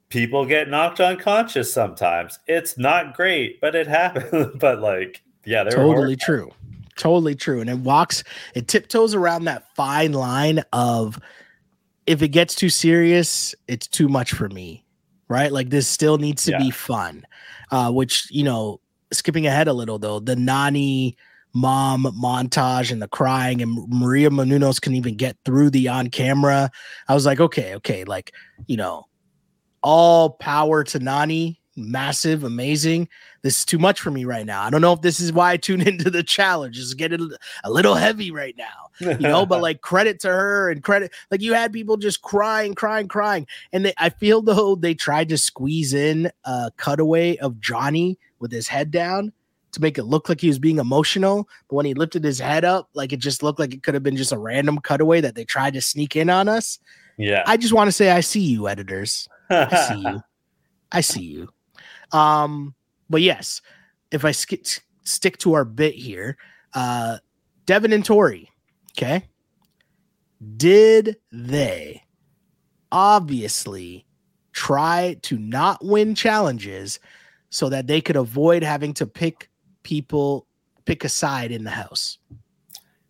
people 0.10 0.46
get 0.46 0.70
knocked 0.70 1.00
unconscious 1.00 1.72
sometimes. 1.74 2.40
It's 2.48 2.78
not 2.78 3.16
great, 3.16 3.60
but 3.62 3.76
it 3.76 3.88
happens. 3.88 4.48
but 4.60 4.80
like, 4.80 5.22
yeah, 5.46 5.64
they're 5.64 5.74
totally 5.74 6.16
true, 6.16 6.52
totally 6.96 7.36
true. 7.36 7.60
And 7.62 7.70
it 7.70 7.80
walks, 7.80 8.24
it 8.56 8.68
tiptoes 8.68 9.14
around 9.14 9.46
that 9.46 9.74
fine 9.76 10.14
line 10.14 10.64
of 10.74 11.20
if 12.06 12.22
it 12.22 12.30
gets 12.30 12.56
too 12.56 12.70
serious, 12.70 13.54
it's 13.68 13.88
too 13.88 14.08
much 14.08 14.32
for 14.32 14.48
me, 14.50 14.86
right? 15.28 15.52
Like 15.52 15.70
this 15.70 15.88
still 15.88 16.18
needs 16.18 16.46
to 16.46 16.52
Yeah. 16.52 16.60
be 16.60 16.72
fun. 16.72 17.26
Uh, 17.72 17.92
which 17.92 18.32
you 18.32 18.44
know, 18.44 18.80
skipping 19.12 19.48
ahead 19.48 19.68
a 19.68 19.74
little 19.74 20.00
though, 20.00 20.20
the 20.20 20.36
Nany 20.36 21.16
mom 21.54 22.04
montage 22.04 22.92
and 22.92 23.02
the 23.02 23.08
crying 23.08 23.62
and 23.62 23.78
Maria 23.90 24.30
Menounos 24.30 24.80
can 24.80 24.94
even 24.94 25.16
get 25.16 25.38
through 25.46 25.70
the 25.70 25.88
on 25.88 26.10
camera. 26.10 26.70
I 27.08 27.14
was 27.14 27.26
like, 27.26 27.40
okay, 27.40 27.76
okay, 27.76 28.04
like 28.04 28.34
you 28.68 28.78
know, 28.78 29.06
all 29.82 30.32
power 30.32 30.84
to 30.84 31.00
Nany, 31.00 31.57
massive, 31.78 32.44
amazing. 32.44 33.08
This 33.44 33.60
is 33.60 33.66
too 33.66 33.78
much 33.78 34.02
for 34.02 34.12
me 34.12 34.26
right 34.26 34.46
now. 34.46 34.64
I 34.64 34.70
don't 34.70 34.82
know 34.82 34.94
if 34.94 35.02
this 35.02 35.20
is 35.20 35.32
why 35.32 35.52
I 35.52 35.58
tune 35.58 35.82
into 35.88 36.10
the 36.10 36.24
challenge. 36.24 36.78
It's 36.78 36.94
getting 36.94 37.32
a 37.64 37.72
little 37.72 37.96
heavy 37.96 38.32
right 38.32 38.56
now 38.58 38.88
you 39.00 39.18
know 39.20 39.46
but 39.46 39.62
like 39.62 39.82
credit 39.82 40.20
to 40.22 40.28
her 40.28 40.70
and 40.70 40.84
credit 40.84 41.12
like 41.32 41.42
you 41.42 41.54
had 41.54 41.72
people 41.72 41.98
just 41.98 42.22
crying 42.22 42.74
crying 42.74 43.08
crying 43.08 43.46
and 43.74 43.86
they, 43.86 43.94
i 43.98 44.10
feel 44.10 44.42
though 44.42 44.76
they 44.76 44.94
tried 44.94 45.30
to 45.30 45.38
squeeze 45.38 45.94
in 45.94 46.32
a 46.46 46.72
cutaway 46.78 47.38
of 47.38 47.60
johnny 47.60 48.18
with 48.40 48.52
his 48.52 48.68
head 48.68 48.92
down 48.92 49.32
to 49.72 49.82
make 49.82 49.98
it 49.98 50.04
look 50.04 50.30
like 50.30 50.42
he 50.42 50.48
was 50.48 50.60
being 50.60 50.80
emotional 50.80 51.48
but 51.70 51.76
when 51.76 51.86
he 51.86 51.94
lifted 51.94 52.24
his 52.24 52.40
head 52.40 52.66
up 52.66 52.90
like 52.94 53.14
it 53.14 53.20
just 53.20 53.44
looked 53.44 53.60
like 53.60 53.74
it 53.74 53.84
could 53.84 53.94
have 53.94 54.04
been 54.04 54.18
just 54.18 54.32
a 54.32 54.38
random 54.38 54.80
cutaway 54.80 55.22
that 55.22 55.36
they 55.36 55.46
tried 55.46 55.74
to 55.74 55.82
sneak 55.82 56.16
in 56.16 56.30
on 56.30 56.48
us 56.48 56.80
yeah. 57.18 57.44
i 57.46 57.58
just 57.58 57.74
want 57.74 57.88
to 57.88 57.92
say 57.92 58.12
i 58.12 58.20
see 58.20 58.42
you 58.42 58.68
editors 58.68 59.28
I 59.50 59.88
see 59.88 60.02
you. 60.02 60.24
I 60.92 61.02
see 61.02 61.22
you. 61.22 61.50
Um, 62.12 62.76
but 63.10 63.22
yes, 63.22 63.62
if 64.12 64.26
I 64.26 64.32
sk- 64.32 64.82
stick 65.04 65.38
to 65.40 65.54
our 65.54 65.66
bit 65.66 65.96
here, 65.96 66.38
uh, 66.74 67.18
Devin 67.66 67.94
and 67.94 68.06
Tori, 68.06 68.50
okay, 68.98 69.24
did 70.56 71.18
they 71.32 72.04
obviously 72.92 74.06
try 74.54 75.18
to 75.24 75.38
not 75.38 75.84
win 75.84 76.16
challenges 76.16 77.00
so 77.50 77.70
that 77.70 77.88
they 77.88 78.02
could 78.02 78.16
avoid 78.16 78.64
having 78.64 78.94
to 78.96 79.06
pick 79.06 79.50
people, 79.84 80.48
pick 80.86 81.04
a 81.04 81.10
side 81.10 81.52
in 81.52 81.64
the 81.64 81.72
house? 81.72 82.18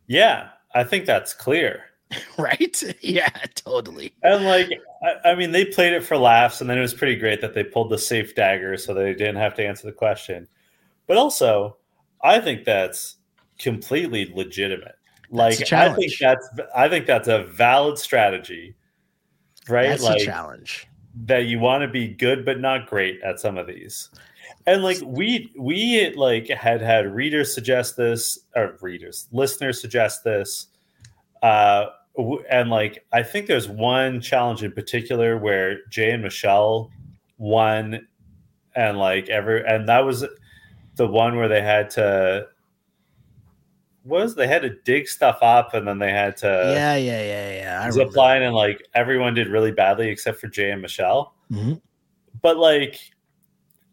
yeah, 0.07 0.49
I 0.74 0.84
think 0.84 1.05
that's 1.05 1.34
clear. 1.34 1.84
Right? 2.38 2.84
yeah, 3.01 3.30
totally. 3.55 4.14
And 4.24 4.45
like, 4.45 4.70
I, 5.03 5.32
I 5.32 5.36
mean, 5.36 5.51
they 5.51 5.66
played 5.66 5.93
it 5.93 6.05
for 6.05 6.18
laughs, 6.18 6.62
and 6.62 6.70
then 6.70 6.78
it 6.78 6.82
was 6.82 6.93
pretty 6.93 7.16
great 7.16 7.41
that 7.41 7.53
they 7.53 7.64
pulled 7.64 7.89
the 7.89 7.97
safe 7.97 8.34
dagger 8.36 8.78
so 8.78 8.93
they 8.93 9.14
didn't 9.14 9.36
have 9.38 9.55
to 9.55 9.66
answer 9.66 9.88
the 9.88 9.93
question. 9.93 10.47
But 11.08 11.18
also, 11.18 11.78
I 12.24 12.39
think 12.39 12.64
that's 12.64 13.18
completely 13.60 14.32
legitimate. 14.34 14.95
Like, 15.32 15.74
I 15.74 15.93
think 15.93 16.14
that's 16.20 16.47
I 16.76 16.88
think 16.88 17.08
that's 17.08 17.28
a 17.28 17.43
valid 17.43 17.97
strategy, 17.97 18.76
right? 19.68 19.89
That's 19.89 20.03
like 20.03 20.22
a 20.22 20.26
challenge. 20.26 20.88
that 21.26 21.45
you 21.45 21.60
want 21.60 21.82
to 21.82 21.88
be 21.88 22.08
good 22.08 22.45
but 22.45 22.60
not 22.60 22.88
great 22.88 23.20
at 23.24 23.39
some 23.39 23.58
of 23.58 23.68
these. 23.68 24.10
And 24.66 24.84
like 24.84 24.97
we 25.03 25.51
we 25.58 26.14
like 26.16 26.47
had 26.47 26.82
had 26.82 27.14
readers 27.14 27.53
suggest 27.53 27.97
this 27.97 28.39
or 28.55 28.78
readers 28.82 29.28
listeners 29.32 29.82
suggest 29.82 30.24
this 30.24 30.68
uh 31.41 31.88
and 32.49 32.70
like 32.70 33.05
I 33.13 33.24
think 33.24 33.47
there's 33.47 33.70
won 33.70 34.22
challenge 34.22 34.63
in 34.63 34.72
particular 34.72 35.38
where 35.38 35.86
Jay 35.89 36.11
and 36.11 36.24
Michelle 36.24 36.91
one 37.38 38.07
and 38.76 38.97
like 38.97 39.30
every 39.30 39.65
and 39.65 39.88
that 39.88 40.03
was 40.05 40.26
the 40.95 41.07
one 41.07 41.36
where 41.36 41.47
they 41.47 41.61
had 41.61 41.89
to 41.91 42.47
was 44.03 44.36
they 44.36 44.47
had 44.47 44.61
to 44.61 44.70
dig 44.70 45.07
stuff 45.07 45.38
up 45.41 45.74
and 45.74 45.88
then 45.88 45.99
they 45.99 46.11
had 46.11 46.38
to 46.38 46.47
yeah, 46.47 46.95
yeah, 46.95 47.22
yeah, 47.22 47.51
yeah. 47.51 47.84
I 47.86 47.89
zip 47.91 48.15
line 48.15 48.41
and 48.41 48.55
like 48.55 48.88
everyone 48.95 49.34
did 49.34 49.49
really 49.49 49.72
badly 49.72 50.09
except 50.09 50.39
for 50.39 50.47
Jay 50.47 50.72
and 50.72 50.82
Michelle. 50.82 51.36
hmm 51.51 51.74
But 52.41 52.57
like, 52.57 52.99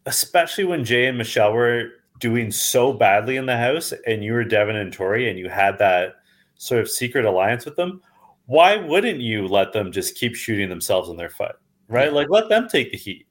especially 0.07 0.65
when 0.65 0.85
Jay 0.85 1.07
and 1.07 1.19
Michelle 1.19 1.53
were 1.53 1.91
doing 2.21 2.51
so 2.51 2.93
badly 2.93 3.37
in 3.37 3.47
the 3.47 3.57
house, 3.57 3.93
and 4.07 4.23
you 4.23 4.33
were 4.33 4.45
Devin 4.45 4.77
and 4.77 4.93
Tori, 4.93 5.29
and 5.29 5.39
you 5.39 5.49
had 5.49 5.79
that 5.79 6.15
sort 6.57 6.81
of 6.81 6.89
secret 6.89 7.25
alliance 7.25 7.65
with 7.65 7.77
them, 7.77 8.01
why 8.47 8.77
wouldn't 8.77 9.21
you 9.21 9.47
let 9.49 9.73
them 9.73 9.93
just 9.93 10.17
keep 10.17 10.35
shooting 10.35 10.69
themselves 10.69 11.09
in 11.09 11.17
their 11.17 11.31
foot? 11.31 11.57
Right? 11.89 12.13
Like, 12.13 12.29
let 12.31 12.49
them 12.49 12.69
take 12.69 12.91
the 12.91 12.99
heat. 12.99 13.27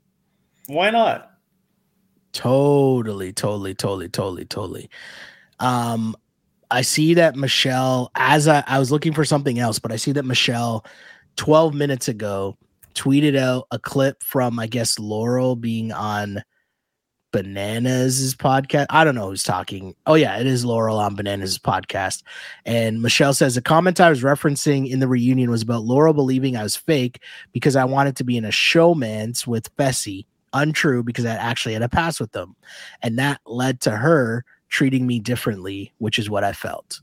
Why 0.67 0.89
not? 0.89 1.31
Totally, 2.31 3.31
totally, 3.31 3.75
totally, 3.75 4.09
totally, 4.09 4.45
totally. 4.45 4.89
Um, 5.59 6.15
I 6.71 6.81
see 6.81 7.13
that 7.13 7.35
Michelle, 7.35 8.11
as 8.15 8.47
I, 8.47 8.63
I 8.65 8.79
was 8.79 8.91
looking 8.91 9.13
for 9.13 9.25
something 9.25 9.59
else, 9.59 9.77
but 9.77 9.91
I 9.91 9.95
see 9.95 10.11
that 10.13 10.25
Michelle 10.25 10.85
12 11.35 11.73
minutes 11.73 12.07
ago 12.07 12.57
tweeted 12.95 13.37
out 13.37 13.67
a 13.71 13.77
clip 13.77 14.23
from, 14.23 14.57
I 14.59 14.67
guess, 14.67 14.97
Laurel 14.97 15.55
being 15.55 15.91
on 15.91 16.43
Bananas' 17.33 18.35
podcast. 18.35 18.85
I 18.91 19.03
don't 19.03 19.15
know 19.15 19.27
who's 19.27 19.43
talking. 19.43 19.95
Oh, 20.05 20.13
yeah, 20.13 20.37
it 20.37 20.45
is 20.45 20.63
Laurel 20.63 20.99
on 20.99 21.15
Bananas' 21.15 21.57
podcast. 21.57 22.23
And 22.63 23.01
Michelle 23.01 23.33
says 23.33 23.55
the 23.55 23.61
comment 23.61 23.99
I 23.99 24.09
was 24.09 24.21
referencing 24.21 24.89
in 24.89 24.99
the 24.99 25.07
reunion 25.07 25.49
was 25.49 25.63
about 25.63 25.83
Laurel 25.83 26.13
believing 26.13 26.55
I 26.55 26.63
was 26.63 26.75
fake 26.75 27.21
because 27.51 27.75
I 27.75 27.83
wanted 27.83 28.15
to 28.17 28.23
be 28.23 28.37
in 28.37 28.45
a 28.45 28.49
showmance 28.49 29.45
with 29.45 29.75
Bessie. 29.75 30.25
Untrue 30.53 31.01
because 31.01 31.25
I 31.25 31.31
actually 31.31 31.73
had 31.73 31.81
a 31.81 31.89
pass 31.89 32.19
with 32.19 32.31
them. 32.31 32.55
And 33.01 33.17
that 33.17 33.41
led 33.47 33.81
to 33.81 33.91
her 33.91 34.45
treating 34.69 35.07
me 35.07 35.19
differently, 35.19 35.91
which 35.97 36.19
is 36.19 36.29
what 36.29 36.43
I 36.43 36.53
felt. 36.53 37.01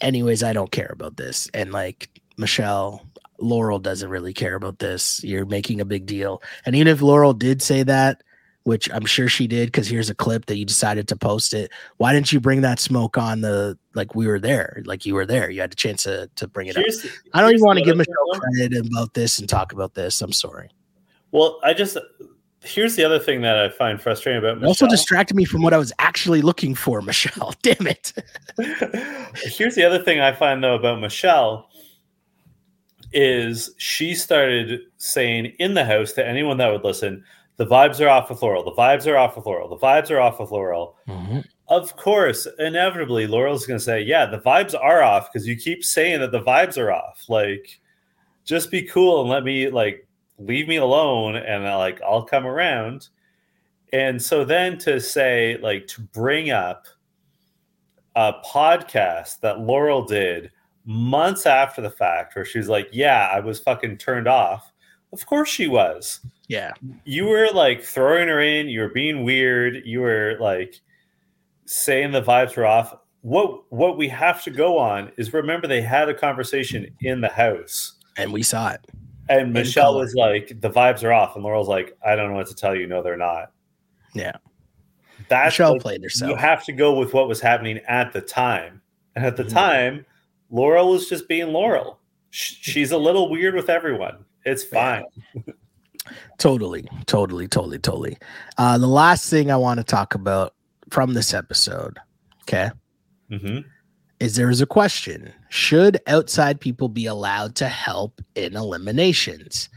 Anyways, 0.00 0.44
I 0.44 0.52
don't 0.52 0.70
care 0.70 0.90
about 0.92 1.16
this. 1.16 1.50
And 1.52 1.72
like 1.72 2.08
Michelle, 2.36 3.04
Laurel 3.40 3.80
doesn't 3.80 4.10
really 4.10 4.32
care 4.32 4.54
about 4.54 4.78
this. 4.78 5.24
You're 5.24 5.44
making 5.44 5.80
a 5.80 5.84
big 5.84 6.06
deal. 6.06 6.40
And 6.64 6.76
even 6.76 6.86
if 6.86 7.02
Laurel 7.02 7.34
did 7.34 7.60
say 7.60 7.82
that, 7.82 8.22
which 8.64 8.90
I'm 8.90 9.06
sure 9.06 9.28
she 9.28 9.46
did, 9.46 9.68
because 9.68 9.88
here's 9.88 10.10
a 10.10 10.14
clip 10.14 10.46
that 10.46 10.56
you 10.56 10.64
decided 10.64 11.06
to 11.08 11.16
post 11.16 11.54
it. 11.54 11.70
Why 11.98 12.12
didn't 12.12 12.32
you 12.32 12.40
bring 12.40 12.62
that 12.62 12.80
smoke 12.80 13.16
on 13.16 13.40
the 13.42 13.78
like 13.94 14.14
we 14.14 14.26
were 14.26 14.40
there? 14.40 14.82
Like 14.84 15.06
you 15.06 15.14
were 15.14 15.26
there. 15.26 15.50
You 15.50 15.60
had 15.60 15.72
a 15.72 15.76
chance 15.76 16.02
to, 16.04 16.28
to 16.36 16.48
bring 16.48 16.66
it 16.66 16.76
up. 16.76 16.84
I 17.32 17.40
don't 17.40 17.52
even 17.52 17.64
want 17.64 17.78
to 17.78 17.84
give 17.84 17.96
Michelle 17.96 18.14
thing, 18.32 18.40
credit 18.40 18.86
about 18.86 19.14
this 19.14 19.38
and 19.38 19.48
talk 19.48 19.72
about 19.72 19.94
this. 19.94 20.20
I'm 20.20 20.32
sorry. 20.32 20.70
Well, 21.30 21.60
I 21.62 21.74
just 21.74 21.98
here's 22.64 22.96
the 22.96 23.04
other 23.04 23.18
thing 23.18 23.42
that 23.42 23.58
I 23.58 23.68
find 23.68 24.00
frustrating 24.00 24.42
about 24.42 24.56
Michelle. 24.56 24.68
also 24.68 24.86
distracted 24.88 25.36
me 25.36 25.44
from 25.44 25.62
what 25.62 25.74
I 25.74 25.78
was 25.78 25.92
actually 25.98 26.40
looking 26.40 26.74
for, 26.74 27.02
Michelle. 27.02 27.54
Damn 27.62 27.86
it. 27.86 28.12
Here's 29.36 29.74
the 29.74 29.84
other 29.84 30.02
thing 30.02 30.20
I 30.20 30.32
find 30.32 30.64
though 30.64 30.74
about 30.74 31.00
Michelle 31.00 31.68
is 33.12 33.72
she 33.78 34.14
started 34.14 34.80
saying 34.96 35.52
in 35.58 35.74
the 35.74 35.84
house 35.84 36.12
to 36.14 36.26
anyone 36.26 36.56
that 36.56 36.72
would 36.72 36.82
listen, 36.82 37.24
the 37.56 37.66
vibes 37.66 38.04
are 38.04 38.08
off 38.08 38.30
with 38.30 38.42
Laurel, 38.42 38.64
the 38.64 38.72
vibes 38.72 39.06
are 39.06 39.16
off 39.16 39.36
with 39.36 39.46
Laurel, 39.46 39.68
the 39.68 39.76
vibes 39.76 40.10
are 40.10 40.20
off 40.20 40.40
with 40.40 40.50
Laurel. 40.50 40.96
Of 41.68 41.96
course, 41.96 42.46
inevitably 42.58 43.26
Laurel's 43.26 43.66
gonna 43.66 43.80
say, 43.80 44.02
Yeah, 44.02 44.26
the 44.26 44.40
vibes 44.40 44.74
are 44.78 45.02
off 45.02 45.32
because 45.32 45.46
you 45.46 45.56
keep 45.56 45.84
saying 45.84 46.20
that 46.20 46.32
the 46.32 46.42
vibes 46.42 46.76
are 46.76 46.92
off. 46.92 47.24
Like, 47.28 47.80
just 48.44 48.70
be 48.70 48.82
cool 48.82 49.20
and 49.22 49.30
let 49.30 49.44
me 49.44 49.70
like 49.70 50.06
leave 50.38 50.68
me 50.68 50.76
alone 50.76 51.36
and 51.36 51.64
uh, 51.64 51.78
like 51.78 52.02
I'll 52.02 52.24
come 52.24 52.46
around. 52.46 53.08
And 53.92 54.20
so 54.20 54.44
then 54.44 54.76
to 54.78 55.00
say, 55.00 55.56
like, 55.62 55.86
to 55.88 56.00
bring 56.02 56.50
up 56.50 56.86
a 58.16 58.34
podcast 58.44 59.40
that 59.40 59.60
Laurel 59.60 60.04
did 60.04 60.50
months 60.84 61.46
after 61.46 61.80
the 61.80 61.90
fact, 61.90 62.34
where 62.34 62.44
she's 62.44 62.68
like, 62.68 62.88
Yeah, 62.92 63.28
I 63.32 63.40
was 63.40 63.60
fucking 63.60 63.98
turned 63.98 64.28
off. 64.28 64.72
Of 65.12 65.24
course 65.26 65.48
she 65.48 65.68
was. 65.68 66.20
Yeah. 66.48 66.72
You 67.04 67.26
were 67.26 67.48
like 67.52 67.82
throwing 67.82 68.28
her 68.28 68.40
in, 68.40 68.68
you 68.68 68.80
were 68.80 68.88
being 68.90 69.24
weird, 69.24 69.82
you 69.84 70.00
were 70.00 70.36
like 70.40 70.80
saying 71.66 72.12
the 72.12 72.22
vibes 72.22 72.56
were 72.56 72.66
off. 72.66 72.94
What 73.22 73.72
what 73.72 73.96
we 73.96 74.08
have 74.08 74.42
to 74.44 74.50
go 74.50 74.76
on 74.78 75.10
is 75.16 75.32
remember 75.32 75.66
they 75.66 75.80
had 75.80 76.08
a 76.10 76.14
conversation 76.14 76.86
in 77.00 77.20
the 77.22 77.28
house. 77.28 77.94
And 78.18 78.32
we 78.32 78.42
saw 78.42 78.72
it. 78.72 78.80
And 79.30 79.54
Michelle 79.54 79.96
was 79.98 80.14
like, 80.14 80.60
the 80.60 80.68
vibes 80.68 81.02
are 81.02 81.12
off. 81.12 81.34
And 81.34 81.42
Laurel's 81.42 81.66
like, 81.68 81.96
I 82.06 82.14
don't 82.14 82.28
know 82.30 82.36
what 82.36 82.48
to 82.48 82.54
tell 82.54 82.74
you. 82.76 82.86
No, 82.86 83.02
they're 83.02 83.16
not. 83.16 83.50
Yeah. 84.14 84.32
That's 85.28 85.54
Michelle 85.54 85.72
like, 85.72 85.80
played 85.80 86.00
you 86.02 86.06
herself. 86.06 86.38
have 86.38 86.62
to 86.66 86.72
go 86.72 86.92
with 86.98 87.14
what 87.14 87.26
was 87.26 87.40
happening 87.40 87.80
at 87.88 88.12
the 88.12 88.20
time. 88.20 88.82
And 89.16 89.24
at 89.24 89.36
the 89.38 89.44
Mhm. 89.44 89.52
time, 89.52 90.06
Laurel 90.50 90.90
was 90.90 91.08
just 91.08 91.26
being 91.26 91.48
Laurel. 91.54 91.98
Sh- 92.30 92.56
She's 92.60 92.90
a 92.92 92.98
little 92.98 93.30
weird 93.30 93.54
with 93.54 93.70
everyone. 93.70 94.26
It's 94.44 94.62
fine. 94.62 95.04
Totally, 96.38 96.88
totally, 97.06 97.48
totally, 97.48 97.78
totally. 97.78 98.18
Uh, 98.58 98.78
the 98.78 98.86
last 98.86 99.30
thing 99.30 99.50
I 99.50 99.56
want 99.56 99.78
to 99.78 99.84
talk 99.84 100.14
about 100.14 100.54
from 100.90 101.14
this 101.14 101.32
episode, 101.32 101.98
okay, 102.42 102.70
mm-hmm. 103.30 103.68
is 104.20 104.36
there 104.36 104.50
is 104.50 104.60
a 104.60 104.66
question: 104.66 105.32
Should 105.48 106.00
outside 106.06 106.60
people 106.60 106.88
be 106.88 107.06
allowed 107.06 107.54
to 107.56 107.68
help 107.68 108.20
in 108.34 108.56
eliminations? 108.56 109.68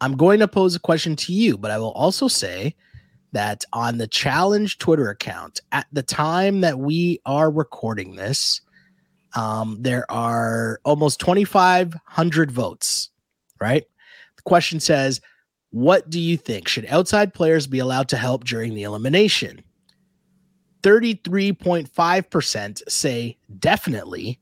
I'm 0.00 0.16
going 0.16 0.38
to 0.40 0.48
pose 0.48 0.76
a 0.76 0.80
question 0.80 1.16
to 1.16 1.32
you, 1.32 1.58
but 1.58 1.70
I 1.70 1.78
will 1.78 1.92
also 1.92 2.28
say 2.28 2.76
that 3.32 3.64
on 3.72 3.98
the 3.98 4.06
challenge 4.06 4.78
Twitter 4.78 5.10
account, 5.10 5.60
at 5.72 5.86
the 5.92 6.02
time 6.02 6.60
that 6.60 6.78
we 6.78 7.20
are 7.26 7.50
recording 7.50 8.16
this, 8.16 8.60
um, 9.34 9.76
there 9.80 10.10
are 10.10 10.80
almost 10.84 11.20
2,500 11.20 12.50
votes, 12.50 13.10
right? 13.60 13.84
The 14.36 14.42
question 14.42 14.80
says, 14.80 15.20
What 15.70 16.08
do 16.08 16.20
you 16.20 16.36
think? 16.36 16.68
Should 16.68 16.86
outside 16.86 17.34
players 17.34 17.66
be 17.66 17.78
allowed 17.78 18.08
to 18.10 18.16
help 18.16 18.44
during 18.44 18.74
the 18.74 18.84
elimination? 18.84 19.62
33.5% 20.82 22.82
say 22.88 23.36
definitely, 23.58 24.38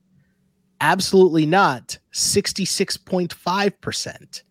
absolutely 0.81 1.47
not, 1.47 1.99
66.5%. 2.13 4.43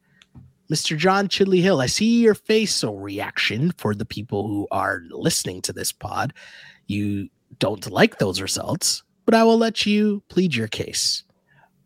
Mr. 0.71 0.97
John 0.97 1.27
Chidley 1.27 1.61
Hill, 1.61 1.79
I 1.79 1.85
see 1.85 2.21
your 2.21 2.33
face 2.33 2.73
so 2.73 2.95
reaction 2.95 3.71
for 3.77 3.93
the 3.93 4.05
people 4.05 4.47
who 4.47 4.67
are 4.71 5.03
listening 5.11 5.61
to 5.61 5.71
this 5.71 5.91
pod. 5.91 6.33
You 6.87 7.29
don't 7.59 7.87
like 7.91 8.17
those 8.17 8.41
results, 8.41 9.03
but 9.25 9.35
I 9.35 9.43
will 9.43 9.59
let 9.59 9.85
you 9.85 10.23
plead 10.27 10.55
your 10.55 10.67
case. 10.67 11.21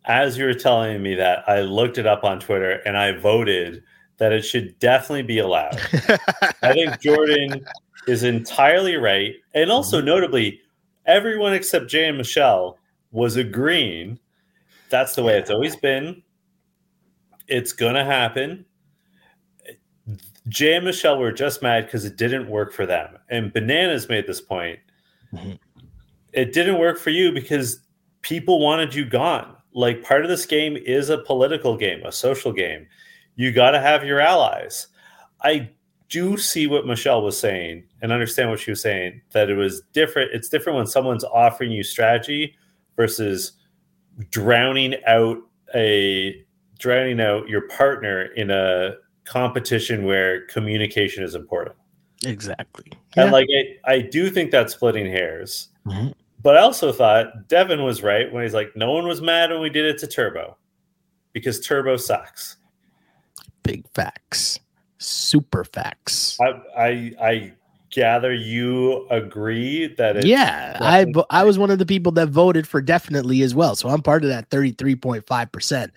As 0.06 0.38
you 0.38 0.46
were 0.46 0.54
telling 0.54 1.04
me 1.04 1.14
that, 1.16 1.44
I 1.48 1.60
looked 1.62 1.98
it 1.98 2.08
up 2.08 2.24
on 2.24 2.40
Twitter 2.40 2.82
and 2.86 2.98
I 2.98 3.12
voted 3.12 3.84
that 4.20 4.32
it 4.32 4.44
should 4.44 4.78
definitely 4.80 5.24
be 5.24 5.40
allowed. 5.40 5.76
I 6.62 6.74
think 6.74 7.02
Jordan 7.02 7.66
is 8.08 8.24
entirely 8.24 8.96
right. 8.96 9.36
And 9.54 9.72
also, 9.72 10.02
notably, 10.02 10.62
everyone 11.06 11.54
except 11.54 11.88
Jay 11.88 12.08
and 12.08 12.18
Michelle 12.18 12.78
was 13.12 13.36
agreeing 13.36 14.20
that's 14.90 15.16
the 15.16 15.24
way 15.24 15.38
it's 15.38 15.52
always 15.52 15.76
been. 15.76 16.22
It's 17.48 17.74
going 17.74 17.96
to 17.96 18.04
happen. 18.04 18.66
Jay 20.48 20.76
and 20.76 20.86
Michelle 20.86 21.20
were 21.20 21.32
just 21.32 21.62
mad 21.62 21.86
because 21.86 22.06
it 22.06 22.18
didn't 22.18 22.50
work 22.50 22.74
for 22.74 22.86
them. 22.86 23.18
And 23.30 23.54
Bananas 23.54 24.10
made 24.10 24.26
this 24.28 24.42
point. 24.42 24.80
Mhm. 25.34 25.60
It 26.34 26.54
didn't 26.54 26.80
work 26.80 26.98
for 26.98 27.12
you 27.12 27.32
because 27.32 27.80
people 28.22 28.60
wanted 28.60 28.96
you 28.96 29.06
gone. 29.06 29.56
Like 29.74 30.04
part 30.04 30.24
of 30.24 30.30
this 30.30 30.46
game 30.46 30.76
is 30.76 31.10
a 31.10 31.20
political 31.20 31.78
game, 31.78 32.04
a 32.04 32.12
social 32.12 32.52
game. 32.52 32.88
You 33.40 33.54
got 33.54 33.72
to 33.72 33.80
have 33.80 34.04
your 34.04 34.20
allies. 34.20 34.88
I 35.42 35.70
do 36.10 36.36
see 36.36 36.68
what 36.68 36.86
Michelle 36.86 37.22
was 37.22 37.40
saying 37.40 37.86
and 38.02 38.12
understand 38.12 38.50
what 38.50 38.60
she 38.60 38.70
was 38.72 38.82
saying 38.82 39.22
that 39.32 39.50
it 39.50 39.56
was 39.56 39.82
different. 39.94 40.32
It's 40.34 40.50
different 40.50 40.76
when 40.76 40.88
someone's 40.88 41.24
offering 41.24 41.72
you 41.72 41.82
strategy 41.82 42.54
versus 42.98 43.54
drowning 44.30 44.96
out 45.08 45.38
a 45.74 46.44
drowning 46.80 47.22
out 47.22 47.48
your 47.48 47.62
partner 47.70 48.24
in 48.36 48.52
a 48.52 48.96
competition 49.24 50.04
where 50.04 50.46
communication 50.48 51.24
is 51.24 51.34
important. 51.34 51.78
exactly. 52.26 52.92
And 53.16 53.28
Yeah. 53.28 53.32
like 53.32 53.48
I, 53.86 53.94
I 53.94 54.02
do 54.02 54.30
think 54.30 54.52
that's 54.52 54.74
splitting 54.74 55.06
hairs. 55.06 55.70
Mhm. 55.86 56.14
But 56.44 56.58
I 56.58 56.60
also 56.60 56.92
thought 56.92 57.48
Devin 57.48 57.84
was 57.84 58.04
right 58.04 58.30
when 58.34 58.44
he's 58.44 58.54
like, 58.54 58.76
no 58.76 58.92
one 58.92 59.08
was 59.08 59.22
mad 59.22 59.50
when 59.52 59.62
we 59.62 59.70
did 59.70 59.86
it 59.86 59.98
to 60.00 60.08
Turbo 60.08 60.58
because 61.32 61.62
Turbo 61.62 61.96
sucks. 61.96 62.58
Big 63.72 63.86
facts, 63.94 64.60
super 64.98 65.64
facts. 65.64 66.38
I 66.42 66.62
I, 66.78 67.14
I 67.22 67.54
gather 67.92 68.34
you 68.34 69.08
agree 69.10 69.88
that 69.96 70.18
it's 70.18 70.26
yeah, 70.26 70.78
I 70.80 71.06
I 71.30 71.44
was 71.44 71.58
one 71.60 71.72
of 71.72 71.80
the 71.80 71.86
people 71.86 72.12
that 72.14 72.30
voted 72.30 72.68
for 72.68 72.82
definitely 72.82 73.42
as 73.42 73.54
well. 73.54 73.76
So 73.76 73.90
I'm 73.90 74.02
part 74.02 74.24
of 74.24 74.30
that 74.30 74.50
33.5%. 74.50 75.90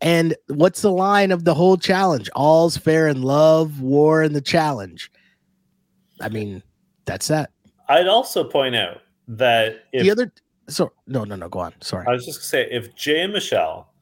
And 0.00 0.36
what's 0.48 0.82
the 0.82 0.90
line 0.90 1.32
of 1.32 1.44
the 1.44 1.54
whole 1.54 1.76
challenge? 1.76 2.30
All's 2.34 2.76
fair 2.76 3.08
in 3.08 3.22
love, 3.22 3.80
war 3.80 4.22
and 4.22 4.34
the 4.34 4.40
challenge. 4.40 5.10
I 6.20 6.28
mean, 6.28 6.62
that's 7.04 7.28
that. 7.28 7.50
I'd 7.88 8.08
also 8.08 8.44
point 8.44 8.74
out 8.74 9.02
that 9.28 9.84
if 9.92 10.02
the 10.02 10.10
other 10.10 10.32
so 10.68 10.92
no 11.06 11.24
no 11.24 11.36
no 11.36 11.48
go 11.48 11.60
on. 11.60 11.74
Sorry. 11.80 12.06
I 12.06 12.12
was 12.12 12.24
just 12.24 12.38
gonna 12.38 12.46
say 12.46 12.70
if 12.70 12.94
Jay 12.94 13.22
and 13.22 13.32
Michelle 13.32 13.92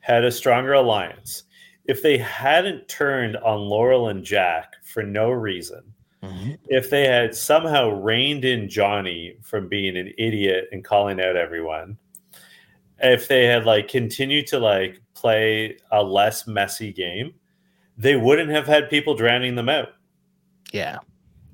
had 0.00 0.24
a 0.24 0.32
stronger 0.32 0.72
alliance, 0.72 1.44
if 1.86 2.02
they 2.02 2.18
hadn't 2.18 2.88
turned 2.88 3.36
on 3.38 3.58
Laurel 3.60 4.08
and 4.08 4.24
Jack 4.24 4.74
for 4.84 5.02
no 5.02 5.30
reason, 5.30 5.82
Mhm. 6.22 6.58
if 6.68 6.88
they 6.90 7.06
had 7.06 7.34
somehow 7.34 7.88
reined 7.90 8.44
in 8.44 8.68
Johnny 8.68 9.36
from 9.42 9.68
being 9.68 9.96
an 9.96 10.12
idiot 10.18 10.68
and 10.70 10.84
calling 10.84 11.20
out 11.20 11.36
everyone, 11.36 11.98
if 13.00 13.26
they 13.26 13.46
had 13.46 13.64
like 13.66 13.88
continued 13.88 14.46
to 14.48 14.60
like 14.60 15.00
play 15.14 15.76
a 15.90 16.02
less 16.02 16.46
messy 16.46 16.92
game, 16.92 17.34
they 17.98 18.16
wouldn't 18.16 18.50
have 18.50 18.66
had 18.66 18.88
people 18.88 19.14
drowning 19.14 19.56
them 19.56 19.68
out. 19.68 19.94
Yeah. 20.72 20.98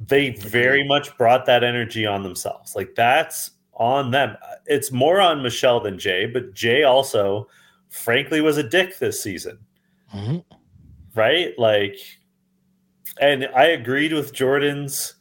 They 0.06 0.30
very 0.30 0.84
much 0.84 1.16
brought 1.16 1.46
that 1.46 1.64
energy 1.64 2.06
on 2.06 2.22
themselves. 2.22 2.76
Like 2.76 2.94
that's 2.94 3.52
on 3.72 4.10
them. 4.10 4.36
It's 4.66 4.92
more 4.92 5.20
on 5.20 5.42
Michelle 5.42 5.80
than 5.80 5.98
Jay, 5.98 6.26
but 6.26 6.52
Jay 6.52 6.82
also, 6.82 7.48
frankly, 7.88 8.40
was 8.42 8.58
a 8.58 8.62
dick 8.62 8.98
this 8.98 9.22
season 9.22 9.58
Mhm. 10.14 10.44
right? 11.14 11.58
Like, 11.58 11.98
and 13.20 13.48
I 13.54 13.66
agreed 13.66 14.12
with 14.12 14.32
Jordan's 14.32 15.14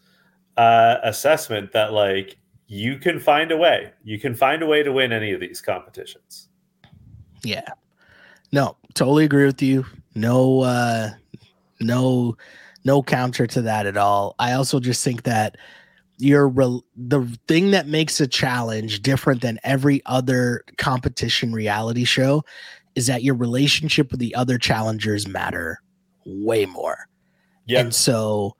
uh, 0.55 0.97
assessment 1.03 1.71
that 1.73 1.93
like 1.93 2.37
you 2.67 2.97
can 2.97 3.19
find 3.19 3.51
a 3.51 3.57
way. 3.57 3.91
You 4.03 4.19
can 4.19 4.35
find 4.35 4.61
a 4.61 4.65
way 4.65 4.83
to 4.83 4.91
win 4.91 5.11
any 5.11 5.31
of 5.31 5.39
these 5.39 5.61
competitions. 5.61 6.49
Yeah. 7.43 7.67
No, 8.51 8.77
totally 8.93 9.25
agree 9.25 9.45
with 9.45 9.61
you. 9.61 9.85
No 10.15 10.61
uh 10.61 11.11
no 11.79 12.35
no 12.83 13.03
counter 13.03 13.45
to 13.47 13.61
that 13.61 13.85
at 13.85 13.97
all. 13.97 14.35
I 14.39 14.53
also 14.53 14.79
just 14.79 15.03
think 15.03 15.23
that 15.23 15.57
your 16.17 16.47
rel 16.47 16.83
the 16.95 17.21
thing 17.47 17.71
that 17.71 17.87
makes 17.87 18.19
a 18.19 18.27
challenge 18.27 19.01
different 19.01 19.41
than 19.41 19.59
every 19.63 20.01
other 20.05 20.63
competition 20.77 21.53
reality 21.53 22.03
show 22.03 22.43
is 22.97 23.07
that 23.07 23.23
your 23.23 23.35
relationship 23.35 24.11
with 24.11 24.19
the 24.19 24.35
other 24.35 24.57
challengers 24.57 25.25
matter 25.25 25.81
way 26.25 26.65
more. 26.65 27.07
Yeah, 27.65 27.79
And 27.79 27.95
so, 27.95 28.55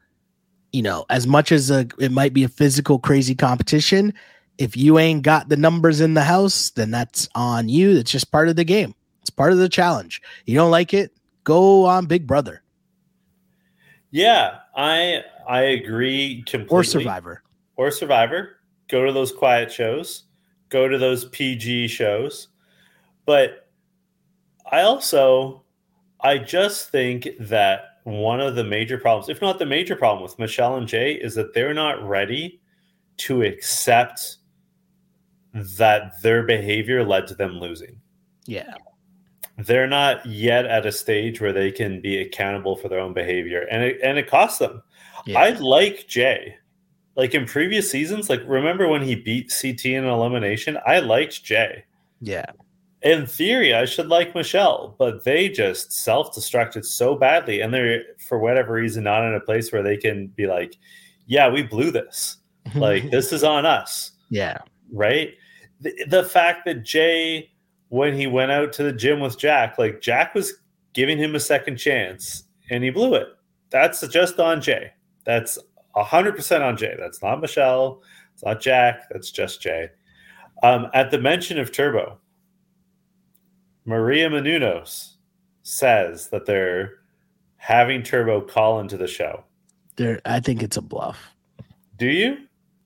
you 0.72 0.82
know, 0.82 1.06
as 1.10 1.28
much 1.28 1.52
as 1.52 1.70
a, 1.70 1.88
it 2.00 2.14
might 2.14 2.34
be 2.34 2.46
a 2.46 2.50
physical 2.50 3.00
crazy 3.00 3.36
competition, 3.36 4.14
if 4.58 4.78
you 4.78 4.98
ain't 4.98 5.24
got 5.24 5.50
the 5.50 5.58
numbers 5.58 6.00
in 6.00 6.14
the 6.14 6.24
house, 6.24 6.70
then 6.70 6.92
that's 6.92 7.28
on 7.36 7.68
you. 7.68 7.92
It's 7.98 8.12
just 8.12 8.32
part 8.32 8.48
of 8.48 8.56
the 8.56 8.64
game. 8.64 8.96
It's 9.22 9.30
part 9.30 9.52
of 9.52 9.58
the 9.58 9.68
challenge. 9.68 10.22
You 10.46 10.56
don't 10.56 10.72
like 10.72 10.94
it, 10.94 11.12
go 11.44 11.86
on 11.86 12.06
Big 12.06 12.26
Brother 12.26 12.64
yeah. 14.12 14.60
I 14.76 15.24
I 15.48 15.62
agree 15.62 16.44
completely. 16.46 16.76
or 16.78 16.84
Survivor. 16.84 17.44
or 17.76 17.92
Survivor. 17.92 18.58
Go 18.90 19.06
to 19.06 19.12
those 19.12 19.32
quiet 19.32 19.72
shows. 19.72 20.24
Go 20.70 20.88
to 20.88 20.98
those 20.98 21.26
PG 21.26 21.90
shows. 21.90 22.48
But 23.26 23.67
I 24.72 24.82
also, 24.82 25.64
I 26.22 26.38
just 26.38 26.90
think 26.90 27.28
that 27.40 27.82
one 28.04 28.40
of 28.40 28.56
the 28.56 28.64
major 28.64 28.98
problems, 28.98 29.30
if 29.30 29.42
not 29.42 29.60
the 29.60 29.66
major 29.66 29.96
problem 29.96 30.24
with 30.24 30.40
Michelle 30.40 30.78
and 30.78 30.88
Jay, 30.88 31.14
is 31.14 31.36
that 31.36 31.54
they're 31.54 31.74
not 31.74 32.02
ready 32.08 32.62
to 33.18 33.44
accept 33.44 34.38
that 35.54 36.14
their 36.22 36.44
behavior 36.44 37.04
led 37.04 37.28
to 37.28 37.36
them 37.36 37.60
losing. 37.60 38.00
Yeah. 38.46 38.76
They're 39.58 39.88
not 39.88 40.26
yet 40.26 40.66
at 40.66 40.86
a 40.86 40.92
stage 40.92 41.42
where 41.42 41.54
they 41.54 41.72
can 41.72 42.00
be 42.00 42.22
accountable 42.22 42.76
for 42.76 42.90
their 42.90 43.00
own 43.00 43.14
behavior, 43.14 43.68
and 43.72 43.84
it, 43.84 44.00
and 44.04 44.18
it 44.18 44.30
costs 44.30 44.60
them. 44.60 44.84
Yeah. 45.26 45.40
I 45.40 45.50
like 45.52 46.08
Jay. 46.08 46.56
Like 47.16 47.34
in 47.34 47.46
previous 47.46 47.90
seasons, 47.90 48.30
like 48.30 48.42
remember 48.46 48.88
when 48.88 49.02
he 49.02 49.16
beat 49.16 49.52
CT 49.60 49.86
in 49.86 50.06
elimination? 50.06 50.78
I 50.86 51.00
liked 51.00 51.44
Jay. 51.44 51.86
yeah. 52.22 52.46
In 53.04 53.28
theory, 53.28 53.74
I 53.74 53.86
should 53.86 54.08
like 54.08 54.34
Michelle, 54.34 54.96
but 54.98 55.24
they 55.24 55.50
just 55.50 55.92
self-destructed 55.92 56.84
so 56.84 57.16
badly, 57.16 57.62
and 57.62 57.74
they're 57.74 58.04
for 58.18 58.40
whatever 58.40 58.74
reason 58.74 59.04
not 59.04 59.24
in 59.24 59.36
a 59.36 59.40
place 59.40 59.72
where 59.72 59.84
they 59.84 59.98
can 59.98 60.28
be 60.28 60.48
like, 60.48 60.78
"Yeah, 61.28 61.50
we 61.50 61.64
blew 61.64 61.92
this. 61.92 62.38
Like 62.76 63.12
this 63.12 63.32
is 63.32 63.46
on 63.46 63.66
us." 63.66 64.12
yeah. 64.30 64.58
right? 64.92 65.34
The, 65.82 65.94
the 66.08 66.24
fact 66.24 66.66
that 66.66 66.84
Jay, 66.84 67.52
when 67.90 68.14
he 68.14 68.28
went 68.28 68.52
out 68.52 68.74
to 68.74 68.84
the 68.84 68.92
gym 68.92 69.20
with 69.20 69.38
Jack, 69.38 69.78
like 69.78 70.02
Jack 70.02 70.34
was 70.34 70.54
giving 70.94 71.18
him 71.18 71.36
a 71.36 71.40
second 71.40 71.78
chance 71.78 72.44
and 72.70 72.84
he 72.84 72.90
blew 72.90 73.16
it. 73.16 73.28
That's 73.70 74.06
just 74.08 74.40
on 74.40 74.62
Jay. 74.62 74.92
That's 75.26 75.58
100% 75.96 76.62
on 76.62 76.78
Jay. 76.78 76.96
That's 76.98 77.22
not 77.22 77.42
Michelle. 77.42 78.02
It's 78.34 78.44
not 78.44 78.62
Jack. 78.62 79.04
That's 79.12 79.32
just 79.32 79.62
Jay. 79.62 79.90
Um, 80.64 80.88
at 80.94 81.12
the 81.12 81.20
mention 81.20 81.60
of 81.60 81.72
Turbo, 81.72 82.18
Maria 83.88 84.30
Menounos 84.30 85.14
says 85.64 86.28
that 86.30 86.46
they're 86.46 86.96
having 87.56 88.04
Turbo 88.04 88.42
call 88.42 88.82
into 88.82 88.98
the 88.98 89.08
show. 89.08 89.46
There 89.96 90.20
I 90.26 90.42
think 90.42 90.62
it's 90.62 90.78
a 90.78 90.82
bluff. 90.82 91.32
Do 91.98 92.08
you? 92.08 92.38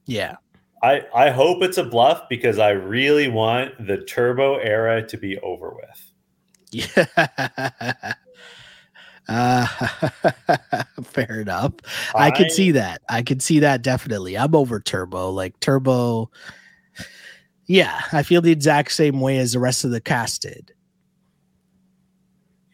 Yeah. 0.06 0.36
I, 0.84 1.02
I 1.14 1.30
hope 1.32 1.64
it's 1.64 1.78
a 1.78 1.84
bluff 1.84 2.30
because 2.30 2.60
I 2.60 2.70
really 2.70 3.28
want 3.28 3.86
the 3.86 3.98
turbo 3.98 4.56
era 4.58 5.06
to 5.08 5.18
be 5.18 5.38
over 5.40 5.72
with. 5.72 6.14
Yeah. 6.72 8.14
Uh, 9.28 9.66
fair 11.04 11.40
enough. 11.40 11.72
I 12.14 12.32
could 12.32 12.52
see 12.52 12.72
that. 12.72 13.02
I 13.08 13.22
could 13.22 13.42
see 13.42 13.60
that 13.60 13.82
definitely. 13.82 14.38
I'm 14.38 14.54
over 14.54 14.82
Turbo. 14.82 15.30
Like 15.30 15.58
Turbo. 15.62 16.30
Yeah, 17.68 18.02
I 18.12 18.24
feel 18.24 18.42
the 18.42 18.52
exact 18.52 18.92
same 18.92 19.22
way 19.22 19.38
as 19.38 19.54
the 19.54 19.60
rest 19.60 19.86
of 19.86 19.92
the 19.92 20.02
cast 20.02 20.42
did. 20.42 20.74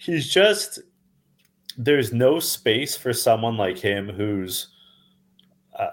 He's 0.07 0.27
just 0.27 0.79
there's 1.77 2.11
no 2.11 2.39
space 2.39 2.97
for 2.97 3.13
someone 3.13 3.55
like 3.57 3.77
him 3.77 4.09
who's 4.09 4.69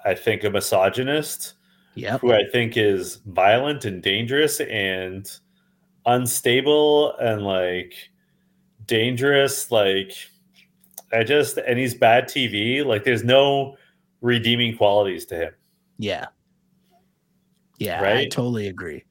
I 0.07 0.15
think 0.15 0.45
a 0.45 0.51
misogynist, 0.51 1.55
Yep. 1.97 2.21
who 2.23 2.33
I 2.33 2.45
think 2.51 2.77
is 2.79 3.17
violent 3.27 3.85
and 3.85 4.03
dangerous 4.03 4.61
and 4.61 5.31
unstable 6.07 7.17
and 7.19 7.43
like 7.43 7.93
dangerous 8.87 9.71
like 9.71 10.13
I 11.13 11.23
just 11.25 11.59
and 11.59 11.79
he's 11.79 11.95
bad 11.95 12.29
TV. 12.29 12.85
Like 12.85 13.05
there's 13.05 13.25
no 13.25 13.77
redeeming 14.23 14.77
qualities 14.77 15.27
to 15.27 15.37
him. 15.37 15.53
Yeah. 15.99 16.27
Yeah, 17.79 18.01
Right? 18.01 18.17
I 18.19 18.25
totally 18.29 18.69
agree. 18.69 19.05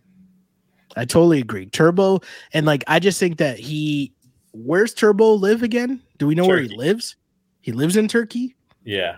I 0.96 1.06
totally 1.06 1.40
agree. 1.40 1.66
Turbo 1.68 2.22
and 2.54 2.66
like 2.66 2.84
I 2.88 3.00
just 3.00 3.20
think 3.20 3.38
that 3.38 3.60
he 3.60 4.14
where's 4.54 4.94
Turbo 4.94 5.34
live 5.34 5.64
again? 5.64 6.02
Do 6.18 6.28
we 6.28 6.36
know 6.36 6.46
where 6.48 6.62
he 6.62 6.70
lives? 6.70 7.16
He 7.62 7.72
lives 7.72 7.98
in 7.98 8.08
Turkey. 8.08 8.56
Yeah. 8.84 9.18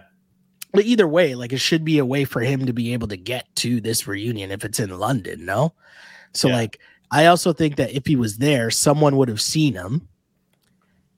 But 0.71 0.85
either 0.85 1.07
way, 1.07 1.35
like 1.35 1.53
it 1.53 1.59
should 1.59 1.85
be 1.85 1.99
a 1.99 2.05
way 2.05 2.25
for 2.25 2.41
him 2.41 2.65
to 2.65 2.73
be 2.73 2.93
able 2.93 3.07
to 3.09 3.17
get 3.17 3.47
to 3.57 3.79
this 3.79 4.07
reunion 4.07 4.51
if 4.51 4.65
it's 4.65 4.79
in 4.79 4.97
London, 4.97 5.45
no? 5.45 5.73
So 6.33 6.47
Yeah. 6.47 6.55
like 6.55 6.79
I 7.11 7.27
also 7.27 7.53
think 7.53 7.75
that 7.77 7.91
if 7.91 8.05
he 8.05 8.15
was 8.15 8.37
there, 8.37 8.69
someone 8.71 9.15
would 9.17 9.29
have 9.29 9.41
seen 9.41 9.73
him. 9.73 10.07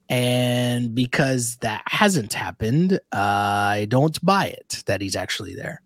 And 0.08 0.94
because 0.94 1.56
that 1.56 1.82
hasn't 1.86 2.32
happened, 2.32 2.98
I 3.12 3.86
don't 3.90 4.24
buy 4.24 4.46
it 4.46 4.82
that 4.86 5.00
he's 5.00 5.16
actually 5.16 5.54
there. 5.54 5.82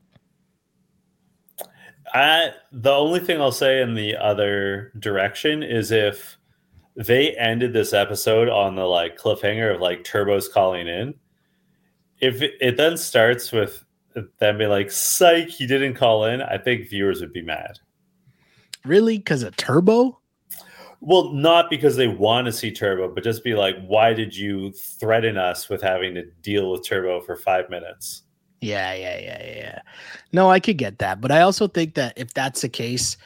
I 2.14 2.52
the 2.72 2.92
only 2.92 3.20
thing 3.20 3.40
I'll 3.40 3.52
say 3.52 3.80
in 3.80 3.94
the 3.94 4.16
other 4.16 4.92
direction 4.98 5.62
is 5.62 5.90
if 5.90 6.36
they 6.96 7.36
ended 7.36 7.72
this 7.72 7.92
episode 7.92 8.48
on 8.48 8.74
the 8.74 8.84
like 8.84 9.16
cliffhanger 9.16 9.74
of 9.74 9.80
like 9.80 10.04
Turbo's 10.04 10.48
calling 10.48 10.88
in, 10.88 11.14
if 12.20 12.42
it, 12.42 12.54
it 12.60 12.76
then 12.76 12.96
starts 12.96 13.52
with 13.52 13.84
them 14.38 14.58
being 14.58 14.70
like, 14.70 14.90
"Psych, 14.90 15.48
he 15.48 15.66
didn't 15.66 15.94
call 15.94 16.24
in," 16.26 16.42
I 16.42 16.58
think 16.58 16.88
viewers 16.88 17.20
would 17.20 17.32
be 17.32 17.42
mad. 17.42 17.78
Really? 18.84 19.18
Because 19.18 19.42
of 19.42 19.56
Turbo? 19.56 20.18
Well, 21.00 21.32
not 21.32 21.68
because 21.68 21.96
they 21.96 22.06
want 22.06 22.46
to 22.46 22.52
see 22.52 22.70
Turbo, 22.70 23.12
but 23.12 23.24
just 23.24 23.42
be 23.42 23.54
like, 23.54 23.76
"Why 23.86 24.14
did 24.14 24.36
you 24.36 24.72
threaten 24.72 25.36
us 25.36 25.68
with 25.68 25.82
having 25.82 26.14
to 26.14 26.24
deal 26.42 26.70
with 26.70 26.86
Turbo 26.86 27.20
for 27.20 27.36
five 27.36 27.68
minutes?" 27.70 28.22
Yeah, 28.60 28.94
yeah, 28.94 29.18
yeah, 29.18 29.42
yeah, 29.44 29.56
yeah. 29.56 29.78
No, 30.32 30.48
I 30.48 30.60
could 30.60 30.78
get 30.78 31.00
that, 31.00 31.20
but 31.20 31.32
I 31.32 31.40
also 31.40 31.66
think 31.66 31.94
that 31.94 32.12
if 32.16 32.32
that's 32.32 32.60
the 32.60 32.68
case, 32.68 33.16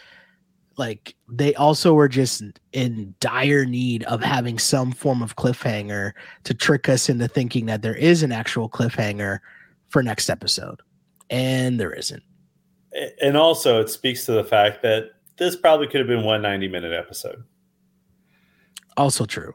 like 0.78 1.14
they 1.28 1.54
also 1.54 1.94
were 1.94 2.08
just 2.08 2.42
in 2.72 3.14
dire 3.20 3.64
need 3.64 4.02
of 4.04 4.22
having 4.22 4.58
some 4.58 4.92
form 4.92 5.22
of 5.22 5.36
cliffhanger 5.36 6.12
to 6.44 6.54
trick 6.54 6.88
us 6.88 7.08
into 7.08 7.26
thinking 7.28 7.66
that 7.66 7.82
there 7.82 7.94
is 7.94 8.22
an 8.22 8.32
actual 8.32 8.68
cliffhanger 8.68 9.38
for 9.88 10.02
next 10.02 10.28
episode. 10.28 10.80
and 11.30 11.80
there 11.80 11.92
isn't. 11.92 12.22
And 13.20 13.36
also, 13.36 13.80
it 13.80 13.90
speaks 13.90 14.24
to 14.26 14.32
the 14.32 14.44
fact 14.44 14.80
that 14.82 15.10
this 15.38 15.56
probably 15.56 15.86
could 15.86 15.98
have 16.00 16.06
been 16.08 16.24
one 16.24 16.40
90 16.42 16.68
minute 16.68 16.92
episode. 16.92 17.42
Also 18.96 19.24
true. 19.26 19.54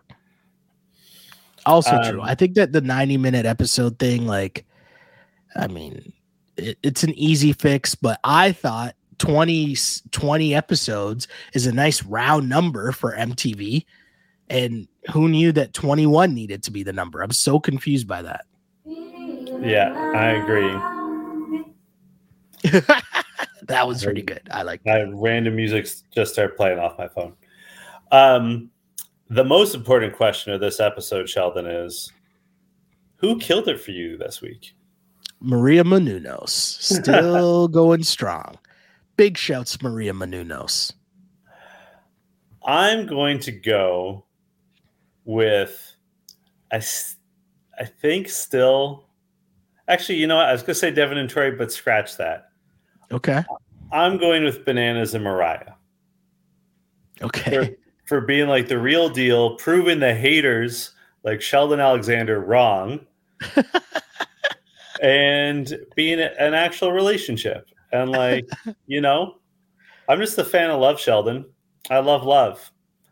Also 1.66 1.96
Um, 1.96 2.04
true. 2.12 2.22
I 2.22 2.36
think 2.36 2.56
that 2.56 2.72
the 2.72 2.82
90 2.82 3.18
minute 3.18 3.46
episode 3.46 3.98
thing, 4.00 4.28
like, 4.28 4.66
I 5.56 5.68
mean, 5.68 6.14
it, 6.58 6.78
it's 6.84 7.04
an 7.04 7.14
easy 7.16 7.54
fix, 7.54 7.96
but 7.96 8.20
I 8.24 8.52
thought 8.52 8.96
20, 9.22 9.74
s- 9.74 10.02
20 10.12 10.56
episodes 10.56 11.28
is 11.54 11.68
a 11.68 11.72
nice 11.72 12.04
round 12.04 12.50
number 12.50 12.92
for 12.92 13.16
MTV. 13.16 13.86
And 14.50 14.88
who 15.14 15.30
knew 15.30 15.52
that 15.52 15.74
21 15.74 16.34
needed 16.34 16.64
to 16.64 16.72
be 16.72 16.82
the 16.82 16.92
number? 16.92 17.22
I'm 17.22 17.32
so 17.32 17.60
confused 17.60 18.08
by 18.08 18.24
that. 18.24 18.46
Yeah, 18.84 19.94
I 20.16 20.32
agree. 20.32 20.72
that 23.68 23.88
was 23.88 24.04
pretty 24.04 24.24
good. 24.24 24.42
I 24.50 24.64
like 24.64 24.84
My 24.86 25.04
random 25.04 25.56
music 25.56 25.88
just 26.14 26.34
started 26.34 26.58
playing 26.58 26.80
off 26.80 26.98
my 26.98 27.08
phone. 27.08 27.34
Um, 28.12 28.72
the 29.30 29.46
most 29.46 29.76
important 29.76 30.16
question 30.16 30.52
of 30.52 30.60
this 30.62 30.80
episode, 30.80 31.30
Sheldon, 31.30 31.68
is 31.68 32.12
who 33.18 33.38
killed 33.38 33.68
it 33.68 33.80
for 33.80 33.92
you 33.92 34.18
this 34.18 34.42
week? 34.42 34.74
Maria 35.40 35.84
Menounos 35.84 36.50
still 36.50 37.68
going 37.70 38.02
strong. 38.02 38.58
Big 39.22 39.38
shouts, 39.38 39.80
Maria 39.84 40.14
Menounos. 40.14 40.94
I'm 42.66 43.06
going 43.06 43.38
to 43.42 43.52
go 43.52 44.26
with 45.26 45.96
I 46.72 46.82
I 47.78 47.86
think 47.86 48.30
still. 48.30 49.06
Actually, 49.88 50.16
you 50.16 50.26
know 50.26 50.38
what? 50.38 50.48
I 50.48 50.52
was 50.54 50.62
going 50.62 50.74
to 50.74 50.80
say 50.80 50.90
Devin 50.90 51.20
and 51.20 51.30
Tori, 51.30 51.52
but 51.52 51.72
scratch 51.72 52.18
that. 52.18 52.50
Okay. 53.12 53.44
I'm 53.92 54.18
going 54.18 54.44
with 54.44 54.66
Bananas 54.66 55.14
and 55.14 55.24
Mariah 55.24 55.74
Okay. 57.22 57.76
for 58.06 58.22
being 58.22 58.50
like 58.50 58.70
the 58.70 58.80
real 58.80 59.08
deal, 59.08 59.56
proving 59.58 60.00
the 60.00 60.16
haters 60.16 60.94
like 61.24 61.44
Sheldon 61.44 61.80
Alexander 61.80 62.40
wrong, 62.40 63.02
and 65.04 65.78
being 65.96 66.20
an 66.20 66.56
actual 66.56 66.92
relationship. 66.92 67.68
And 67.92 68.12
like, 68.12 68.50
you 68.88 69.02
know, 69.02 69.36
I'm 70.08 70.20
just 70.20 70.38
a 70.38 70.44
fan 70.44 70.70
of 70.70 70.80
Love 70.80 71.00
Sheldon. 71.00 71.46
I 71.90 72.00
love 72.00 72.24
love. 72.24 72.72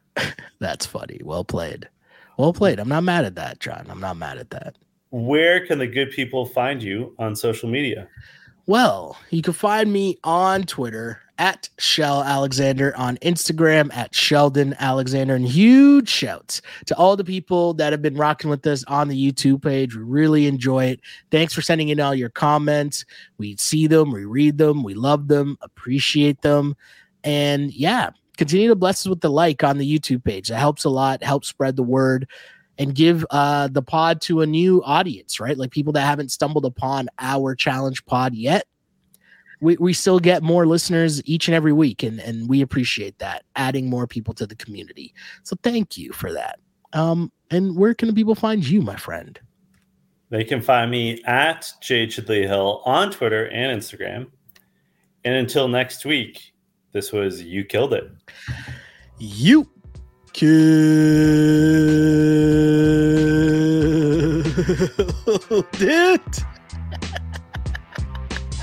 That's 0.59 0.85
funny. 0.85 1.19
Well 1.23 1.43
played. 1.43 1.89
Well 2.37 2.53
played. 2.53 2.79
I'm 2.79 2.89
not 2.89 3.03
mad 3.03 3.25
at 3.25 3.35
that, 3.35 3.59
John. 3.59 3.85
I'm 3.89 3.99
not 3.99 4.17
mad 4.17 4.37
at 4.37 4.49
that. 4.51 4.77
Where 5.11 5.65
can 5.65 5.79
the 5.79 5.87
good 5.87 6.11
people 6.11 6.45
find 6.45 6.81
you 6.81 7.15
on 7.17 7.35
social 7.35 7.67
media? 7.67 8.07
Well, 8.67 9.17
you 9.31 9.41
can 9.41 9.53
find 9.53 9.91
me 9.91 10.17
on 10.23 10.63
Twitter 10.63 11.21
at 11.39 11.69
Shell 11.79 12.23
Alexander, 12.23 12.95
on 12.95 13.17
Instagram 13.17 13.91
at 13.95 14.13
Sheldon 14.13 14.75
Alexander, 14.77 15.35
and 15.35 15.47
huge 15.47 16.09
shouts 16.09 16.61
to 16.85 16.95
all 16.97 17.15
the 17.15 17.23
people 17.23 17.73
that 17.75 17.93
have 17.93 18.01
been 18.01 18.15
rocking 18.15 18.49
with 18.49 18.67
us 18.67 18.83
on 18.83 19.07
the 19.07 19.31
YouTube 19.31 19.63
page. 19.63 19.95
We 19.95 20.03
really 20.03 20.45
enjoy 20.45 20.85
it. 20.85 20.99
Thanks 21.31 21.53
for 21.53 21.61
sending 21.61 21.89
in 21.89 21.99
all 21.99 22.13
your 22.13 22.29
comments. 22.29 23.05
We 23.37 23.55
see 23.57 23.87
them, 23.87 24.11
we 24.11 24.25
read 24.25 24.57
them, 24.57 24.83
we 24.83 24.93
love 24.93 25.29
them, 25.29 25.57
appreciate 25.61 26.41
them. 26.41 26.75
And 27.23 27.73
yeah, 27.73 28.11
continue 28.37 28.67
to 28.67 28.75
bless 28.75 29.05
us 29.05 29.09
with 29.09 29.21
the 29.21 29.31
like 29.31 29.63
on 29.63 29.77
the 29.77 29.99
YouTube 29.99 30.23
page. 30.23 30.49
That 30.49 30.59
helps 30.59 30.83
a 30.83 30.89
lot, 30.89 31.23
helps 31.23 31.47
spread 31.47 31.77
the 31.77 31.83
word 31.83 32.27
and 32.77 32.93
give 32.93 33.25
uh, 33.29 33.69
the 33.69 33.81
pod 33.81 34.21
to 34.21 34.41
a 34.41 34.45
new 34.45 34.83
audience, 34.83 35.39
right? 35.39 35.57
Like 35.57 35.71
people 35.71 35.93
that 35.93 36.01
haven't 36.01 36.31
stumbled 36.31 36.65
upon 36.65 37.09
our 37.17 37.55
challenge 37.55 38.05
pod 38.05 38.33
yet. 38.33 38.65
We, 39.61 39.75
we 39.77 39.93
still 39.93 40.19
get 40.19 40.41
more 40.41 40.65
listeners 40.65 41.21
each 41.25 41.47
and 41.47 41.55
every 41.55 41.73
week, 41.73 42.03
and, 42.03 42.19
and 42.19 42.47
we 42.47 42.61
appreciate 42.61 43.19
that, 43.19 43.43
adding 43.55 43.89
more 43.89 44.07
people 44.07 44.33
to 44.35 44.47
the 44.47 44.55
community. 44.55 45.13
So 45.43 45.55
thank 45.63 45.97
you 45.97 46.13
for 46.13 46.31
that. 46.33 46.59
Um, 46.93 47.31
and 47.51 47.75
where 47.75 47.93
can 47.93 48.07
the 48.07 48.13
people 48.13 48.35
find 48.35 48.65
you, 48.65 48.81
my 48.81 48.95
friend? 48.95 49.39
They 50.29 50.43
can 50.43 50.61
find 50.61 50.91
me 50.91 51.23
at 51.23 51.71
Jay 51.81 52.05
Chidley 52.07 52.47
Hill 52.47 52.81
on 52.85 53.11
Twitter 53.11 53.47
and 53.47 53.79
Instagram. 53.79 54.27
And 55.25 55.35
until 55.35 55.67
next 55.67 56.05
week, 56.05 56.53
this 56.91 57.11
was 57.11 57.41
You 57.41 57.65
Killed 57.65 57.93
It. 57.93 58.11
You 59.17 59.69
killed 60.33 60.49
it. 65.81 66.43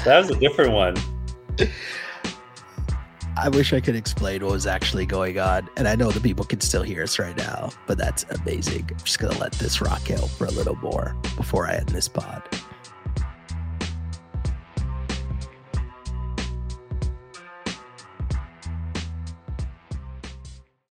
That 0.07 0.21
was 0.21 0.31
a 0.31 0.39
different 0.39 0.71
one. 0.71 0.95
I 3.37 3.49
wish 3.49 3.73
I 3.73 3.81
could 3.81 3.97
explain 3.97 4.45
what 4.45 4.53
was 4.53 4.65
actually 4.65 5.05
going 5.05 5.41
on. 5.41 5.69
And 5.77 5.89
I 5.89 5.97
know 5.97 6.13
the 6.13 6.21
people 6.21 6.45
can 6.45 6.61
still 6.61 6.85
hear 6.85 7.03
us 7.03 7.19
right 7.19 7.37
now, 7.37 7.71
but 7.89 7.99
that's 7.99 8.25
amazing. 8.31 8.89
I'm 8.89 8.99
just 8.99 9.19
going 9.19 9.35
to 9.35 9.41
let 9.41 9.51
this 9.55 9.81
rock 9.81 10.09
out 10.13 10.29
for 10.31 10.47
a 10.47 10.53
little 10.53 10.77
more 10.77 11.17
before 11.37 11.67
I 11.67 11.75
end 11.75 11.89
this 11.89 12.07
pod. 12.07 12.41